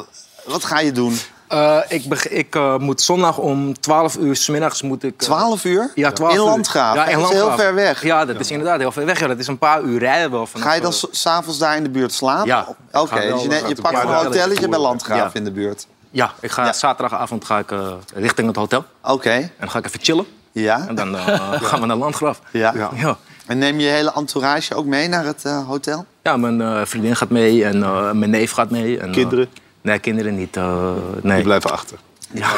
wat 0.45 0.65
ga 0.65 0.81
je 0.81 0.93
doen? 0.93 1.19
Eh, 1.49 1.79
ik 1.89 2.05
ik 2.25 2.55
eh, 2.55 2.77
moet 2.79 3.01
zondag 3.01 3.39
om 3.39 3.81
12 3.81 4.17
uur 4.17 4.37
's 4.37 4.49
middags 4.49 4.83
moet 4.83 5.03
ik... 5.03 5.13
eh, 5.21 5.27
12 5.27 5.65
uur? 5.65 5.91
Ja, 5.95 6.13
12 6.13 6.33
In 6.33 6.39
uur. 6.39 6.45
Landgraaf. 6.45 6.95
Ja, 6.95 7.07
in 7.07 7.19
dat 7.19 7.29
is 7.31 7.35
heel 7.37 7.57
ver 7.57 7.75
weg. 7.75 8.03
Ja, 8.03 8.25
dat 8.25 8.41
is 8.41 8.51
inderdaad 8.51 8.79
heel 8.79 8.93
ver 8.93 9.05
weg. 9.07 9.21
Ja, 9.21 9.27
dat 9.27 9.39
is 9.39 9.47
een 9.47 9.59
paar 9.59 9.83
uur 9.83 9.99
rijden 9.99 10.31
wel. 10.31 10.47
vanaf, 10.47 10.67
Ga 10.67 10.73
je 10.75 10.81
dan 10.81 10.91
eh, 10.91 10.97
s- 10.97 11.07
s'avonds 11.11 11.59
daar 11.59 11.77
in 11.77 11.83
de 11.83 11.91
buurt 11.91 12.13
slapen? 12.13 12.47
Ja. 12.47 12.67
Oké, 12.93 13.15
wel- 13.29 13.49
dus 13.49 13.59
je, 13.61 13.69
je 13.69 13.75
pakt 13.83 14.03
een 14.03 14.15
hotelletje 14.15 14.69
bij. 14.69 14.79
Landgraaf 14.79 15.19
Ja. 15.33 15.39
in 15.39 15.45
de 15.45 15.51
buurt. 15.53 15.87
Ja, 16.19 16.33
ik 16.41 16.51
ga 16.51 16.65
Ja. 16.65 16.73
zaterdagavond 16.73 17.45
ga 17.45 17.59
ik, 17.59 17.71
eh, 17.73 17.93
richting 18.15 18.47
het 18.47 18.57
hotel. 18.57 18.85
Oké, 19.03 19.31
En 19.31 19.51
dan 19.59 19.71
ga 19.71 19.79
ik 19.79 19.87
even 19.87 20.01
chillen. 20.03 20.27
ja. 20.53 20.85
En 20.89 20.95
dan 20.95 21.17
eh, 21.17 21.53
gaan 21.69 21.81
we 21.81 21.87
naar 21.87 21.97
Landgraaf. 21.97 22.41
ja. 22.53 22.73
Ja. 22.75 22.91
Ja. 22.95 23.17
En 23.47 23.59
neem 23.59 23.79
je 23.79 23.87
je 23.87 23.93
hele 23.93 24.13
entourage 24.15 24.75
ook 24.75 24.85
mee 24.87 25.09
naar 25.09 25.25
het 25.25 25.45
eh, 25.45 25.67
hotel? 25.67 26.07
Ja, 26.23 26.37
mijn 26.37 26.61
eh, 26.61 26.81
vriendin 26.85 27.17
gaat 27.17 27.29
mee 27.31 27.65
en 27.65 27.83
eh, 27.83 28.11
mijn 28.13 28.31
neef 28.31 28.51
gaat 28.51 28.71
mee. 28.71 28.99
En, 28.99 29.09
eh, 29.09 29.13
Kinderen? 29.15 29.49
nee, 29.81 29.99
kinderen 29.99 30.35
niet. 30.37 30.57
eh, 30.57 30.91
nee. 31.23 31.35
Die 31.35 31.45
blijven 31.45 31.71
achter. 31.71 31.99
Ja. 32.33 32.49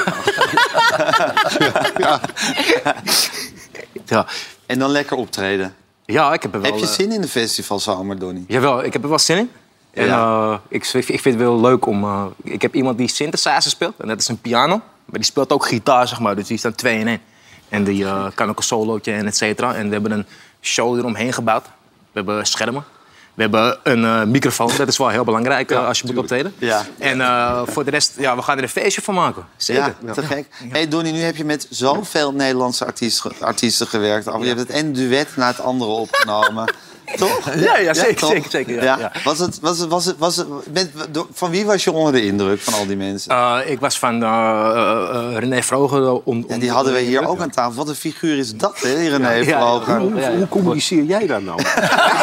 En 4.67 4.79
dan 4.79 4.91
lekker 4.91 5.17
optreden. 5.17 5.75
ja, 6.05 6.33
ik 6.33 6.43
heb 6.43 6.55
er 6.55 6.61
wel... 6.61 6.71
Heb 6.71 6.81
je 6.81 6.87
eh, 6.87 6.93
zin 6.93 7.13
in 7.13 7.21
de 7.21 7.29
festivalzomer, 7.29 8.19
Donnie? 8.19 8.45
Jawel, 8.49 8.85
ik 8.85 8.93
heb 8.93 9.03
er 9.03 9.09
wel 9.09 9.19
zin 9.19 9.37
in. 9.37 9.51
En 9.93 10.07
Ja. 10.07 10.51
eh, 10.53 10.59
ik, 10.69 10.87
ik 10.87 11.21
vind 11.21 11.25
het 11.25 11.37
wel 11.37 11.61
leuk 11.61 11.87
om... 11.87 12.05
eh, 12.05 12.25
ik 12.43 12.63
heb 12.63 12.75
iemand 12.75 12.99
die 12.99 13.09
synthesizer 13.09 13.71
speelt. 13.71 13.95
En 13.99 14.09
dat 14.09 14.21
is 14.21 14.29
een 14.29 14.41
piano. 14.41 14.77
Maar 15.05 15.19
die 15.21 15.25
speelt 15.25 15.53
ook 15.53 15.67
gitaar, 15.67 16.09
zeg 16.09 16.21
maar. 16.21 16.37
Dus 16.37 16.47
die 16.47 16.59
staan 16.59 16.75
twee 16.75 16.99
in 16.99 17.09
één. 17.09 17.21
En 17.69 17.85
die 17.85 18.05
eh, 18.05 18.27
kan 18.35 18.49
ook 18.49 18.57
een 18.59 18.63
solootje 18.65 19.13
en 19.13 19.27
et 19.27 19.37
cetera. 19.37 19.75
En 19.75 19.87
we 19.87 19.93
hebben 19.93 20.13
een 20.13 20.27
show 20.61 20.99
eromheen 20.99 21.33
gebouwd. 21.33 21.65
We 21.65 21.71
hebben 22.13 22.47
schermen. 22.47 22.85
We 23.35 23.43
hebben 23.43 23.79
een 23.83 24.31
microfoon. 24.31 24.71
Dat 24.77 24.89
is 24.89 24.97
wel 24.99 25.09
heel 25.09 25.25
belangrijk 25.25 25.73
als 25.73 25.99
je 26.01 26.07
moet 26.07 26.19
optreden. 26.19 26.55
Ja. 26.59 26.85
En 26.99 27.19
voor 27.69 27.85
de 27.85 27.91
rest, 27.91 28.15
ja, 28.19 28.37
we 28.37 28.43
gaan 28.43 28.57
er 28.57 28.63
een 28.63 28.69
feestje 28.69 29.03
van 29.03 29.15
maken. 29.15 29.45
Zeker. 29.57 29.95
Ja, 30.07 30.13
te 30.13 30.23
gek. 30.23 30.47
hey 30.69 30.89
Donnie, 30.89 31.13
nu 31.13 31.19
heb 31.21 31.37
je 31.37 31.45
met 31.45 31.67
zoveel 31.71 32.33
Nederlandse 32.33 32.85
artiesten, 32.87 33.33
artiesten 33.41 33.87
gewerkt. 33.87 34.25
Je 34.25 34.47
hebt 34.47 34.59
het 34.59 34.69
ene 34.69 34.91
duet 34.91 35.37
na 35.37 35.47
het 35.47 35.61
andere 35.61 35.91
opgenomen. 35.91 36.73
Toch? 37.17 37.55
Ja, 37.55 37.77
ja, 37.79 37.95
zeker, 37.95 38.17
toch? 38.17 38.31
zeker, 38.31 38.51
zeker, 38.51 38.83
ja, 38.83 38.99
ja. 38.99 39.13
Was 39.25 39.39
het, 39.39 39.61
was 39.61 39.79
het, 39.79 39.89
was 39.89 40.05
het, 40.05 40.19
was 40.19 40.37
het, 40.37 40.47
met- 40.73 40.91
van 41.33 41.51
wie 41.51 41.65
was 41.67 41.85
je 41.85 41.93
onder 41.93 42.13
de 42.13 42.25
indruk 42.25 42.61
van 42.61 42.75
al 42.75 42.87
die 42.87 42.97
mensen? 42.97 43.31
Eh, 43.31 43.59
ik 43.67 43.81
was 43.81 43.99
van 43.99 44.23
eh, 44.23 44.29
eh, 44.29 45.39
René 45.39 45.63
Vroger. 45.63 46.21
Ja, 46.49 46.57
die 46.59 46.71
hadden 46.71 46.93
we 46.93 46.99
hier 47.01 47.27
ook 47.29 47.41
aan 47.41 47.51
tafel. 47.51 47.75
Wat 47.75 47.89
een 47.89 47.95
figuur 47.95 48.39
is 48.39 48.55
dat, 48.57 48.81
hè, 48.81 49.09
René 49.09 49.31
ja. 49.33 49.43
Vroger. 49.61 49.99
Hoe, 49.99 50.15
Ja, 50.15 50.29
ja. 50.29 50.37
hoe 50.37 50.49
communiceer 50.49 51.03
jij 51.05 51.27
daar 51.27 51.43
nou? 51.43 51.61
ik, 51.65 51.67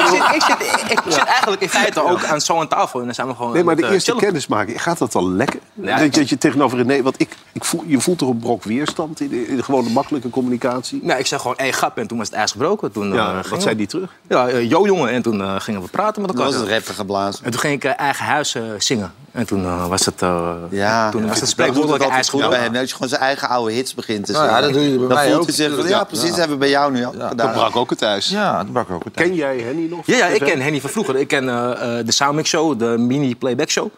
zit, 0.09 0.35
ik, 0.35 0.41
zit, 0.41 0.91
ik 0.91 0.99
zit 1.13 1.23
eigenlijk 1.23 1.61
in 1.61 1.69
feite 1.69 2.03
ook 2.03 2.23
aan 2.23 2.41
zo'n 2.41 2.67
tafel. 2.67 2.99
En 2.99 3.05
dan 3.05 3.15
zijn 3.15 3.27
we 3.27 3.35
gewoon 3.35 3.53
Nee, 3.53 3.63
maar 3.63 3.75
de 3.75 3.81
eerste 3.91 4.11
chillen. 4.11 4.25
kennismaking, 4.25 4.81
gaat 4.81 4.97
dat 4.97 5.15
al 5.15 5.29
lekker? 5.31 5.59
Ja, 5.73 5.97
dat, 5.97 6.13
je, 6.15 6.19
dat 6.19 6.29
je 6.29 6.37
tegenover 6.37 6.77
René... 6.77 7.01
Want 7.01 7.15
ik, 7.21 7.29
ik 7.53 7.63
voel, 7.65 7.83
je 7.85 7.99
voelt 7.99 8.17
toch 8.17 8.29
een 8.29 8.39
brok 8.39 8.63
weerstand 8.63 9.19
in 9.19 9.27
de, 9.29 9.47
in 9.47 9.55
de 9.55 9.63
gewone 9.63 9.89
makkelijke 9.89 10.29
communicatie? 10.29 10.99
Nee, 11.03 11.17
ik 11.19 11.25
zei 11.25 11.41
gewoon, 11.41 11.55
hey, 11.57 11.71
grap. 11.71 11.97
En 11.97 12.07
toen 12.07 12.17
was 12.17 12.27
het 12.27 12.35
ijs 12.35 12.51
gebroken. 12.51 12.91
Toen, 12.91 13.13
Ja, 13.13 13.41
wat 13.49 13.61
zei 13.61 13.75
die 13.75 13.87
terug? 13.87 14.11
Ja, 14.29 14.47
yo 14.79 14.85
jongen. 14.85 15.09
En 15.09 15.21
toen 15.21 15.41
eh, 15.41 15.55
gingen 15.57 15.81
we 15.81 15.87
praten 15.87 16.21
met 16.21 16.31
Dat 16.31 16.39
elkaar. 16.39 16.53
was 16.59 16.61
het 16.69 16.71
rapper 16.77 16.93
geblazen. 16.93 17.45
En 17.45 17.51
toen 17.51 17.59
ging 17.59 17.73
ik 17.73 17.83
eh, 17.83 17.99
eigen 17.99 18.25
huis 18.25 18.55
eh, 18.55 18.63
zingen. 18.77 19.11
En 19.31 19.45
toen 19.45 19.63
eh, 19.65 19.87
was 19.87 20.05
het, 20.05 20.21
eh, 20.21 20.51
Ja, 20.69 21.09
toen 21.11 21.27
was 21.27 21.39
het 21.39 21.49
het 21.49 21.59
ijs 21.59 21.77
altijd 22.01 22.29
goed 22.29 22.49
bij 22.49 22.59
hem. 22.59 22.73
Dat 22.73 22.87
je 22.89 22.93
gewoon 22.93 23.09
zijn 23.09 23.21
eigen 23.21 23.49
oude 23.49 23.73
hits 23.73 23.93
begint 23.93 24.25
te 24.25 24.31
Nou 24.31 24.43
zingen. 24.45 24.59
ja, 24.61 24.65
dat 24.67 24.73
doe 24.73 24.91
je 24.91 24.97
bij 24.97 25.07
Dan 25.07 25.17
mij 25.17 25.25
voelt 25.27 25.39
ook 25.39 25.45
hij 25.45 25.55
zich 25.55 25.89
ja, 25.89 26.03
precies, 26.03 26.29
Ja. 26.29 26.35
hebben 26.35 26.49
we 26.51 26.57
bij 26.57 26.69
jou 26.69 26.91
nu 26.91 27.05
gedaan. 27.05 27.35
Dat 27.37 27.51
brak 27.53 27.75
ook 27.75 27.89
het 27.89 28.01
ijs. 28.01 28.29
Ja, 28.29 28.57
dat 28.57 28.71
brak 28.71 28.89
ook 28.89 29.03
het 29.03 29.13
Ken 29.13 29.35
jij 29.35 29.57
Henny 29.59 29.87
nog? 29.89 30.05
Ja, 30.05 30.17
ja, 30.17 30.25
ik 30.25 30.41
ken 30.41 30.61
Henny 30.61 30.81
van 30.81 30.89
vroeger. 30.89 31.15
Ik 31.15 31.27
ken 31.27 31.49
eh, 31.49 31.99
eh, 31.99 32.05
de 32.05 32.11
Soundmix 32.11 32.49
Show, 32.49 32.79
de 32.79 32.85
mini 32.97 33.35
playback 33.35 33.69
show. 33.69 33.89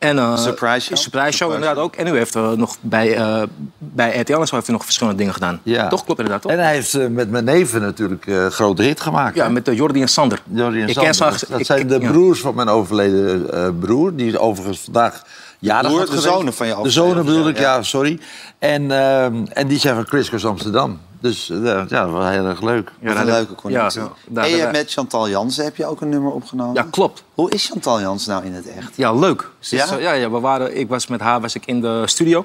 En, 0.00 0.18
eh, 0.18 0.36
Surprise 0.38 0.80
show? 0.86 0.96
Surprise 0.96 1.32
show, 1.36 1.52
inderdaad 1.52 1.76
ook. 1.76 1.94
En 1.94 2.04
nu 2.04 2.16
heeft 2.16 2.34
hij 2.34 2.54
nog 2.56 2.76
bij, 2.80 3.16
eh 3.16 3.42
bij 3.78 4.18
RTL 4.20 4.32
en 4.40 4.46
zo 4.46 4.54
heeft 4.54 4.66
hij 4.66 4.74
nog 4.76 4.84
verschillende 4.84 5.18
dingen 5.18 5.34
gedaan. 5.34 5.60
Ja. 5.62 5.88
Toch? 5.88 6.04
Klopt 6.04 6.18
inderdaad, 6.20 6.42
toch? 6.42 6.52
En 6.52 6.58
hij 6.58 6.72
heeft 6.74 6.94
eh, 6.94 7.06
met 7.06 7.30
mijn 7.30 7.44
neven 7.44 7.80
natuurlijk 7.80 8.26
eh 8.26 8.46
grote 8.46 8.82
hit 8.82 9.00
gemaakt. 9.00 9.34
Ja, 9.36 9.44
hè? 9.44 9.50
met 9.50 9.68
Jordi 9.72 10.00
en 10.02 10.08
Sander. 10.08 10.42
Jordi 10.52 10.80
en 10.82 10.88
ik 10.88 10.94
Sander. 10.94 11.04
ken 11.04 11.14
ze 11.14 11.20
dat, 11.20 11.28
eigenlijk- 11.30 11.50
dat 11.52 11.60
ik- 11.60 11.66
zijn 11.66 11.80
ik- 11.80 11.88
de 11.88 12.00
ja. 12.06 12.10
broers 12.12 12.40
van 12.40 12.54
mijn 12.54 12.68
overleden 12.68 13.52
eh, 13.52 13.68
broer. 13.80 14.16
Die 14.16 14.38
overigens 14.38 14.80
vandaag 14.80 15.22
jarig 15.58 15.86
Broer, 15.90 16.00
had 16.00 16.10
de 16.10 16.20
zonen 16.20 16.52
van 16.54 16.66
je 16.66 16.72
De 16.72 16.78
overleden, 16.78 17.08
zonen 17.08 17.24
bedoel 17.24 17.42
ja, 17.44 17.48
ik, 17.50 17.58
ja, 17.58 17.82
sorry. 17.82 18.18
En, 18.58 18.90
ehm, 18.90 19.44
en 19.52 19.66
die 19.68 19.78
zijn 19.78 19.94
van 19.94 20.06
Christmas 20.06 20.44
Amsterdam. 20.46 20.98
Dus 21.20 21.50
eh, 21.50 21.64
ja, 21.64 21.84
dat 21.84 22.10
was 22.10 22.28
heel 22.30 22.44
erg 22.46 22.60
leuk. 22.62 22.90
Wat 23.00 23.16
een 23.16 23.24
leuke 23.24 23.54
connectie. 23.54 24.00
ja, 24.00 24.08
daar- 24.28 24.44
en 24.44 24.50
je 24.50 24.56
hebt 24.56 24.72
met 24.72 24.90
Chantal 24.92 25.28
Jansen 25.28 25.64
heb 25.64 25.76
je 25.76 25.86
ook 25.86 26.00
een 26.00 26.08
nummer 26.08 26.32
opgenomen. 26.32 26.74
Ja, 26.74 26.86
klopt. 26.90 27.24
Hoe 27.34 27.50
is 27.50 27.66
Chantal 27.68 28.00
Jansen 28.00 28.30
nou 28.32 28.44
in 28.44 28.52
het 28.54 28.68
echt? 28.68 28.96
Ja, 28.96 29.12
leuk. 29.12 29.50
Ja? 29.60 29.86
ja, 29.98 30.12
ja, 30.12 30.30
we 30.30 30.40
waren, 30.40 30.76
ik 30.78 30.88
was 30.88 31.06
met 31.06 31.20
haar 31.20 31.40
was 31.40 31.54
ik 31.54 31.66
in 31.66 31.80
de 31.80 32.02
studio. 32.06 32.44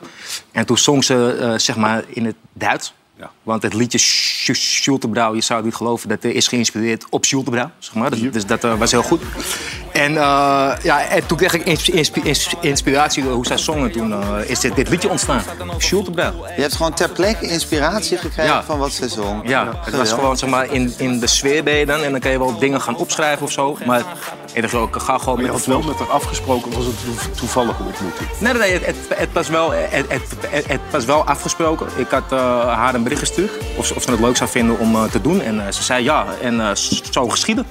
En 0.52 0.66
toen 0.66 0.78
zong 0.78 1.04
ze 1.04 1.38
eh, 1.42 1.58
zeg 1.58 1.76
maar 1.76 2.04
in 2.08 2.26
het 2.26 2.36
Duits. 2.54 2.94
Ja. 3.18 3.32
Want 3.44 3.64
het 3.64 3.74
liedje 3.74 3.98
Sch- 3.98 4.50
Schultebrouw, 4.54 5.36
je 5.36 5.42
zou 5.42 5.58
het 5.60 5.68
niet 5.68 5.76
geloven, 5.76 6.10
dat 6.10 6.24
eh, 6.24 6.36
is 6.36 6.48
geïnspireerd 6.48 7.06
op 7.10 7.26
Schultebrouw. 7.26 7.70
Zeg 7.80 7.94
maar. 7.96 8.10
Dus, 8.10 8.32
dus 8.32 8.46
dat 8.46 8.62
was 8.62 8.92
heel 8.92 9.04
goed. 9.04 9.22
En, 9.96 10.18
eh, 10.18 10.72
ja, 10.84 11.06
en 11.08 11.26
toen 11.26 11.38
kreeg 11.38 11.54
ik 11.54 11.66
insp- 11.66 11.88
insp- 11.88 12.18
insp- 12.18 12.54
inspiratie 12.64 13.24
door 13.24 13.34
hoe 13.34 13.46
zij 13.46 13.58
zongen. 13.58 13.92
Toen 13.92 14.12
eh, 14.14 14.50
is 14.50 14.60
dit, 14.60 14.76
dit 14.76 14.90
liedje 14.90 15.10
ontstaan. 15.10 15.42
Schultebrouw. 15.78 16.32
Je 16.56 16.62
hebt 16.62 16.76
gewoon 16.76 16.94
ter 16.94 17.10
plekke 17.10 17.48
inspiratie 17.48 18.18
gekregen 18.18 18.54
Ja. 18.54 18.64
van 18.64 18.78
wat 18.80 18.92
ze 18.92 19.10
zong. 19.10 19.50
Ja, 19.50 19.72
het 19.86 19.96
was 19.96 20.10
gewoon 20.12 20.38
zeg 20.38 20.50
maar, 20.50 20.72
in, 20.72 20.94
in 20.98 21.20
de 21.20 21.28
sfeer 21.28 21.64
ben 21.64 21.74
je 21.74 21.86
dan. 21.86 22.02
En 22.02 22.12
dan 22.12 22.20
kan 22.20 22.32
je 22.32 22.40
wel 22.40 22.58
dingen 22.60 22.82
gaan 22.82 22.96
opschrijven 22.98 23.46
of 23.46 23.52
zo. 23.52 23.78
Maar 23.86 24.04
ik 24.54 24.62
dacht 24.62 24.74
ook, 24.74 25.02
ga 25.02 25.18
gewoon 25.18 25.36
Je 25.36 25.42
met 25.42 25.52
de 25.52 25.58
had 25.58 25.66
wel 25.66 25.82
met 25.82 25.98
haar 25.98 26.08
afgesproken, 26.12 26.68
of 26.68 26.76
was 26.76 26.86
het 26.86 26.96
een 27.08 27.16
to- 27.32 27.40
toevallige 27.40 27.84
ontmoeting? 27.84 28.30
Nee, 28.40 28.54
nee, 28.54 28.62
nee 28.62 28.72
het, 28.74 28.86
het, 28.86 29.18
het, 29.20 29.30
was 29.34 29.48
wel, 29.50 29.72
het, 29.72 30.06
het, 30.08 30.22
het, 30.50 30.66
het 30.68 30.80
was 30.92 31.06
wel 31.06 31.24
afgesproken. 31.26 31.88
Ik 31.96 32.10
had 32.10 32.32
eh, 32.32 32.40
haar 32.74 32.94
een 32.96 33.04
bericht 33.04 33.22
gestuurd 33.22 33.52
of 33.78 33.86
ze, 33.86 33.96
of 33.96 34.04
ze 34.04 34.12
het 34.12 34.20
leuk 34.20 34.38
zou 34.38 34.50
vinden 34.50 34.80
om 34.80 35.10
te 35.10 35.22
doen. 35.22 35.42
En 35.42 35.74
ze 35.74 35.84
zei 35.84 36.04
ja, 36.04 36.26
en 36.42 36.78
zo 37.12 37.30
geschieden. 37.30 37.66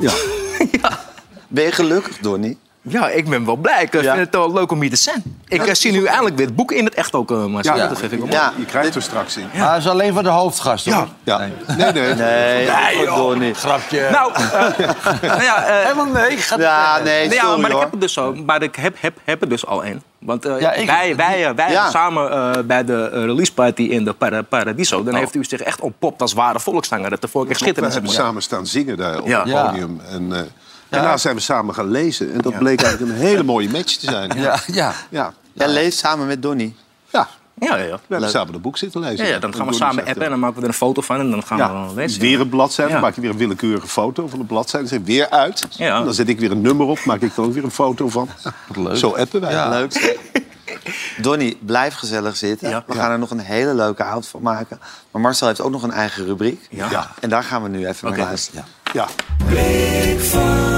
Ja. 0.00 0.10
Ben 1.48 1.64
je 1.64 1.72
gelukkig, 1.72 2.18
Donnie? 2.18 2.58
Ja, 2.82 3.08
ik 3.08 3.28
ben 3.28 3.44
wel 3.44 3.56
blij. 3.56 3.82
Ik 3.82 3.94
eh, 3.94 4.02
Ja. 4.02 4.14
vind 4.14 4.26
het 4.26 4.34
wel 4.34 4.52
leuk 4.52 4.70
om 4.72 4.80
hier 4.80 4.90
te 4.90 4.96
zijn. 4.96 5.22
Ik 5.48 5.66
eh, 5.66 5.74
zie 5.74 5.92
nu 5.92 6.04
eindelijk 6.04 6.36
weer 6.36 6.46
het 6.46 6.56
boek 6.56 6.72
in 6.72 6.84
het 6.84 6.94
echt 6.94 7.14
ook, 7.14 7.30
eh 7.30 7.44
maar 7.44 7.64
Ja, 7.64 7.88
dat 7.88 7.98
geef 7.98 8.12
ik 8.12 8.18
wel. 8.18 8.28
Ja. 8.28 8.52
Je 8.56 8.64
krijgt 8.64 8.94
er 8.94 9.02
straks 9.02 9.36
in. 9.36 9.46
Maar 9.58 9.68
dat 9.68 9.78
is 9.78 9.88
alleen 9.88 10.12
voor 10.12 10.22
de 10.22 10.28
hoofdgast, 10.28 10.84
hoor. 10.90 11.08
Ja. 11.24 11.38
Nee. 11.38 11.52
Nee, 11.76 11.92
nee. 11.92 12.14
Nee, 12.14 13.06
goed, 13.06 13.16
Donnie. 13.16 13.54
Grapje. 13.54 14.08
Nou, 14.12 14.32
nou 15.22 15.42
ja, 15.42 15.64
eh, 15.64 15.82
Helemaal 15.82 16.06
nee. 16.06 16.30
ik 16.30 16.38
Ga 16.38 16.58
Ja, 16.58 16.98
nee, 17.02 17.28
Nee, 17.28 17.34
ja, 17.36 17.42
sorry 17.44 17.60
maar 17.60 17.70
ik 17.70 17.78
heb 17.78 17.92
er 17.92 17.98
dus 17.98 18.18
al, 18.18 18.34
maar 18.34 18.62
ik 18.62 18.76
heb, 18.76 18.96
heb, 19.00 19.18
heb 19.24 19.42
er 19.42 19.48
dus 19.48 19.66
al 19.66 19.84
één. 19.84 20.02
Want 20.18 20.44
Ja, 20.44 20.72
ik- 20.72 20.86
wij, 20.86 21.16
wij, 21.16 21.54
wij 21.54 21.70
Ja. 21.70 21.90
samen 21.90 22.30
eh, 22.32 22.62
bij 22.64 22.84
de 22.84 23.08
release 23.08 23.52
party 23.52 23.82
in 23.82 24.04
de 24.04 24.12
Para- 24.12 24.42
Paradiso... 24.42 25.02
dan 25.02 25.14
heeft 25.14 25.34
u 25.34 25.44
zich 25.44 25.60
echt 25.60 25.80
ontpopt 25.80 26.22
als 26.22 26.32
ware 26.32 26.60
volkszanger. 26.60 27.10
Dat 27.10 27.20
de 27.20 27.28
vorige 27.28 27.64
keer 27.64 27.74
We 27.74 27.92
hebben 27.92 28.10
samen 28.10 28.42
staan 28.42 28.66
zingen 28.66 28.96
daar 28.96 29.18
op 29.20 29.26
het 29.26 29.44
podium. 29.52 30.00
En 30.10 30.32
eh, 30.32 30.40
daarna 30.88 31.16
zijn 31.16 31.34
we 31.34 31.40
samen 31.40 31.74
gaan 31.74 31.90
lezen. 31.90 32.32
En 32.32 32.40
dat 32.40 32.58
bleek 32.58 32.80
eigenlijk 32.82 33.12
een 33.12 33.18
hele 33.18 33.42
mooie 33.42 33.68
match 33.70 33.96
te 33.96 34.06
zijn. 34.10 34.30
Ja, 34.36 34.58
ja. 34.66 34.92
Ja. 35.10 35.32
Jij 35.52 35.68
leest 35.68 35.98
samen 35.98 36.26
met 36.26 36.42
Donnie. 36.42 36.76
Ja. 37.12 37.28
Ja, 37.60 37.76
ja, 37.76 37.84
ja. 37.84 37.94
We 37.94 38.00
hebben 38.08 38.30
samen 38.30 38.54
een 38.54 38.60
boek 38.60 38.76
zitten 38.78 39.00
lezen. 39.00 39.26
Ja, 39.26 39.32
ja, 39.32 39.38
dan 39.38 39.54
gaan 39.54 39.66
we 39.66 39.72
samen 39.72 40.06
appen 40.06 40.22
en 40.22 40.30
dan 40.30 40.38
maken 40.38 40.56
we 40.56 40.62
er 40.62 40.68
een 40.68 40.74
foto 40.74 41.00
van 41.02 41.20
en 41.20 41.30
dan 41.30 41.42
gaan 41.42 41.56
we 41.58 41.62
Ja, 41.64 41.92
lezen. 41.94 42.20
weer 42.20 42.40
een 42.40 42.48
bladzijde, 42.48 42.90
Ja. 42.92 42.96
dan 42.96 43.06
maak 43.06 43.14
je 43.14 43.20
weer 43.20 43.30
een 43.30 43.36
willekeurige 43.36 43.86
foto 43.88 44.28
van 44.28 44.38
de 44.38 44.44
bladzijde. 44.44 44.88
Dan 44.88 44.98
zet 44.98 45.08
ik 45.08 45.14
weer 45.14 45.30
uit. 45.30 45.66
Ja. 45.70 46.02
Dan 46.02 46.14
zet 46.14 46.28
ik 46.28 46.38
weer 46.40 46.50
een 46.50 46.60
nummer 46.60 46.86
op, 46.86 47.04
maak 47.04 47.20
ik 47.20 47.34
dan 47.34 47.44
ook 47.44 47.52
weer 47.52 47.64
een 47.64 47.70
foto 47.70 48.08
van. 48.08 48.28
leuk. 48.74 48.96
Zo 48.96 49.10
appen 49.14 49.40
wij. 49.40 49.52
Ja. 49.52 49.68
Leuk. 49.68 50.16
Donnie, 51.20 51.58
blijf 51.60 51.94
gezellig 51.94 52.36
zitten. 52.36 52.68
Ja. 52.68 52.84
We 52.86 52.94
gaan 52.94 53.10
er 53.10 53.18
nog 53.18 53.30
een 53.30 53.38
hele 53.38 53.74
leuke 53.74 54.02
avond 54.02 54.26
van 54.26 54.42
maken. 54.42 54.80
Maar 55.10 55.22
Marcel 55.22 55.46
heeft 55.46 55.60
ook 55.60 55.70
nog 55.70 55.82
een 55.82 55.92
eigen 55.92 56.24
rubriek. 56.24 56.66
Ja. 56.70 56.90
Ja. 56.90 57.10
En 57.20 57.28
daar 57.28 57.42
gaan 57.44 57.62
we 57.62 57.68
nu 57.68 57.86
even 57.86 58.08
naar 58.10 58.18
luisteren. 58.18 58.64
Ja. 58.92 59.06
Ja, 59.48 60.77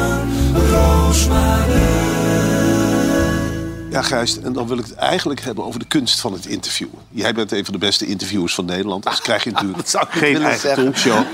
Gijs, 4.11 4.41
en 4.41 4.53
dan 4.53 4.67
wil 4.67 4.79
ik 4.79 4.85
het 4.85 4.95
eigenlijk 4.95 5.41
hebben 5.41 5.65
over 5.65 5.81
de 5.81 5.87
kunst 5.87 6.21
van 6.21 6.33
het 6.33 6.47
interviewen. 6.47 6.99
Jij 7.11 7.35
bent 7.35 7.53
een 7.53 7.65
van 7.65 7.73
de 7.73 7.79
beste 7.79 8.07
interviewers 8.07 8.55
van 8.55 8.65
Nederland. 8.65 9.05
Dus 9.05 9.21
krijg 9.21 9.45
je 9.45 9.51
natuurlijk 9.51 9.89
zou 9.89 10.07
ik 10.07 10.15
niet 10.15 10.23
geen 10.23 10.43
eigen 10.43 10.75
talkshow. 10.75 11.25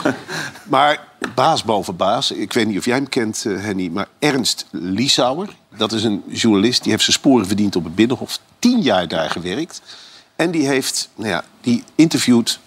Maar 0.64 1.04
baas 1.34 1.64
boven 1.64 1.96
baas. 1.96 2.30
Ik 2.30 2.52
weet 2.52 2.66
niet 2.66 2.78
of 2.78 2.84
jij 2.84 2.94
hem 2.94 3.08
kent, 3.08 3.44
eh, 3.46 3.60
Henny. 3.60 3.88
Maar 3.88 4.06
Ernst 4.18 4.66
Liesauer, 4.70 5.48
dat 5.76 5.92
is 5.92 6.04
een 6.04 6.22
journalist... 6.28 6.82
die 6.82 6.90
heeft 6.90 7.04
zijn 7.04 7.16
sporen 7.16 7.46
verdiend 7.46 7.76
op 7.76 7.84
het 7.84 7.94
Binnenhof. 7.94 8.38
Tien 8.58 8.80
jaar 8.80 9.08
daar 9.08 9.30
gewerkt. 9.30 9.82
En 10.36 10.50
die 10.50 10.66
heeft, 10.66 11.08
nou 11.14 11.28
ja, 11.28 11.44
die 11.60 11.84
interviewt 11.94 12.58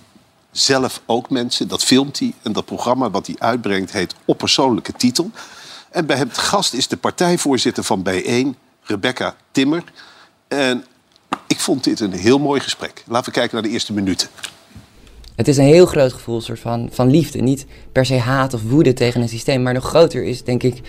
zelf 0.51 1.01
ook 1.05 1.29
mensen. 1.29 1.67
Dat 1.67 1.83
filmt 1.83 2.19
hij. 2.19 2.33
En 2.41 2.51
dat 2.51 2.65
programma 2.65 3.09
wat 3.09 3.27
hij 3.27 3.35
uitbrengt 3.39 3.91
heet 3.91 4.15
Op 4.25 4.37
persoonlijke 4.37 4.93
titel. 4.93 5.31
En 5.91 6.05
bij 6.05 6.17
hem 6.17 6.31
te 6.31 6.39
gast 6.39 6.73
is 6.73 6.87
de 6.87 6.97
partijvoorzitter 6.97 7.83
van 7.83 8.07
B1, 8.09 8.59
Rebecca 8.83 9.35
Timmer. 9.51 9.83
En 10.47 10.83
ik 11.47 11.59
vond 11.59 11.83
dit 11.83 11.99
een 11.99 12.13
heel 12.13 12.39
mooi 12.39 12.59
gesprek. 12.59 13.03
Laten 13.07 13.25
we 13.25 13.39
kijken 13.39 13.53
naar 13.53 13.63
de 13.63 13.69
eerste 13.69 13.93
minuten. 13.93 14.27
Het 15.35 15.47
is 15.47 15.57
een 15.57 15.65
heel 15.65 15.85
groot 15.85 16.13
gevoel 16.13 16.41
soort 16.41 16.59
van, 16.59 16.89
van 16.91 17.09
liefde. 17.09 17.41
Niet 17.41 17.65
per 17.91 18.05
se 18.05 18.17
haat 18.17 18.53
of 18.53 18.61
woede 18.61 18.93
tegen 18.93 19.21
een 19.21 19.29
systeem. 19.29 19.61
Maar 19.61 19.73
nog 19.73 19.85
groter 19.85 20.23
is, 20.23 20.43
denk 20.43 20.63
ik, 20.63 20.81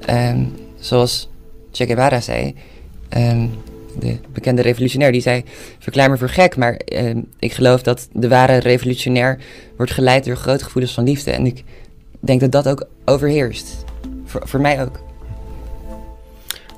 ehm, 0.00 0.44
zoals 0.78 1.28
Che 1.72 1.86
Guevara 1.86 2.20
zei... 2.20 2.54
ehm, 3.08 3.46
de 3.98 4.18
bekende 4.32 4.62
revolutionair, 4.62 5.12
die 5.12 5.20
zei: 5.20 5.44
Verklaar 5.78 6.10
me 6.10 6.16
voor 6.16 6.28
gek, 6.28 6.56
maar 6.56 6.74
eh, 6.74 7.16
ik 7.38 7.52
geloof 7.52 7.82
dat 7.82 8.08
de 8.12 8.28
ware 8.28 8.56
revolutionair 8.56 9.38
wordt 9.76 9.92
geleid 9.92 10.24
door 10.24 10.36
grote 10.36 10.64
gevoelens 10.64 10.94
van 10.94 11.04
liefde. 11.04 11.30
En 11.30 11.46
ik 11.46 11.64
denk 12.20 12.40
dat 12.40 12.52
dat 12.52 12.68
ook 12.68 12.86
overheerst. 13.04 13.81
Voor, 14.32 14.48
voor 14.48 14.60
mij 14.60 14.82
ook. 14.82 14.98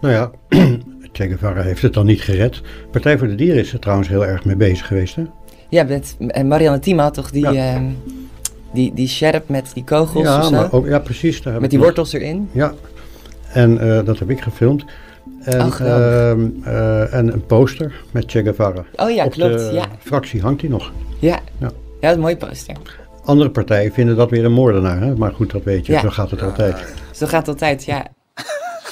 Nou 0.00 0.14
ja, 0.14 0.30
Che 1.12 1.26
Guevara 1.28 1.62
heeft 1.62 1.82
het 1.82 1.92
dan 1.94 2.06
niet 2.06 2.20
gered. 2.20 2.60
Partij 2.90 3.18
voor 3.18 3.26
de 3.28 3.34
Dieren 3.34 3.60
is 3.60 3.72
er 3.72 3.78
trouwens 3.78 4.08
heel 4.08 4.26
erg 4.26 4.44
mee 4.44 4.56
bezig 4.56 4.86
geweest, 4.86 5.14
hè? 5.16 5.22
Ja, 5.68 5.82
met 5.84 6.16
en 6.28 6.48
Marianne 6.48 6.78
Thiema 6.78 7.02
had 7.02 7.14
toch 7.14 7.30
die, 7.30 7.50
Ja. 7.52 7.74
ehm, 7.74 7.84
die, 8.72 8.94
die 8.94 9.08
sjerp 9.08 9.48
met 9.48 9.70
die 9.74 9.84
kogels 9.84 10.24
ja, 10.24 10.38
of 10.38 10.44
zo? 10.44 10.50
maar 10.50 10.72
ook, 10.72 10.86
ja, 10.86 10.98
precies. 10.98 11.42
daar 11.42 11.60
met 11.60 11.70
die 11.70 11.78
nog- 11.78 11.86
wortels 11.86 12.12
erin? 12.12 12.48
Ja, 12.52 12.74
en 13.52 13.78
eh, 13.96 14.04
dat 14.04 14.18
heb 14.18 14.30
ik 14.30 14.40
gefilmd. 14.40 14.84
En, 15.42 15.60
Oh, 15.66 15.80
ehm, 15.80 16.46
eh, 16.64 17.14
en 17.14 17.32
een 17.32 17.46
poster 17.46 18.00
met 18.10 18.24
Che 18.30 18.42
Guevara. 18.42 18.84
Oh 18.96 19.10
ja, 19.10 19.24
Op 19.24 19.32
klopt, 19.32 19.58
de 19.58 19.70
ja. 19.72 19.84
fractie 19.98 20.40
hangt 20.40 20.60
die 20.60 20.70
nog. 20.70 20.92
Ja. 21.18 21.38
Ja. 21.58 21.66
ja, 21.66 21.70
dat 22.00 22.10
is 22.10 22.14
een 22.14 22.20
mooi 22.20 22.36
poster. 22.36 22.76
Andere 23.24 23.50
partijen 23.50 23.92
vinden 23.92 24.16
dat 24.16 24.30
weer 24.30 24.44
een 24.44 24.52
moordenaar, 24.52 25.00
hè? 25.00 25.14
maar 25.16 25.32
goed, 25.32 25.50
dat 25.50 25.62
weet 25.62 25.86
je, 25.86 25.92
Ja. 25.92 26.00
zo 26.00 26.10
gaat 26.10 26.30
het 26.30 26.42
altijd. 26.42 26.94
Zo 27.16 27.26
gaat 27.26 27.46
het 27.46 27.48
altijd, 27.48 27.84
ja. 27.84 28.04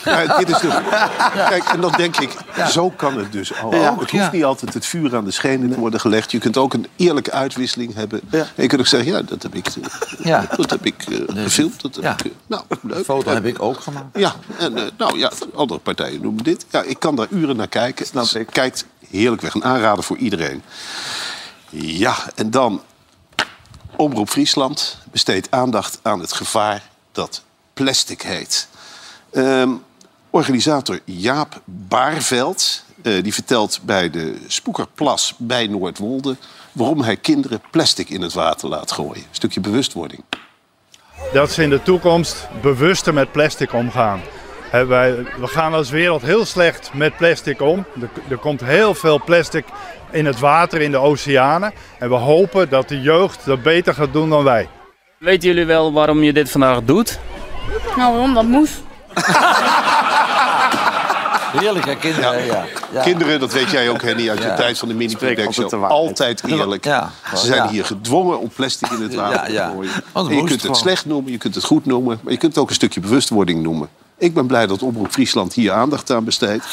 Ja, 0.05 0.37
dit 0.39 0.49
is 0.49 0.59
de... 0.59 0.81
Kijk, 1.49 1.65
en 1.65 1.81
dan 1.81 1.93
denk 1.97 2.17
ik, 2.17 2.37
zo 2.69 2.91
kan 2.91 3.19
het 3.19 3.33
dus 3.33 3.61
ook. 3.63 3.73
Ja. 3.75 3.81
het 3.91 3.95
hoeft 3.99 4.11
Ja. 4.11 4.31
niet 4.33 4.45
altijd 4.45 4.75
het 4.75 4.87
vuur 4.87 5.17
aan 5.17 5.25
de 5.25 5.31
schenen 5.31 5.71
te 5.71 5.79
worden 5.79 6.01
gelegd. 6.01 6.31
Je 6.31 6.39
kunt 6.39 6.57
ook 6.57 6.75
een 6.75 6.87
eerlijke 6.97 7.33
uitwisseling 7.33 7.95
hebben. 7.95 8.21
Ja. 8.31 8.39
En 8.39 8.47
je 8.63 8.67
kunt 8.67 8.81
ook 8.81 8.87
zeggen, 8.87 9.13
ja, 9.13 9.23
dat 9.23 9.43
heb 9.43 9.55
ik, 9.55 9.67
eh, 9.67 10.25
Ja. 10.25 10.47
dat 10.57 10.71
heb 10.71 10.87
ik 10.87 11.05
eh, 11.09 11.43
gefilmd. 11.43 11.83
Dat 11.83 11.95
heb 11.95 12.05
Ja. 12.05 12.11
ik, 12.13 12.25
eh, 12.25 12.31
nou, 12.47 12.63
leuk. 12.83 12.97
De 12.99 13.05
foto 13.05 13.29
En- 13.29 13.35
heb 13.35 13.45
ik 13.47 13.63
ook 13.63 13.81
gemaakt. 13.81 14.19
Ja, 14.19 14.35
en 14.59 14.91
nou 14.97 15.19
ja, 15.19 15.31
andere 15.55 15.81
partijen 15.81 16.23
noemen 16.23 16.45
dit. 16.45 16.67
Ja, 16.71 16.83
ik 16.83 16.99
kan 16.99 17.17
daar 17.17 17.27
uren 17.31 17.57
naar 17.57 17.69
kijken. 17.69 18.07
Snap 18.07 18.23
Dus 18.23 18.35
ik. 18.35 18.47
Kijkt 18.53 18.87
heerlijk 19.11 19.43
weg. 19.43 19.55
Een 19.55 19.65
aanrader 19.65 20.05
voor 20.05 20.17
iedereen. 20.17 20.63
Ja, 21.71 22.15
en 22.35 22.51
dan 22.51 22.83
Omroep 23.97 24.29
Friesland 24.29 24.99
besteedt 25.11 25.51
aandacht 25.51 25.99
aan 26.03 26.21
het 26.21 26.33
gevaar 26.33 26.83
dat 27.13 27.43
plastic 27.75 28.23
heet. 28.23 28.69
Ehm, 29.33 29.71
organisator 30.31 31.01
Jaap 31.05 31.61
Baarveld 31.65 32.85
eh, 33.03 33.23
die 33.23 33.35
vertelt 33.35 33.81
bij 33.83 34.11
de 34.11 34.37
Spoekerplas 34.47 35.35
bij 35.39 35.67
Noordwolde... 35.67 36.37
waarom 36.73 37.01
hij 37.01 37.17
kinderen 37.17 37.63
plastic 37.71 38.09
in 38.09 38.21
het 38.21 38.33
water 38.33 38.69
laat 38.69 38.93
gooien. 38.93 39.23
Een 39.23 39.29
stukje 39.31 39.61
bewustwording. 39.61 40.23
dat 41.33 41.51
ze 41.51 41.63
in 41.63 41.71
de 41.71 41.83
toekomst 41.83 42.49
bewuster 42.63 43.15
met 43.15 43.33
plastic 43.33 43.73
omgaan. 43.73 44.21
Wij, 44.71 45.15
we 45.41 45.47
gaan 45.47 45.75
als 45.75 45.91
wereld 45.91 46.23
heel 46.23 46.45
slecht 46.45 46.91
met 46.95 47.17
plastic 47.17 47.61
om. 47.61 47.85
Er, 48.01 48.11
er 48.29 48.39
komt 48.39 48.61
heel 48.61 48.95
veel 48.95 49.23
plastic 49.25 49.65
in 50.11 50.27
het 50.27 50.39
water, 50.39 50.81
in 50.81 50.91
de 50.91 50.97
oceanen. 50.97 51.73
En 51.99 52.09
we 52.09 52.15
hopen 52.15 52.69
dat 52.69 52.89
de 52.89 53.01
jeugd 53.01 53.45
dat 53.45 53.63
beter 53.63 53.95
gaat 53.95 54.13
doen 54.13 54.31
dan 54.31 54.45
wij. 54.45 54.69
Weten 55.19 55.49
jullie 55.49 55.65
wel 55.65 55.93
waarom 55.93 56.23
je 56.23 56.33
dit 56.33 56.51
vandaag 56.51 56.83
doet? 56.85 57.19
Nou, 57.96 58.12
waarom 58.12 58.35
dat 58.35 58.44
moest? 58.44 58.83
Heerlijk, 61.53 61.85
hè, 61.85 61.96
kinderen? 61.96 62.44
Ja. 62.44 62.64
Ja. 62.92 63.03
Kinderen, 63.03 63.40
dat 63.40 63.53
weet 63.53 63.70
jij 63.70 63.88
ook, 63.88 64.03
Henny, 64.03 64.29
uit 64.31 64.38
de 64.40 64.46
Ja. 64.46 64.55
tijd 64.57 64.79
van 64.79 64.88
de 64.88 64.94
mini 64.94 65.14
altijd. 65.46 65.72
Altijd 65.83 66.42
eerlijk. 66.46 66.85
Ja. 66.85 67.11
Ze 67.31 67.46
zijn 67.46 67.62
Ja. 67.62 67.68
hier 67.68 67.85
gedwongen 67.85 68.40
om 68.40 68.48
plastic 68.48 68.90
in 68.90 69.03
het 69.03 69.14
water 69.14 69.40
Ja, 69.40 69.46
ja. 69.48 69.66
te 69.68 69.72
gooien. 69.75 69.92
En 70.31 70.37
je 70.37 70.44
kunt 70.44 70.62
het 70.62 70.77
slecht 70.77 71.07
noemen, 71.07 71.33
je 71.33 71.38
kunt 71.38 71.55
het 71.55 71.64
goed 71.64 71.87
noemen... 71.87 72.18
maar 72.22 72.33
je 72.33 72.38
kunt 72.38 72.53
het 72.55 72.62
ook 72.62 72.68
een 72.68 72.75
stukje 72.75 73.01
bewustwording 73.01 73.62
noemen. 73.62 73.88
Ik 74.18 74.35
ben 74.35 74.46
blij 74.46 74.66
dat 74.66 74.83
Omroep 74.83 75.12
Friesland 75.12 75.53
hier 75.55 75.72
aandacht 75.72 76.11
aan 76.11 76.25
besteedt. 76.25 76.64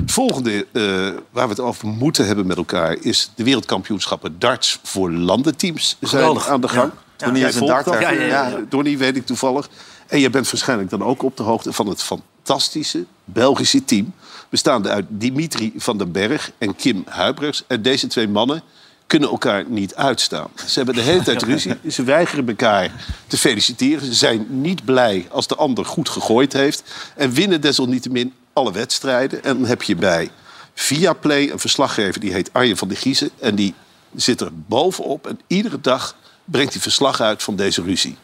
Het 0.00 0.12
volgende 0.12 0.66
eh, 0.72 0.82
waar 1.30 1.44
we 1.44 1.50
het 1.50 1.60
over 1.60 1.88
moeten 1.88 2.26
hebben 2.26 2.46
met 2.46 2.56
elkaar... 2.56 2.96
is 3.00 3.30
de 3.34 3.44
wereldkampioenschappen 3.44 4.36
darts 4.38 4.78
voor 4.82 5.10
landenteams 5.12 5.96
zijn 6.00 6.10
Geweldig. 6.10 6.48
aan 6.48 6.60
de 6.60 6.68
gang. 6.68 6.90
Donnie 7.16 7.40
Jij 7.40 7.48
is 7.50 7.56
een 7.56 7.66
darter. 7.66 7.92
dat? 7.92 8.00
Ja, 8.00 8.10
ja, 8.10 8.20
ja. 8.22 8.48
Ja, 8.48 8.56
Donnie 8.68 8.98
weet 8.98 9.16
ik 9.16 9.26
toevallig. 9.26 9.68
En 10.12 10.20
je 10.20 10.30
bent 10.30 10.50
waarschijnlijk 10.50 10.90
dan 10.90 11.02
ook 11.02 11.22
op 11.22 11.36
de 11.36 11.42
hoogte 11.42 11.72
van 11.72 11.86
het 11.86 12.02
fantastische 12.02 13.04
Belgische 13.24 13.84
team. 13.84 14.14
Bestaande 14.48 14.88
uit 14.88 15.04
Dimitri 15.08 15.72
van 15.76 15.98
den 15.98 16.12
Berg 16.12 16.50
en 16.58 16.76
Kim 16.76 17.04
Huibrechts. 17.08 17.64
En 17.66 17.82
deze 17.82 18.06
twee 18.06 18.28
mannen 18.28 18.62
kunnen 19.06 19.28
elkaar 19.28 19.64
niet 19.68 19.94
uitstaan. 19.94 20.48
Ze 20.66 20.72
hebben 20.74 20.94
de 20.94 21.00
hele 21.00 21.22
tijd 21.22 21.42
ruzie. 21.52 21.74
Ze 21.90 22.02
weigeren 22.02 22.48
elkaar 22.48 22.90
te 23.26 23.38
feliciteren. 23.38 24.06
Ze 24.06 24.14
zijn 24.14 24.46
niet 24.48 24.84
blij 24.84 25.26
als 25.30 25.46
de 25.46 25.56
ander 25.56 25.84
goed 25.84 26.08
gegooid 26.08 26.52
heeft. 26.52 26.82
En 27.16 27.32
winnen 27.32 27.60
desalniettemin 27.60 28.32
alle 28.52 28.72
wedstrijden. 28.72 29.44
En 29.44 29.58
dan 29.58 29.66
heb 29.66 29.82
je 29.82 29.94
bij 29.94 30.30
Viaplay 30.74 31.50
een 31.50 31.58
verslaggever 31.58 32.20
die 32.20 32.32
heet 32.32 32.52
Arjen 32.52 32.76
van 32.76 32.88
der 32.88 32.96
Giezen. 32.96 33.30
En 33.40 33.54
die 33.54 33.74
zit 34.14 34.40
er 34.40 34.50
bovenop. 34.52 35.26
En 35.26 35.40
iedere 35.46 35.80
dag 35.80 36.16
brengt 36.44 36.72
hij 36.72 36.82
verslag 36.82 37.20
uit 37.20 37.42
van 37.42 37.56
deze 37.56 37.82
ruzie. 37.82 38.16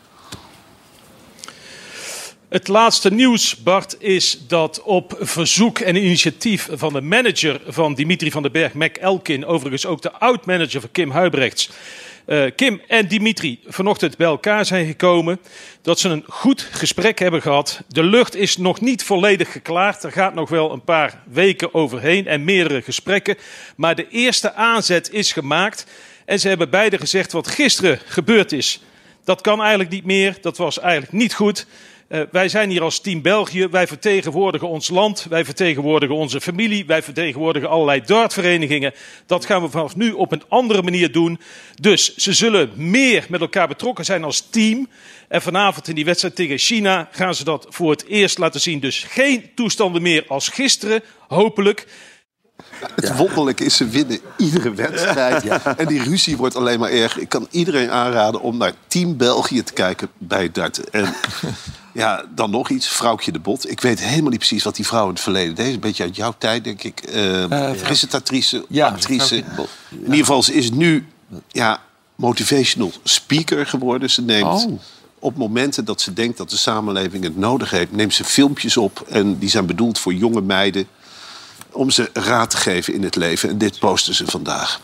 Het 2.48 2.68
laatste 2.68 3.12
nieuws, 3.12 3.56
Bart, 3.56 3.96
is 3.98 4.38
dat 4.46 4.82
op 4.82 5.16
verzoek 5.20 5.78
en 5.78 5.96
initiatief 5.96 6.68
van 6.72 6.92
de 6.92 7.00
manager 7.00 7.60
van 7.66 7.94
Dimitri 7.94 8.30
van 8.30 8.42
den 8.42 8.52
Berg, 8.52 8.72
Mac 8.72 8.96
Elkin, 8.96 9.46
overigens 9.46 9.86
ook 9.86 10.02
de 10.02 10.12
oud-manager 10.12 10.80
van 10.80 10.90
Kim 10.90 11.10
Huibrechts, 11.10 11.70
eh, 12.24 12.44
Kim 12.56 12.80
en 12.86 13.08
Dimitri 13.08 13.60
vanochtend 13.66 14.16
bij 14.16 14.26
elkaar 14.26 14.64
zijn 14.64 14.86
gekomen. 14.86 15.40
Dat 15.82 15.98
ze 15.98 16.08
een 16.08 16.24
goed 16.28 16.68
gesprek 16.72 17.18
hebben 17.18 17.42
gehad. 17.42 17.82
De 17.88 18.02
lucht 18.02 18.34
is 18.34 18.56
nog 18.56 18.80
niet 18.80 19.04
volledig 19.04 19.52
geklaard. 19.52 20.02
Er 20.02 20.12
gaat 20.12 20.34
nog 20.34 20.48
wel 20.48 20.72
een 20.72 20.84
paar 20.84 21.22
weken 21.30 21.74
overheen 21.74 22.26
en 22.26 22.44
meerdere 22.44 22.82
gesprekken. 22.82 23.36
Maar 23.76 23.94
de 23.94 24.08
eerste 24.08 24.54
aanzet 24.54 25.12
is 25.12 25.32
gemaakt. 25.32 25.86
En 26.24 26.40
ze 26.40 26.48
hebben 26.48 26.70
beide 26.70 26.98
gezegd 26.98 27.32
wat 27.32 27.48
gisteren 27.48 28.00
gebeurd 28.06 28.52
is. 28.52 28.80
Dat 29.24 29.40
kan 29.40 29.60
eigenlijk 29.60 29.90
niet 29.90 30.04
meer. 30.04 30.38
Dat 30.40 30.56
was 30.56 30.78
eigenlijk 30.78 31.12
niet 31.12 31.34
goed. 31.34 31.66
Eh, 32.08 32.20
wij 32.30 32.48
zijn 32.48 32.70
hier 32.70 32.82
als 32.82 33.00
Team 33.00 33.22
België. 33.22 33.66
Wij 33.66 33.86
vertegenwoordigen 33.86 34.68
ons 34.68 34.88
land. 34.88 35.26
Wij 35.28 35.44
vertegenwoordigen 35.44 36.14
onze 36.14 36.40
familie. 36.40 36.86
Wij 36.86 37.02
vertegenwoordigen 37.02 37.68
allerlei 37.68 38.00
dartverenigingen. 38.00 38.94
Dat 39.26 39.44
gaan 39.44 39.62
we 39.62 39.68
vanaf 39.68 39.96
nu 39.96 40.12
op 40.12 40.32
een 40.32 40.42
andere 40.48 40.82
manier 40.82 41.12
doen. 41.12 41.40
Dus 41.80 42.16
ze 42.16 42.32
zullen 42.32 42.70
meer 42.74 43.26
met 43.28 43.40
elkaar 43.40 43.68
betrokken 43.68 44.04
zijn 44.04 44.24
als 44.24 44.46
team. 44.50 44.88
En 45.28 45.42
vanavond 45.42 45.88
in 45.88 45.94
die 45.94 46.04
wedstrijd 46.04 46.34
tegen 46.34 46.58
China 46.58 47.08
gaan 47.10 47.34
ze 47.34 47.44
dat 47.44 47.66
voor 47.68 47.90
het 47.90 48.04
eerst 48.06 48.38
laten 48.38 48.60
zien. 48.60 48.80
Dus 48.80 49.04
geen 49.08 49.50
toestanden 49.54 50.02
meer 50.02 50.24
als 50.28 50.48
gisteren, 50.48 51.02
hopelijk. 51.26 51.86
Het 52.94 53.16
wonderlijke 53.16 53.64
is, 53.64 53.76
ze 53.76 53.88
winnen 53.88 54.20
iedere 54.36 54.74
wedstrijd. 54.74 55.44
En 55.76 55.86
die 55.86 56.02
ruzie 56.02 56.36
wordt 56.36 56.56
alleen 56.56 56.78
maar 56.78 56.90
erger. 56.90 57.22
Ik 57.22 57.28
kan 57.28 57.46
iedereen 57.50 57.90
aanraden 57.90 58.40
om 58.40 58.56
naar 58.56 58.72
Team 58.86 59.16
België 59.16 59.62
te 59.62 59.72
kijken 59.72 60.08
bij 60.18 60.50
darten. 60.52 60.84
En 60.90 61.14
ja, 61.92 62.24
dan 62.34 62.50
nog 62.50 62.68
iets, 62.70 62.88
Vrouwtje 62.88 63.32
de 63.32 63.38
Bot. 63.38 63.70
Ik 63.70 63.80
weet 63.80 64.00
helemaal 64.04 64.30
niet 64.30 64.38
precies 64.38 64.62
wat 64.62 64.76
die 64.76 64.86
vrouw 64.86 65.04
in 65.04 65.12
het 65.12 65.20
verleden 65.20 65.54
deed. 65.54 65.74
Een 65.74 65.80
beetje 65.80 66.02
uit 66.02 66.16
jouw 66.16 66.34
tijd, 66.38 66.64
denk 66.64 66.82
ik. 66.82 67.00
Eh 67.00 67.70
presentatrice, 67.82 68.64
actrice. 68.80 69.44
Bot. 69.56 69.68
In 69.90 69.98
ieder 70.00 70.16
geval, 70.16 70.42
ze 70.42 70.54
is 70.54 70.70
nu 70.70 71.06
ja, 71.48 71.80
motivational 72.14 72.92
speaker 73.02 73.66
geworden. 73.66 74.10
Ze 74.10 74.22
neemt 74.22 74.64
Oh. 74.64 74.78
op 75.18 75.36
momenten 75.36 75.84
dat 75.84 76.00
ze 76.00 76.12
denkt 76.12 76.38
dat 76.38 76.50
de 76.50 76.56
samenleving 76.56 77.24
het 77.24 77.36
nodig 77.36 77.70
heeft... 77.70 77.92
neemt 77.92 78.14
ze 78.14 78.24
filmpjes 78.24 78.76
op 78.76 79.04
en 79.08 79.38
die 79.38 79.48
zijn 79.48 79.66
bedoeld 79.66 79.98
voor 79.98 80.14
jonge 80.14 80.40
meiden 80.40 80.86
om 81.72 81.90
ze 81.90 82.10
raad 82.12 82.50
te 82.50 82.56
geven 82.56 82.94
in 82.94 83.02
het 83.02 83.16
leven. 83.16 83.48
En 83.48 83.58
dit 83.58 83.78
posten 83.78 84.14
ze 84.14 84.26
vandaag. 84.26 84.80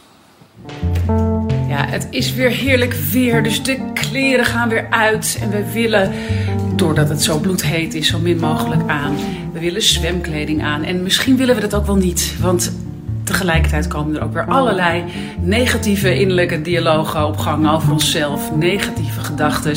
Ja, 1.68 1.86
het 1.86 2.06
is 2.10 2.32
weer 2.32 2.50
heerlijk 2.50 2.92
weer, 2.92 3.42
dus 3.42 3.62
de 3.62 3.92
kleren 3.94 4.44
gaan 4.44 4.68
weer 4.68 4.86
uit. 4.90 5.38
En 5.40 5.50
we 5.50 5.72
willen, 5.72 6.12
doordat 6.76 7.08
het 7.08 7.22
zo 7.22 7.38
bloedheet 7.38 7.94
is, 7.94 8.08
zo 8.08 8.18
min 8.18 8.38
mogelijk 8.38 8.82
aan. 8.86 9.16
We 9.52 9.60
willen 9.60 9.82
zwemkleding 9.82 10.62
aan. 10.62 10.82
En 10.82 11.02
misschien 11.02 11.36
willen 11.36 11.54
we 11.54 11.60
dat 11.60 11.74
ook 11.74 11.86
wel 11.86 11.96
niet, 11.96 12.36
want 12.40 12.72
tegelijkertijd 13.24 13.88
komen 13.88 14.16
er 14.16 14.24
ook 14.24 14.32
weer 14.32 14.44
allerlei 14.44 15.04
negatieve 15.40 16.18
innerlijke 16.18 16.62
dialogen 16.62 17.26
op 17.26 17.36
gang 17.36 17.70
over 17.70 17.92
onszelf. 17.92 18.56
Negatieve 18.56 19.20
gedachten 19.20 19.72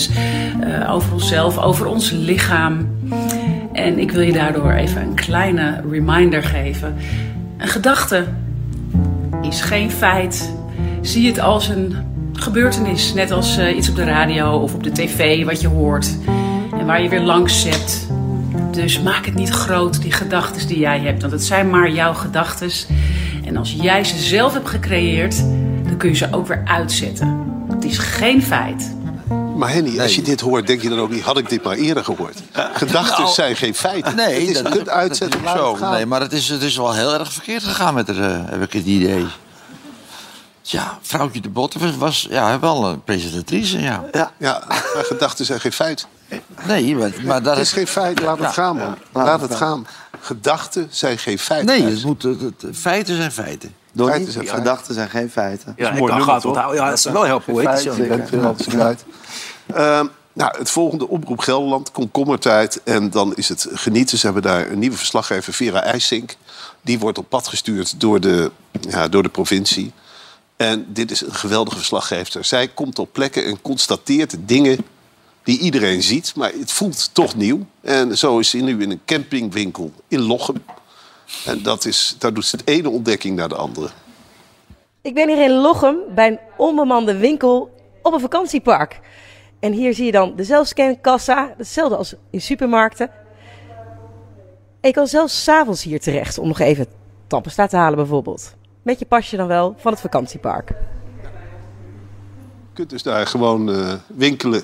eh, 0.61 0.93
over 0.93 1.13
onszelf, 1.13 1.57
over 1.57 1.85
ons 1.85 2.11
lichaam. 2.11 2.87
En 3.73 3.99
ik 3.99 4.11
wil 4.11 4.21
je 4.21 4.31
daardoor 4.31 4.71
even 4.71 5.01
een 5.01 5.13
kleine 5.13 5.83
reminder 5.89 6.43
geven. 6.43 6.95
Een 7.57 7.67
gedachte 7.67 8.25
is 9.41 9.61
geen 9.61 9.91
feit. 9.91 10.53
Zie 11.01 11.27
het 11.27 11.39
als 11.39 11.67
een 11.67 11.95
gebeurtenis. 12.33 13.13
Net 13.13 13.31
als 13.31 13.57
eh, 13.57 13.77
iets 13.77 13.89
op 13.89 13.95
de 13.95 14.03
radio 14.03 14.57
of 14.57 14.73
op 14.73 14.83
de 14.83 14.91
tv 14.91 15.45
wat 15.45 15.61
je 15.61 15.67
hoort. 15.67 16.17
Waar 16.87 17.01
je 17.01 17.09
weer 17.09 17.21
langs 17.21 17.61
zept. 17.61 18.07
Dus 18.71 19.01
maak 19.01 19.25
het 19.25 19.35
niet 19.35 19.49
groot, 19.49 20.01
die 20.01 20.11
gedachten 20.11 20.67
die 20.67 20.79
jij 20.79 20.99
hebt. 20.99 21.21
Want 21.21 21.33
het 21.33 21.43
zijn 21.43 21.69
maar 21.69 21.91
jouw 21.91 22.13
gedachten. 22.13 22.71
En 23.45 23.57
als 23.57 23.71
jij 23.81 24.03
ze 24.03 24.17
zelf 24.17 24.53
hebt 24.53 24.69
gecreëerd, 24.69 25.37
dan 25.83 25.97
kun 25.97 26.09
je 26.09 26.15
ze 26.15 26.27
ook 26.31 26.47
weer 26.47 26.61
uitzetten. 26.65 27.45
Het 27.69 27.85
is 27.85 27.97
geen 27.97 28.43
feit. 28.43 28.95
Maar 29.55 29.71
Henny, 29.71 29.99
als 29.99 30.15
je 30.15 30.21
dit 30.21 30.39
hoort, 30.39 30.67
denk 30.67 30.81
je 30.81 30.89
dan 30.89 30.99
ook 30.99 31.09
niet... 31.09 31.21
had 31.23 31.37
ik 31.37 31.49
dit 31.49 31.63
maar 31.63 31.75
eerder 31.75 32.03
gehoord? 32.03 32.41
Gedachten 32.73 33.23
Nou, 33.23 33.33
zijn 33.33 33.55
geen 33.55 33.75
feiten. 33.75 34.15
Nee, 34.15 34.39
het 34.39 34.49
is 34.49 34.61
dat, 34.61 34.71
kunt 34.71 34.85
dat 34.85 34.93
uitzetten, 34.93 35.39
is 35.39 35.45
laat 35.45 35.57
zo. 35.57 35.89
Nee, 35.91 36.05
maar 36.05 36.21
het 36.21 36.33
is, 36.33 36.49
het 36.49 36.61
is 36.61 36.77
wel 36.77 36.93
heel 36.93 37.13
erg 37.13 37.33
verkeerd 37.33 37.63
gegaan 37.63 37.93
met 37.93 38.07
haar, 38.07 38.17
eh, 38.17 38.49
heb 38.49 38.61
ik 38.61 38.73
het 38.73 38.85
idee. 38.85 39.25
Ja, 40.69 40.97
vrouwtje 41.01 41.41
de 41.41 41.49
Botte 41.49 41.79
was, 41.79 41.95
was 41.97 42.27
ja, 42.29 42.59
wel 42.59 42.85
een 42.85 43.03
presentatrice, 43.03 43.79
ja. 43.79 44.05
Ja, 44.11 44.31
Ja, 44.37 44.63
maar 44.67 45.03
gedachten 45.05 45.45
zijn 45.45 45.59
geen 45.59 45.71
feit. 45.71 46.07
Nee, 46.65 46.95
maar, 46.95 47.11
maar 47.23 47.43
dat 47.43 47.55
Het 47.57 47.65
is 47.65 47.71
geen 47.71 47.87
feit, 47.87 48.21
laat 48.21 48.39
het 48.39 48.53
gaan, 48.53 48.75
man. 48.77 48.97
Laat 49.11 49.41
het 49.41 49.55
gaan. 49.55 49.87
Gedachten 50.19 50.87
zijn 50.89 51.17
geen 51.17 51.39
feiten. 51.39 51.67
Nee, 51.67 51.91
het 51.93 52.03
moet, 52.03 52.23
het, 52.23 52.41
het- 52.41 52.65
feiten 52.73 53.15
zijn 53.15 53.31
feiten. 53.31 53.75
Feiten 53.95 54.31
zijn 54.31 54.45
feiten. 54.45 54.55
gedachten 54.55 54.93
zijn 54.93 55.09
geen 55.09 55.29
feiten. 55.29 55.73
Ja, 55.77 55.87
ik 55.91 55.99
mooi 55.99 56.07
kan 56.11 56.17
nummer, 56.17 56.33
gaat 56.33 56.41
toch? 56.41 56.73
Ja, 56.75 56.89
dat 56.89 56.97
is 56.97 57.03
wel 57.03 57.23
heel 57.23 57.39
poëtisch. 57.39 57.83
Ja. 57.83 58.95
Ehm, 59.73 60.05
nou, 60.33 60.57
het 60.57 60.69
volgende 60.69 61.07
oproep 61.07 61.39
Gelderland, 61.39 61.91
komkommertijd. 61.91 62.81
En 62.83 63.09
dan 63.09 63.35
is 63.35 63.49
het 63.49 63.67
genieten. 63.73 64.17
Ze 64.17 64.25
hebben 64.25 64.43
daar 64.43 64.71
een 64.71 64.79
nieuwe 64.79 64.97
verslaggever, 64.97 65.53
Vera 65.53 65.83
IJsink. 65.83 66.35
Die 66.81 66.99
wordt 66.99 67.17
op 67.17 67.29
pad 67.29 67.47
gestuurd 67.47 67.99
door 67.99 68.19
de, 68.19 68.51
ja, 68.89 69.07
door 69.07 69.23
de 69.23 69.29
provincie. 69.29 69.93
En 70.57 70.85
dit 70.89 71.11
is 71.11 71.21
een 71.21 71.33
geweldige 71.33 71.77
verslaggever. 71.77 72.45
Zij 72.45 72.67
komt 72.67 72.99
op 72.99 73.13
plekken 73.13 73.45
en 73.45 73.61
constateert 73.61 74.35
dingen 74.39 74.77
die 75.43 75.59
iedereen 75.59 76.03
ziet. 76.03 76.35
Maar 76.35 76.51
het 76.51 76.71
voelt 76.71 77.09
toch 77.13 77.35
nieuw. 77.35 77.65
En 77.81 78.17
zo 78.17 78.39
is 78.39 78.49
ze 78.49 78.57
nu 78.57 78.81
in 78.81 78.91
een 78.91 79.01
campingwinkel 79.05 79.91
in 80.07 80.21
Lochem. 80.21 80.63
En 81.45 81.63
dat 81.63 81.85
is, 81.85 82.15
daar 82.19 82.33
doet 82.33 82.45
ze 82.45 82.55
het 82.55 82.67
ene 82.67 82.89
ontdekking 82.89 83.35
naar 83.35 83.49
de 83.49 83.55
andere. 83.55 83.89
Ik 85.01 85.13
ben 85.13 85.29
hier 85.29 85.43
in 85.43 85.51
Lochem 85.51 85.97
bij 86.15 86.27
een 86.27 86.39
onbemande 86.57 87.17
winkel 87.17 87.75
op 88.01 88.13
een 88.13 88.19
vakantiepark. 88.19 88.99
En 89.59 89.71
hier 89.71 89.93
zie 89.93 90.05
je 90.05 90.11
dan 90.11 90.35
de 90.35 90.43
zelfscankassa, 90.43 91.53
hetzelfde 91.57 91.95
als 91.97 92.13
in 92.29 92.41
supermarkten. 92.41 93.09
En 94.81 94.89
je 94.89 94.91
kan 94.91 95.07
zelfs 95.07 95.43
s'avonds 95.43 95.83
hier 95.83 95.99
terecht 95.99 96.37
om 96.37 96.47
nog 96.47 96.59
even 96.59 96.87
tandpasta 97.27 97.67
te 97.67 97.75
halen 97.75 97.97
bijvoorbeeld. 97.97 98.55
Met 98.87 98.99
je 98.99 99.05
pasje 99.05 99.37
dan 99.37 99.47
wel 99.47 99.75
van 99.77 99.91
het 99.91 100.01
vakantiepark. 100.01 100.69
Je 100.69 100.75
kunt 102.73 102.89
dus 102.89 103.03
daar 103.03 103.27
gewoon 103.27 103.71
eh, 103.71 103.93
winkelen. 104.07 104.63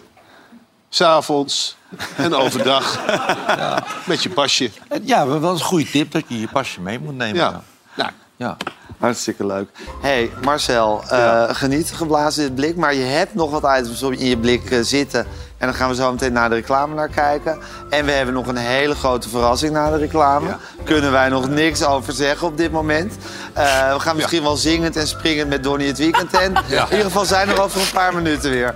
S'avonds 0.90 1.78
en 2.18 2.34
overdag. 2.34 3.00
Met 4.08 4.24
je 4.24 4.30
pasje. 4.30 4.72
En 4.88 5.02
Ja, 5.06 5.26
maar 5.26 5.42
wel 5.42 5.52
een 5.52 5.60
goede 5.60 5.90
tip 5.90 6.12
dat 6.12 6.24
je 6.28 6.40
je 6.40 6.48
pasje 6.48 6.82
mee 6.82 7.00
moet 7.00 7.16
nemen. 7.16 7.36
Ja. 7.36 7.50
Ja. 7.50 7.62
Nou, 7.96 8.12
Ja. 8.36 8.58
Hartstikke 8.98 9.46
leuk. 9.46 9.70
hey, 10.02 10.32
Marcel, 10.42 11.04
eh, 11.10 11.50
geniet 11.50 11.92
geblazen 11.92 12.44
dit 12.44 12.56
blik. 12.56 12.76
Maar 12.76 12.94
je 12.94 13.04
hebt 13.04 13.34
nog 13.34 13.52
wat 13.52 13.78
items 13.80 14.04
op 14.04 14.12
in 14.12 14.26
je 14.26 14.38
blik 14.38 14.72
eh, 14.72 14.80
zitten. 14.82 15.28
En 15.64 15.70
dan 15.70 15.78
gaan 15.78 15.90
we 15.90 15.96
zo 15.96 16.12
meteen 16.12 16.34
naar 16.34 16.50
de 16.50 16.56
reclame 16.56 16.96
naar 16.96 17.10
kijken. 17.10 17.60
En 17.90 18.06
we 18.06 18.12
hebben 18.12 18.34
nog 18.34 18.48
een 18.48 18.56
hele 18.56 18.96
grote 18.96 19.30
verrassing 19.30 19.74
na 19.74 19.90
de 19.90 19.98
reclame. 19.98 20.58
Kunnen 20.84 21.12
wij 21.12 21.30
nog 21.30 21.50
niks 21.50 21.84
over 21.84 22.14
zeggen 22.14 22.48
op 22.48 22.58
dit 22.58 22.72
moment. 22.72 23.14
Eh, 23.54 23.94
we 23.94 24.00
gaan 24.00 24.16
misschien 24.16 24.44
wel 24.44 24.56
zingend 24.56 24.96
en 24.96 25.08
springend 25.08 25.50
met 25.50 25.64
Donnie 25.64 25.88
het 25.88 25.98
weekend 25.98 26.34
in. 26.34 26.40
In 26.68 26.86
ieder 26.90 27.06
geval 27.06 27.26
zijn 27.26 27.48
we 27.48 27.54
er 27.54 27.62
over 27.62 27.82
een 27.82 27.92
paar 27.94 28.14
minuten 28.14 28.50
weer. 28.50 28.76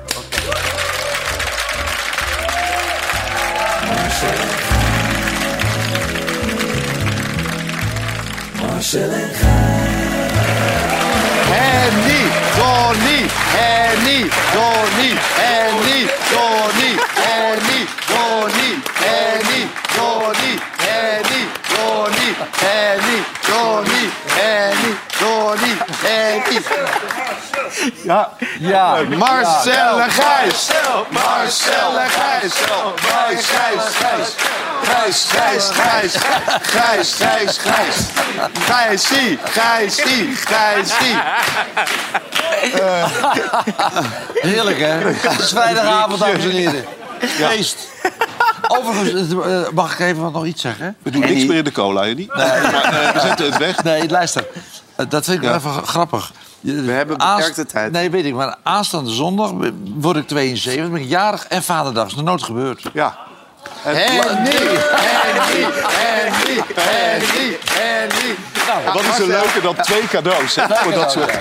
Donnie, 12.58 13.28
Henny, 13.56 14.20
Donnie, 14.54 15.16
Henny, 15.42 16.00
Donnie, 16.32 16.96
Henny, 17.22 17.80
Donnie, 18.10 18.76
Henny, 19.04 19.62
Donnie, 19.96 20.56
Henny, 20.86 21.42
Donnie, 21.74 22.34
Henny, 22.64 23.18
Donnie, 23.48 24.10
Henny, 24.38 24.92
Donnie, 25.20 25.76
Henny. 26.04 26.58
ja. 28.04 28.30
Ja, 28.60 29.02
Marcel 29.18 30.00
en 30.02 30.12
Gijs. 30.12 30.72
Marcel 31.10 32.00
en 32.00 32.10
Gijs. 32.10 32.54
Gijs, 32.96 33.46
Gijs, 33.46 33.96
Gijs. 33.96 34.36
Gijs, 34.82 35.26
Gijs, 35.30 35.70
Gijs. 35.70 36.16
Gijs, 36.62 37.14
Gijs, 37.14 37.58
Gijs. 37.58 37.96
Gijsie, 38.60 39.38
Gijsie, 39.44 40.36
Gijsie. 40.36 41.18
Heerlijk, 44.34 44.80
hè? 44.80 44.86
Het 44.88 45.40
is 45.40 45.50
vrijdagavond, 45.50 46.20
dames 46.20 46.44
en 46.44 46.52
heren. 46.52 46.86
Feest. 47.20 47.78
Overigens, 48.68 49.32
eh, 49.46 49.70
mag 49.74 49.94
ik 49.94 50.00
even 50.00 50.32
nog 50.32 50.46
iets 50.46 50.62
zeggen? 50.62 50.96
We 51.04 51.10
doen 51.12 51.22
niks 51.22 51.46
meer 51.46 51.58
in 51.58 51.64
de 51.64 51.72
cola, 51.72 52.04
hè, 52.04 52.14
niet? 52.14 52.36
Maar 52.36 52.64
eh, 52.64 53.14
we 53.14 53.20
zetten 53.20 53.46
het 53.46 53.58
weg. 53.58 53.84
Nee, 53.84 54.10
luister. 54.10 54.48
Eh, 54.96 55.06
Dat 55.10 55.26
vind 55.26 55.38
ik 55.38 55.44
wel 55.44 55.56
even 55.56 55.72
grappig. 55.88 56.32
We 56.60 56.92
hebben 56.92 57.18
beperkte 57.18 57.66
tijd. 57.66 57.92
Nee, 57.92 58.10
weet 58.10 58.26
ik. 58.26 58.34
Maar 58.34 58.56
aanstaande 58.64 59.10
zondag 59.12 59.52
word 59.96 60.18
ik 60.18 60.28
72, 60.28 60.90
ben 60.92 61.02
ik 61.02 61.10
jarig 61.10 61.46
en 61.48 61.64
vaderdag. 61.64 62.08
is 62.08 62.16
nog 62.16 62.26
nooit 62.26 62.44
gebeurd. 62.44 62.82
Ja. 62.94 63.18
Henny, 63.74 64.02
Henny, 64.02 64.56
Henny, 65.88 66.64
Henny, 66.76 67.58
Henny. 67.66 68.36
Nou, 68.68 68.94
wat 68.94 69.04
is 69.04 69.20
er 69.20 69.28
leuker 69.28 69.62
dan 69.62 69.76
twee 69.76 70.08
cadeaus 70.08 70.56
hè, 70.56 70.64
voor 70.70 70.92
dat 70.92 71.12
soort 71.12 71.32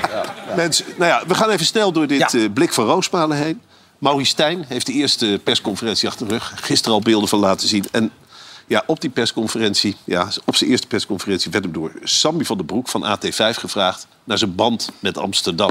mensen. 0.56 0.84
Nou 0.96 1.10
ja, 1.10 1.22
we 1.26 1.34
gaan 1.34 1.50
even 1.50 1.66
snel 1.66 1.92
door 1.92 2.06
dit 2.06 2.34
eh, 2.34 2.52
blik 2.54 2.72
van 2.72 2.84
Roosmalen 2.84 3.36
heen. 3.36 3.60
Maurice 3.98 4.30
Stijn 4.30 4.64
heeft 4.68 4.86
de 4.86 4.92
eerste 4.92 5.40
persconferentie 5.44 6.08
achter 6.08 6.26
de 6.28 6.32
rug. 6.32 6.52
Gisteren 6.56 6.94
al 6.94 7.00
beelden 7.00 7.28
van 7.28 7.38
laten 7.38 7.68
zien. 7.68 7.84
En 7.92 8.10
ja, 8.66 8.82
op 8.86 9.00
die 9.00 9.10
persconferentie, 9.10 9.96
ja, 10.04 10.28
op 10.44 10.56
zijn 10.56 10.70
eerste 10.70 10.86
persconferentie... 10.86 11.50
werd 11.50 11.64
hem 11.64 11.72
door 11.72 11.92
Sammy 12.02 12.44
van 12.44 12.56
den 12.56 12.66
Broek 12.66 12.88
van 12.88 13.18
AT5 13.18 13.58
gevraagd... 13.58 14.06
naar 14.24 14.38
zijn 14.38 14.54
band 14.54 14.90
met 14.98 15.18
Amsterdam. 15.18 15.70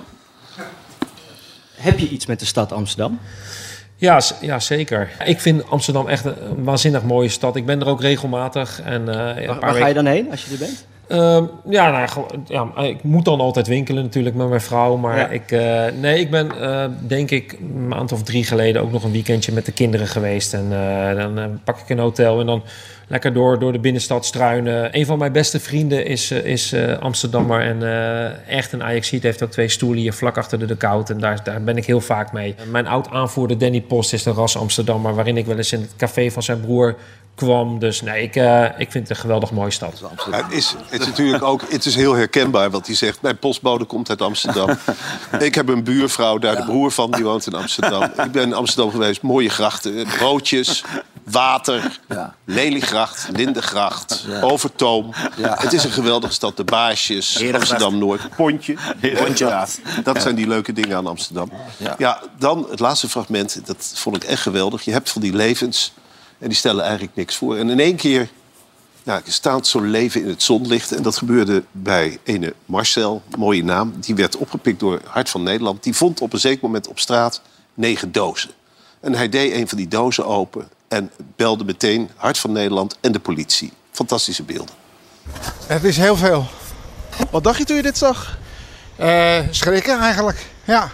Heb 1.73 1.99
je 1.99 2.09
iets 2.09 2.25
met 2.25 2.39
de 2.39 2.45
stad 2.45 2.71
Amsterdam? 2.71 3.19
Ja, 4.05 4.21
ja, 4.41 4.59
zeker. 4.59 5.09
Ik 5.25 5.39
vind 5.39 5.69
Amsterdam 5.69 6.07
echt 6.07 6.25
een 6.25 6.63
waanzinnig 6.63 7.03
mooie 7.03 7.29
stad. 7.29 7.55
Ik 7.55 7.65
ben 7.65 7.81
er 7.81 7.87
ook 7.87 8.01
regelmatig. 8.01 8.81
En, 8.81 9.09
eh, 9.09 9.59
Waar, 9.59 9.73
ga 9.73 9.87
je 9.87 9.93
dan 9.93 10.05
heen 10.05 10.31
als 10.31 10.45
je 10.45 10.51
er 10.51 10.57
bent? 10.57 10.85
Ehm, 11.07 11.43
ja, 11.69 11.91
nou, 11.91 12.25
ja, 12.47 12.83
ik 12.83 13.03
moet 13.03 13.25
dan 13.25 13.39
altijd 13.39 13.67
winkelen 13.67 14.03
natuurlijk 14.03 14.35
met 14.35 14.47
mijn 14.49 14.61
vrouw. 14.61 14.95
Maar 14.97 15.17
Ja. 15.17 15.27
ik, 15.27 15.51
eh, 15.51 15.83
nee, 16.01 16.19
ik 16.19 16.31
ben 16.31 16.61
eh, 16.61 16.85
denk 17.07 17.31
ik 17.31 17.57
een 17.61 17.87
maand 17.87 18.11
of 18.11 18.23
drie 18.23 18.43
geleden 18.43 18.81
ook 18.81 18.91
nog 18.91 19.03
een 19.03 19.11
weekendje 19.11 19.51
met 19.51 19.65
de 19.65 19.71
kinderen 19.71 20.07
geweest. 20.07 20.53
En 20.53 20.67
eh, 20.71 21.15
dan 21.15 21.59
pak 21.63 21.79
ik 21.79 21.89
een 21.89 21.99
hotel 21.99 22.39
en 22.39 22.45
dan 22.45 22.63
lekker 23.07 23.33
door, 23.33 23.59
door 23.59 23.71
de 23.71 23.79
binnenstad 23.79 24.25
struinen. 24.25 24.97
Een 24.97 25.05
van 25.05 25.17
mijn 25.17 25.31
beste 25.31 25.59
vrienden 25.59 26.05
is, 26.05 26.31
is 26.31 26.75
Amsterdammer 26.99 27.61
en 27.61 27.81
echt 28.47 28.71
een 28.71 28.83
Ajaxiet. 28.83 29.23
Heeft 29.23 29.43
ook 29.43 29.51
twee 29.51 29.69
stoelen 29.69 29.99
hier 29.99 30.13
vlak 30.13 30.37
achter 30.37 30.59
de 30.59 30.65
dugout. 30.65 31.09
En 31.09 31.19
daar, 31.19 31.43
daar 31.43 31.63
ben 31.63 31.77
ik 31.77 31.85
heel 31.85 32.01
vaak 32.01 32.31
mee. 32.31 32.55
Mijn 32.71 32.87
oud-aanvoerder 32.87 33.57
Danny 33.57 33.81
Post 33.81 34.13
is 34.13 34.25
een 34.25 34.33
ras 34.33 34.57
Amsterdammer... 34.57 35.15
waarin 35.15 35.37
ik 35.37 35.45
wel 35.45 35.57
eens 35.57 35.73
in 35.73 35.81
het 35.81 35.93
café 35.97 36.31
van 36.31 36.43
zijn 36.43 36.59
broer 36.59 36.95
kwam. 37.35 37.79
Dus 37.79 38.01
nee, 38.01 38.23
ik, 38.23 38.35
eh, 38.35 38.63
ik 38.63 38.91
vind 38.91 38.93
het 38.93 39.09
een 39.09 39.15
geweldig 39.15 39.51
mooie 39.51 39.71
stad. 39.71 40.01
Ja, 40.31 40.43
het, 40.43 40.51
is, 40.51 40.75
het 40.89 41.01
is 41.01 41.07
natuurlijk 41.07 41.43
ook 41.43 41.61
het 41.69 41.85
is 41.85 41.95
heel 41.95 42.13
herkenbaar 42.13 42.69
wat 42.69 42.85
hij 42.85 42.95
zegt. 42.95 43.21
Mijn 43.21 43.37
postbode 43.37 43.85
komt 43.85 44.09
uit 44.09 44.21
Amsterdam. 44.21 44.69
Ik 45.39 45.55
heb 45.55 45.67
een 45.67 45.83
buurvrouw 45.83 46.37
daar, 46.37 46.55
de 46.55 46.63
broer 46.63 46.91
van, 46.91 47.11
die 47.11 47.23
woont 47.23 47.47
in 47.47 47.53
Amsterdam. 47.53 48.03
Ik 48.25 48.31
ben 48.31 48.43
in 48.43 48.53
Amsterdam 48.53 48.91
geweest, 48.91 49.21
mooie 49.21 49.49
grachten, 49.49 50.07
broodjes, 50.17 50.83
water, 51.23 51.99
Leliegracht, 52.45 53.27
Lindengracht, 53.31 54.25
Overtoom. 54.41 55.09
Het 55.41 55.73
is 55.73 55.83
een 55.83 55.91
geweldige 55.91 56.33
stad, 56.33 56.57
de 56.57 56.63
baasjes. 56.63 57.53
Amsterdam-Noord, 57.53 58.35
Pontje. 58.35 58.75
Pontje. 59.15 59.45
Ja, 59.45 59.67
dat 60.03 60.21
zijn 60.21 60.35
die 60.35 60.47
leuke 60.47 60.73
dingen 60.73 60.97
aan 60.97 61.07
Amsterdam. 61.07 61.51
Ja. 61.97 62.19
dan 62.37 62.67
het 62.69 62.79
laatste 62.79 63.09
fragment, 63.09 63.61
dat 63.65 63.91
vond 63.95 64.15
ik 64.15 64.23
echt 64.23 64.41
geweldig. 64.41 64.85
Je 64.85 64.91
hebt 64.91 65.09
van 65.09 65.21
die 65.21 65.33
levens 65.33 65.93
en 66.37 66.47
die 66.47 66.57
stellen 66.57 66.83
eigenlijk 66.83 67.15
niks 67.15 67.35
voor. 67.35 67.57
En 67.57 67.69
in 67.69 67.79
één 67.79 67.95
keer 67.95 68.29
ja, 69.03 69.21
staat 69.27 69.67
zo'n 69.67 69.89
leven 69.89 70.21
in 70.21 70.27
het 70.27 70.43
zonlicht. 70.43 70.91
En 70.91 71.03
dat 71.03 71.17
gebeurde 71.17 71.63
bij 71.71 72.17
ene 72.23 72.53
Marcel, 72.65 73.23
mooie 73.37 73.63
naam. 73.63 73.93
Die 73.99 74.15
werd 74.15 74.37
opgepikt 74.37 74.79
door 74.79 75.01
Hart 75.05 75.29
van 75.29 75.43
Nederland. 75.43 75.83
Die 75.83 75.95
vond 75.95 76.21
op 76.21 76.33
een 76.33 76.39
zeker 76.39 76.63
moment 76.63 76.87
op 76.87 76.99
straat 76.99 77.41
negen 77.73 78.11
dozen. 78.11 78.49
En 78.99 79.13
hij 79.13 79.29
deed 79.29 79.53
een 79.53 79.67
van 79.67 79.77
die 79.77 79.87
dozen 79.87 80.25
open 80.25 80.69
en 80.87 81.11
belde 81.35 81.63
meteen 81.63 82.09
Hart 82.15 82.37
van 82.37 82.51
Nederland 82.51 82.97
en 83.01 83.11
de 83.11 83.19
politie. 83.19 83.71
Fantastische 83.91 84.43
beelden. 84.43 84.75
Het 85.67 85.83
is 85.83 85.97
heel 85.97 86.15
veel. 86.15 86.45
Wat 87.31 87.43
dacht 87.43 87.57
je 87.57 87.63
toen 87.63 87.75
je 87.75 87.81
dit 87.81 87.97
zag? 87.97 88.37
schrikken 89.51 89.99
eigenlijk, 89.99 90.45
ja. 90.63 90.91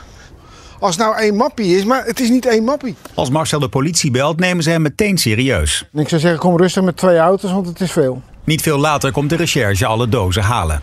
Als 0.81 0.95
het 0.95 1.05
nou 1.05 1.17
één 1.17 1.35
mappie 1.35 1.75
is, 1.75 1.83
maar 1.83 2.05
het 2.05 2.19
is 2.19 2.29
niet 2.29 2.45
één 2.45 2.63
mappie. 2.63 2.95
Als 3.13 3.29
Marcel 3.29 3.59
de 3.59 3.69
politie 3.69 4.11
belt, 4.11 4.39
nemen 4.39 4.63
ze 4.63 4.69
hem 4.69 4.81
meteen 4.81 5.17
serieus. 5.17 5.85
Ik 5.93 6.09
zou 6.09 6.21
zeggen, 6.21 6.39
kom 6.39 6.57
rustig 6.57 6.83
met 6.83 6.97
twee 6.97 7.17
auto's, 7.17 7.51
want 7.51 7.67
het 7.67 7.81
is 7.81 7.91
veel. 7.91 8.21
Niet 8.43 8.61
veel 8.61 8.77
later 8.77 9.11
komt 9.11 9.29
de 9.29 9.35
recherche 9.35 9.85
alle 9.85 10.09
dozen 10.09 10.43
halen. 10.43 10.81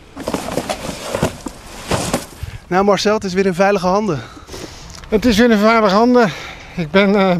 Nou 2.66 2.84
Marcel, 2.84 3.14
het 3.14 3.24
is 3.24 3.32
weer 3.34 3.46
in 3.46 3.54
veilige 3.54 3.86
handen. 3.86 4.20
Het 5.08 5.24
is 5.24 5.38
weer 5.38 5.50
in 5.50 5.58
veilige 5.58 5.94
handen. 5.94 6.32
ik 6.76 6.90
ben 6.90 7.14
eh, 7.14 7.36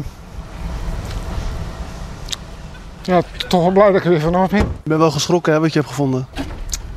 ja, 3.01 3.21
toch 3.47 3.61
wel 3.61 3.71
blij 3.71 3.87
dat 3.87 3.95
ik 3.95 4.03
er 4.03 4.09
weer 4.09 4.21
vanaf 4.21 4.49
ben. 4.49 4.59
Ik 4.59 4.65
ben 4.83 4.99
wel 4.99 5.11
geschrokken 5.11 5.53
hè, 5.53 5.59
wat 5.59 5.73
je 5.73 5.79
hebt 5.79 5.91
gevonden. 5.91 6.27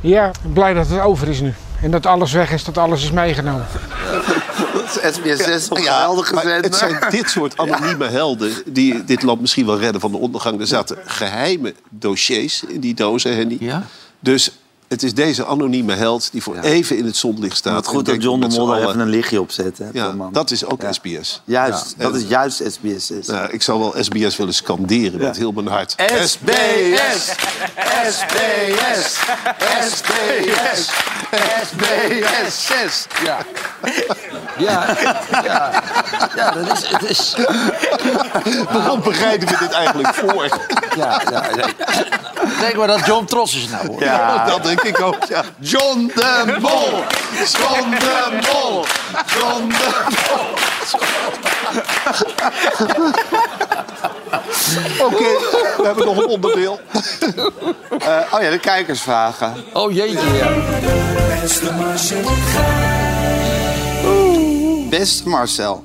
Ja, 0.00 0.30
blij 0.52 0.74
dat 0.74 0.88
het 0.88 1.00
over 1.00 1.28
is 1.28 1.40
nu. 1.40 1.54
En 1.82 1.90
dat 1.90 2.06
alles 2.06 2.32
weg 2.32 2.52
is, 2.52 2.64
dat 2.64 2.78
alles 2.78 3.02
is 3.02 3.10
meegenomen. 3.10 3.66
SBS 5.12 5.44
6 5.44 5.68
op 5.68 5.76
geweldig 5.78 6.32
maar 6.32 6.42
gezet. 6.42 6.64
het 6.64 6.74
zijn 6.76 6.98
dit 7.10 7.30
soort 7.30 7.56
anonieme 7.56 8.06
helden 8.08 8.52
die 8.66 9.04
dit 9.04 9.22
land 9.22 9.40
misschien 9.40 9.66
wel 9.66 9.78
redden 9.78 10.00
van 10.00 10.10
de 10.10 10.16
ondergang. 10.18 10.60
Er 10.60 10.66
zaten 10.66 10.98
geheime 11.04 11.74
dossiers 11.90 12.62
in 12.68 12.80
die 12.80 12.94
dozen, 12.94 13.36
Henny. 13.36 13.82
Dus 14.20 14.50
het 14.88 15.02
is 15.02 15.14
deze 15.14 15.44
anonieme 15.46 15.94
held 15.94 16.32
die 16.32 16.42
voor 16.42 16.56
even 16.58 16.96
in 16.96 17.04
het 17.04 17.16
zonlicht 17.16 17.56
staat. 17.56 17.76
Het 17.76 17.86
en 17.86 17.90
goed 17.92 18.06
dat 18.06 18.22
John 18.22 18.40
de 18.40 18.48
Mol 18.48 18.76
even 18.76 18.98
een 19.00 19.08
lichtje 19.08 19.40
op 19.40 19.50
zet. 19.50 19.78
Hè, 19.78 19.84
Ja, 19.92 20.14
dat 20.32 20.50
is 20.50 20.64
ook 20.64 20.82
Ja. 20.82 20.92
SBS. 20.92 21.42
Juist, 21.44 21.94
Ja, 21.98 22.04
dat 22.04 22.12
en- 22.14 22.20
is 22.20 22.28
juist 22.28 22.62
SBS 22.72 23.06
6. 23.06 23.26
Nou, 23.26 23.50
ik 23.50 23.62
zal 23.62 23.78
wel 23.78 23.94
SBS 24.04 24.36
willen 24.36 24.54
scanderen 24.54 25.18
met 25.20 25.36
heel 25.36 25.52
mijn 25.52 25.66
hart. 25.66 25.94
SBS! 26.24 27.32
SBS! 28.08 29.18
SBS! 29.90 30.90
SBS 31.64 32.66
6! 32.66 33.06
Ja. 33.24 33.38
Ja, 34.58 34.86
ja, 35.42 35.70
ja, 36.36 36.50
dat 36.50 36.72
is... 36.72 36.88
Het 36.88 37.02
is... 37.10 37.36
Waarom 38.72 39.00
bereiden 39.00 39.48
we 39.48 39.56
dit 39.58 39.72
eigenlijk 39.72 40.14
voor? 40.14 40.48
Ja, 40.96 41.20
ja, 41.30 41.44
ja. 41.56 41.66
Denk 42.60 42.76
maar 42.76 42.86
dat 42.86 43.06
John 43.06 43.24
trots 43.24 43.54
is 43.54 43.68
nou, 43.68 43.86
hoor. 43.86 44.02
Ja, 44.02 44.44
dat 44.44 44.62
denk 44.62 44.82
ik 44.82 45.00
ook. 45.00 45.16
Ja. 45.28 45.42
John 45.58 46.12
de 46.14 46.56
Mol! 46.60 47.04
John 47.58 47.90
de 47.90 48.38
Mol! 48.52 48.84
John 49.26 49.68
de 49.68 50.04
Mol! 50.28 50.46
Oké, 55.00 55.24
we 55.76 55.82
hebben 55.84 56.04
nog 56.04 56.16
een 56.16 56.26
onderdeel. 56.26 56.80
Eh, 57.98 58.18
oh 58.30 58.42
ja, 58.42 58.50
de 58.50 58.58
kijkersvragen. 58.60 59.54
Oh 59.72 59.92
jeetje, 59.92 60.32
ja. 60.32 60.48
Beste 61.40 61.72
Marcel, 61.72 62.22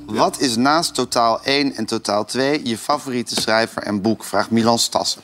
wat 0.06 0.40
is 0.40 0.56
naast 0.56 0.94
totaal 0.94 1.40
1 1.44 1.76
en 1.76 1.86
totaal 1.86 2.26
2 2.26 2.62
je 2.68 2.78
favoriete 2.78 3.36
schrijver 3.42 3.84
en 3.84 4.02
boek? 4.02 4.24
Vraagt 4.24 4.50
Milan 4.52 4.80
Stassen. 4.80 5.22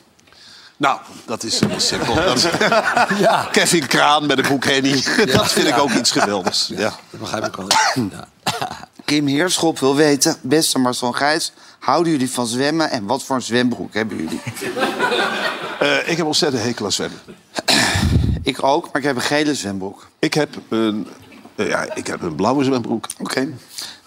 Nou, 0.76 0.98
dat 1.26 1.42
is 1.42 1.60
heel 1.60 1.80
simpel. 1.80 2.14
Dat 2.14 2.36
is- 2.36 2.46
Kevin 3.50 3.86
Kraan 3.86 4.26
met 4.26 4.38
een 4.38 4.48
boek 4.48 4.64
Henny. 4.64 5.02
Dat 5.36 5.52
vind 5.52 5.66
ik 5.68 5.78
ook 5.78 5.90
iets 5.90 6.10
geweldigs. 6.10 6.70
Ja. 6.76 6.92
Dat 7.10 7.20
begrijp 7.20 7.46
ik 7.46 7.56
wel. 7.56 7.66
Kim 9.04 9.26
Heerschop 9.26 9.78
wil 9.78 9.94
weten, 9.96 10.36
beste 10.40 10.78
Marcel 10.78 11.12
Gijs, 11.12 11.52
houden 11.78 12.12
jullie 12.12 12.30
van 12.30 12.46
zwemmen 12.46 12.90
en 12.90 13.06
wat 13.06 13.22
voor 13.22 13.36
een 13.36 13.42
zwembroek 13.42 13.94
hebben 13.94 14.16
jullie? 14.16 14.40
Eh, 15.78 16.08
ik 16.08 16.16
heb 16.16 16.26
ontzettend 16.26 16.62
hekel 16.62 16.84
aan 16.84 16.92
zwemmen. 16.92 17.18
Ik 18.42 18.62
ook, 18.62 18.84
maar 18.84 18.96
ik 19.00 19.06
heb 19.06 19.16
een 19.16 19.22
gele 19.22 19.54
zwembroek. 19.54 20.06
Ik 20.18 20.34
heb 20.34 20.48
een, 20.68 21.08
eh, 21.56 21.68
ja, 21.68 21.94
ik 21.94 22.06
heb 22.06 22.22
een 22.22 22.34
blauwe 22.34 22.64
zwembroek. 22.64 23.06
Oké. 23.18 23.48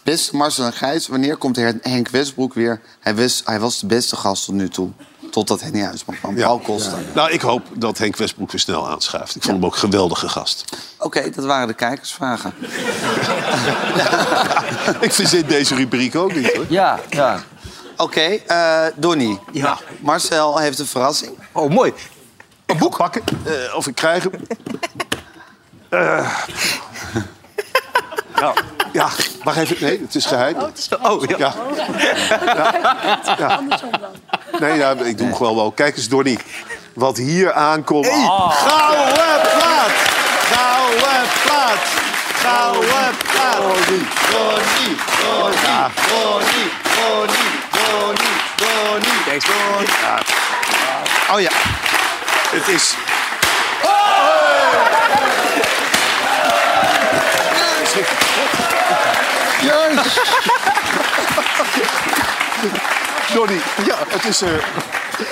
Beste 0.07 0.35
Marcel 0.35 0.65
en 0.65 0.73
Gijs, 0.73 1.07
wanneer 1.07 1.37
komt 1.37 1.55
Henk 1.81 2.09
Westbroek 2.09 2.53
weer? 2.53 2.81
Hij 2.99 3.15
was, 3.15 3.41
hij 3.45 3.59
was 3.59 3.79
de 3.79 3.85
beste 3.85 4.15
gast 4.15 4.45
tot 4.45 4.55
nu 4.55 4.69
toe. 4.69 4.89
Totdat 5.31 5.61
Henny 5.61 5.81
Huisman 5.81 6.19
kwam. 6.19 6.35
Paul 6.35 6.59
Koster. 6.59 6.97
Nou, 7.13 7.31
ik 7.31 7.41
hoop 7.41 7.61
dat 7.73 7.97
Henk 7.97 8.15
Westbroek 8.15 8.51
weer 8.51 8.59
snel 8.59 8.89
aanschuift. 8.89 9.35
Ik 9.35 9.43
vond 9.43 9.55
hem 9.55 9.65
ook 9.65 9.73
een 9.73 9.79
geweldige 9.79 10.29
gast. 10.29 10.63
Oké, 10.97 11.29
dat 11.29 11.45
waren 11.45 11.67
de 11.67 11.73
kijkersvragen. 11.73 12.53
ik 15.07 15.13
verzin 15.13 15.45
deze 15.45 15.75
rubriek 15.75 16.15
ook 16.15 16.35
niet, 16.35 16.53
hoor. 16.53 16.65
Ja, 16.69 16.99
ja. 17.09 17.43
Oké, 17.97 18.39
eh 18.47 18.85
Donnie. 18.95 19.39
Ja. 19.51 19.77
Marcel 19.99 20.57
heeft 20.57 20.79
een 20.79 20.87
verrassing. 20.87 21.31
Oh, 21.51 21.71
mooi. 21.71 21.93
Een 22.65 22.77
boek 22.77 22.97
pakken. 22.97 23.21
Eh, 23.45 23.75
of 23.75 23.87
ik 23.87 23.95
krijg 23.95 24.23
hem. 24.23 24.33
Eh. 25.89 26.37
ja, 28.35 28.53
ja, 28.97 29.09
wacht 29.43 29.57
even. 29.57 29.77
Nee, 29.79 29.99
het 30.01 30.15
is 30.15 30.25
geheim. 30.25 30.55
Oh, 31.01 31.23
ja. 31.37 31.37
Ja. 31.37 31.53
Ja. 33.37 33.59
Nee, 34.59 34.77
ja, 34.77 34.91
ik 34.91 35.17
doe 35.17 35.27
hem 35.27 35.35
gewoon 35.35 35.55
wel. 35.55 35.71
Kijk 35.71 35.97
eens, 35.97 36.09
Donnie. 36.09 36.39
Wat 36.93 37.17
hier 37.17 37.53
aankomt. 37.53 38.07
Gouden 38.07 39.13
plaat! 39.13 39.91
Gouden 40.51 41.27
plaat! 41.43 41.79
Gouden 42.33 43.15
plaat! 43.31 43.57
Donnie, 43.57 44.05
Donnie, 44.31 44.95
Donnie, 45.21 45.87
Donnie, 46.09 46.69
Donnie, 46.95 47.57
Donnie, 47.71 48.37
Donnie, 48.55 49.17
Thanks. 49.27 49.45
Ja. 49.45 50.19
Oh 51.33 51.39
ja. 51.39 51.51
Het 52.51 52.67
is... 52.67 52.95
Juist! 59.61 60.21
Donnie, 63.33 63.59
ja, 63.85 63.95
het 64.07 64.25
is, 64.25 64.41
een, 64.41 64.59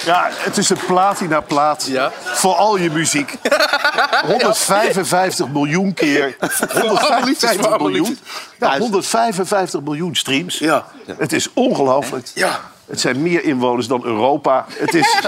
ja, 0.06 0.30
het 0.32 0.58
is 0.58 0.70
een 0.70 0.78
platina 0.88 1.40
plaat 1.40 1.90
voor 2.24 2.56
al 2.56 2.78
je 2.78 2.92
muziek. 2.92 3.36
155 4.26 5.48
miljoen 5.48 5.94
keer. 5.94 6.36
155 6.82 7.78
miljoen. 7.80 8.20
Ja, 8.60 8.78
155 8.78 9.82
miljoen 9.82 10.16
streams. 10.16 10.58
Ja. 10.58 10.86
Het 11.18 11.34
is 11.34 11.50
ongelooflijk. 11.54 12.28
Ja. 12.34 12.60
Het 12.86 13.00
zijn 13.00 13.22
meer 13.22 13.44
inwoners 13.44 13.88
dan 13.88 14.06
Europa. 14.06 14.66
Het 14.70 14.94
is... 14.94 15.16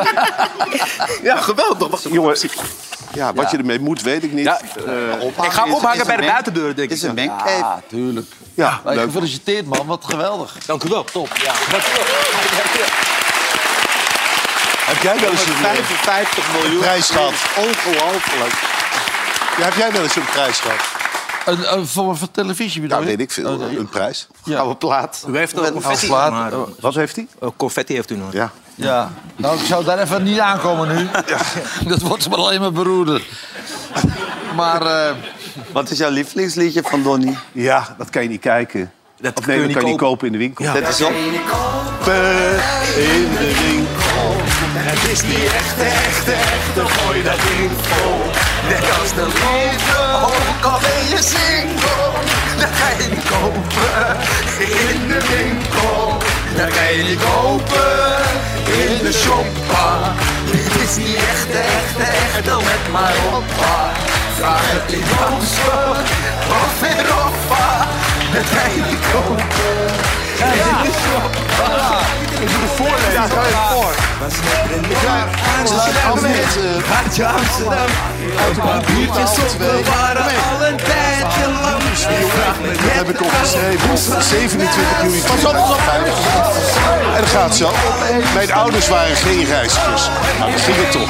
Ja, 1.24 1.36
geweldig. 1.38 2.10
Jongen, 2.10 2.38
ja, 3.14 3.34
wat 3.34 3.52
je 3.52 3.58
ermee 3.58 3.80
moet, 3.80 4.02
weet 4.02 4.24
ik 4.24 4.32
niet. 4.34 4.46
Ja. 4.46 4.60
Eh, 4.86 5.24
Ik 5.46 5.52
ga 5.52 5.64
hem 5.64 5.74
ophangen 5.74 6.06
bij 6.06 6.16
de 6.18 6.26
buitendeur, 6.26 6.64
denk 6.76 6.78
ik. 6.78 6.90
Het 6.90 6.98
is 6.98 7.04
een 7.04 7.14
mengcave. 7.16 7.58
Ja, 7.58 7.82
tuurlijk. 7.88 8.32
ja, 8.54 8.82
leuk. 8.84 9.00
gefeliciteerd, 9.00 9.66
man. 9.66 9.86
Wat 9.88 10.06
geweldig. 10.06 10.58
Dank 10.66 10.84
u 10.84 10.90
wel. 10.90 11.04
Top. 11.04 11.30
Ja. 11.44 11.54
Heb 14.88 15.02
jij 15.02 15.20
wel 15.20 15.32
eens 15.32 15.46
een 15.46 15.54
eh, 15.54 15.60
55 15.60 16.46
miljoen. 16.54 16.80
prijs 16.80 17.10
gehad? 17.10 17.34
Ongelooflijk. 17.58 18.54
Ja, 19.58 19.64
heb 19.64 19.76
jij 19.76 19.92
wel 19.92 20.02
eens 20.04 20.16
een 20.16 20.26
prijs 20.26 20.60
gehad? 20.60 20.97
Een, 21.48 21.78
een, 21.78 21.88
voor, 21.88 22.18
voor 22.18 22.32
televisie 22.32 22.82
bedoel 22.82 22.98
Ja, 22.98 23.04
je? 23.04 23.10
weet 23.10 23.20
ik 23.20 23.32
veel. 23.32 23.54
Oh. 23.54 23.72
Een 23.78 23.90
prijs. 23.90 24.28
Gouden 24.44 24.78
plaat. 24.78 25.26
U 25.30 25.38
heeft 25.38 25.60
ook 25.60 25.72
confetti. 25.72 26.08
plaat. 26.08 26.32
Maar, 26.32 26.54
Oh. 26.54 26.68
Wat 26.80 26.96
heeft 26.96 27.16
hij? 27.16 27.28
confetti 27.58 27.94
heeft 27.94 28.12
u 28.12 28.16
nog. 28.16 28.34
Ja. 28.34 28.52
Ja. 28.76 29.12
Nou, 29.36 29.60
ik 29.60 29.66
zou 29.66 29.84
daar 29.84 30.00
even 30.00 30.24
niet 30.24 30.40
aankomen 30.40 30.96
nu. 30.96 31.08
Dat 31.90 32.02
wordt 32.02 32.30
maar 32.30 32.38
alleen 32.40 32.60
maar 32.62 32.72
beroerder. 32.72 33.24
Maar... 34.56 34.82
eh, 34.82 35.16
Wat 35.72 35.90
is 35.90 35.98
jouw 35.98 36.10
lievelingsliedje 36.10 36.82
van 36.84 37.04
Donnie? 37.04 37.38
Ja, 37.52 37.96
dat 37.98 38.10
kan 38.10 38.24
je 38.24 38.30
niet 38.30 38.42
kijken. 38.42 38.92
Dat 39.22 39.38
Of 39.38 39.46
nee, 39.46 39.62
dat 39.64 39.72
kan 39.72 39.82
je 39.82 39.88
niet 39.88 39.98
kopen 39.98 40.26
in 40.26 40.32
de 40.32 40.38
winkel. 40.38 40.66
Ja. 40.66 40.74
Dat 40.74 40.88
is 40.90 41.02
op. 41.02 41.14
Kopen 41.48 42.54
in 42.96 43.30
de 43.32 43.52
winkel. 43.64 44.36
Het 44.90 45.12
is 45.12 45.22
niet 45.22 45.44
echte, 45.54 45.84
echte, 45.84 46.32
echte, 46.32 46.86
gooi 46.94 47.24
dat 47.24 47.36
ding 47.58 47.72
vol. 47.82 48.16
Net 48.70 49.00
als 49.00 49.14
de 49.14 49.26
liefde, 49.26 49.97
ook 50.24 50.64
al 50.72 50.80
ben 50.80 51.02
je 51.10 51.20
single. 51.34 52.10
Dan 52.60 52.70
ga 52.78 52.90
je 52.98 53.08
niet 53.10 53.26
kopen 53.34 54.18
in 54.58 55.08
de 55.08 55.22
winkel. 55.34 56.18
Dan 56.58 56.72
ga 56.72 56.84
je 56.84 57.04
niet 57.04 57.20
kopen 57.20 58.18
in 58.82 58.98
de 59.06 59.14
shoppa. 59.14 60.14
Dit 60.52 60.74
is 60.84 60.96
niet 60.96 61.16
echte, 61.16 61.58
echte, 61.58 62.04
echte, 62.04 62.56
let 62.56 62.92
maar 62.92 63.16
op. 63.34 63.44
pa. 63.58 63.92
Vraag 64.38 64.62
het 64.66 64.94
in 64.94 65.04
Jansen 65.14 65.90
of 66.62 66.78
in 66.92 67.06
Roffa. 67.10 67.88
Dan 68.34 68.44
ga 68.44 68.66
je 68.76 68.82
niet 68.90 69.04
kopen 69.12 69.88
in 70.38 70.76
de 70.84 70.92
shoppa. 71.02 72.27
Ik 72.42 72.50
doe 72.52 72.62
de 72.62 72.72
voorlezen. 72.76 73.14
Ja, 73.14 73.28
ga 73.28 73.44
je 73.54 73.58
voor. 73.72 73.94
We 75.62 75.68
sluiten 75.68 76.04
af 76.12 76.22
met 76.22 76.58
uh, 76.58 76.92
Hartje 76.94 77.26
Amsterdam. 77.26 77.90
Uit 78.46 78.58
papiertjes 78.58 79.32
op, 79.44 79.60
we 79.60 79.82
waren 79.86 80.24
al 80.24 80.68
een 80.68 80.78
tijdje 80.78 81.46
lang. 81.62 81.78
Dat 82.82 82.94
heb 82.94 83.10
ik 83.10 83.22
opgeschreven. 83.22 83.98
27 84.24 85.02
juli 85.02 85.22
2005. 85.22 86.02
En 87.16 87.22
dat 87.22 87.30
gaat 87.30 87.56
zo. 87.56 87.72
Mijn 88.34 88.54
ouders 88.54 88.88
waren 88.88 89.16
geen 89.16 89.46
reizigers. 89.46 90.10
Maar 90.40 90.52
we 90.52 90.58
gingen 90.58 90.90
toch. 90.90 91.10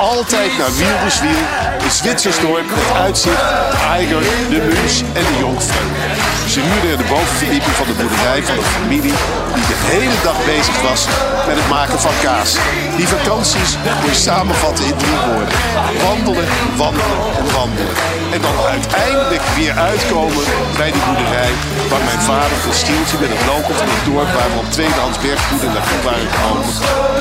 Altijd 0.00 0.58
naar 0.58 0.74
Wieldeswiel 0.76 1.42
in 1.84 1.90
Zwitsersdorp 1.90 2.66
met 2.70 2.96
uitzicht 3.02 3.42
op 3.72 3.78
Eiger, 3.90 4.22
de 4.50 4.56
Muns 4.56 5.00
en 5.00 5.24
de 5.24 5.38
Jongvrouw. 5.38 6.17
Ze 6.48 6.60
huurden 6.60 6.98
er 6.98 7.10
bovenverdieping 7.14 7.74
van 7.80 7.86
de 7.86 7.96
boerderij 8.00 8.42
van 8.42 8.56
een 8.56 8.72
familie 8.78 9.16
die 9.54 9.66
de 9.72 9.78
hele 9.92 10.16
dag 10.28 10.38
bezig 10.52 10.76
was 10.88 11.00
met 11.48 11.56
het 11.60 11.68
maken 11.68 12.00
van 12.00 12.16
kaas. 12.22 12.50
Die 12.96 13.08
vakanties 13.16 13.70
je 14.06 14.14
samenvatten 14.14 14.84
in 14.84 14.96
drie 15.02 15.18
woorden. 15.26 15.58
Wandelen, 16.04 16.48
wandelen 16.76 17.18
en 17.40 17.46
wandelen. 17.58 17.94
En 18.34 18.40
dan 18.46 18.56
uiteindelijk 18.76 19.44
weer 19.58 19.74
uitkomen 19.90 20.42
bij 20.80 20.90
die 20.94 21.04
boerderij 21.06 21.52
waar 21.90 22.04
mijn 22.10 22.22
vader 22.30 22.56
van 22.64 22.74
Stieltje 22.82 23.16
met 23.22 23.30
het 23.34 23.44
local 23.50 23.74
van 23.80 23.88
het 23.94 24.04
dorp 24.08 24.30
waar 24.36 24.50
we 24.52 24.58
op 24.64 24.70
tweedehands 24.76 25.18
berggoeden 25.24 25.72
naartoe 25.74 26.02
waren 26.08 26.28
gekomen 26.32 26.66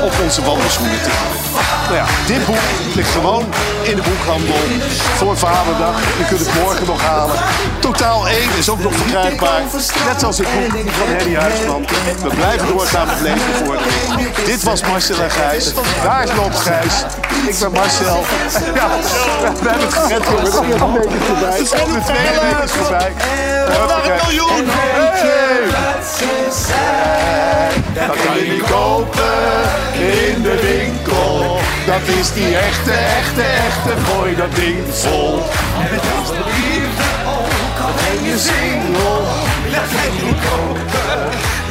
op 0.07 0.13
onze 0.23 0.41
wandelschoenen 0.47 1.01
te 1.07 1.11
gaan. 1.17 1.76
Nou 1.87 1.99
ja, 1.99 2.05
dit 2.25 2.45
boek 2.45 2.57
ligt 2.95 3.11
gewoon 3.11 3.45
in 3.83 3.95
de 3.95 4.01
boekhandel 4.01 4.55
voor 5.15 5.37
Vaderdag. 5.37 5.95
Je 6.17 6.25
kunt 6.27 6.39
het 6.39 6.53
morgen 6.63 6.85
nog 6.85 7.01
halen. 7.01 7.35
Totaal 7.79 8.27
1 8.27 8.37
is 8.57 8.69
ook 8.69 8.79
nog 8.79 8.93
verkrijgbaar. 8.95 9.61
Net 10.07 10.19
zoals 10.19 10.37
het 10.37 10.47
boek 10.53 10.91
van 10.91 11.07
Henny 11.07 11.35
Huisman. 11.35 11.85
We 12.23 12.29
blijven 12.35 12.67
doorgaan 12.67 13.07
met 13.07 13.21
leesbevordering. 13.21 14.35
Dit 14.45 14.63
was 14.63 14.81
Marcel 14.81 15.21
en 15.21 15.31
Gijs. 15.31 15.73
Daar 16.03 16.23
is 16.23 16.35
Loop 16.35 16.55
Gijs. 16.55 16.93
Ik 17.47 17.59
ben 17.59 17.71
Marcel. 17.71 18.23
Ja, 18.75 18.87
we 19.61 19.69
hebben 19.69 19.87
het 19.87 19.93
gered. 19.93 20.27
Er 20.27 20.43
is 20.43 20.53
een 20.53 20.67
beetje 20.67 21.25
voorbij. 21.25 21.57
De 21.57 22.01
tweede 22.05 22.39
week 22.41 22.63
is 22.63 22.71
voorbij. 22.71 23.13
Een 23.67 24.19
miljoen! 24.23 24.65
Dat 27.93 28.15
kan 28.25 28.37
je 28.37 28.63
kopen 28.69 29.23
in 29.99 30.41
de 30.41 30.59
winkel. 30.61 31.46
Dat 31.87 32.07
is 32.19 32.33
die 32.33 32.55
echte, 32.57 32.91
echte, 32.91 33.41
echte. 33.41 33.91
Gooi 34.05 34.35
dat 34.35 34.55
ding 34.55 34.77
vol. 34.89 35.35
En 35.79 35.87
het 35.95 36.03
is 36.03 36.27
de 36.27 36.43
liefde 36.55 37.09
ook. 37.35 37.77
Al 37.85 37.93
ben 38.01 38.29
je 38.29 38.37
single. 38.37 39.19
Laat 39.71 39.89
kan 39.93 40.13
je 40.15 40.23
niet 40.25 40.41
kopen. 40.49 41.19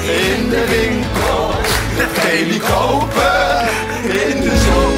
In 0.03 0.49
de 0.49 0.64
winkel. 0.75 1.51
Laat 1.99 2.12
kan 2.12 2.49
niet 2.51 2.62
kopen. 2.62 3.69
In 4.31 4.41
de 4.41 4.57
zon. 4.64 4.95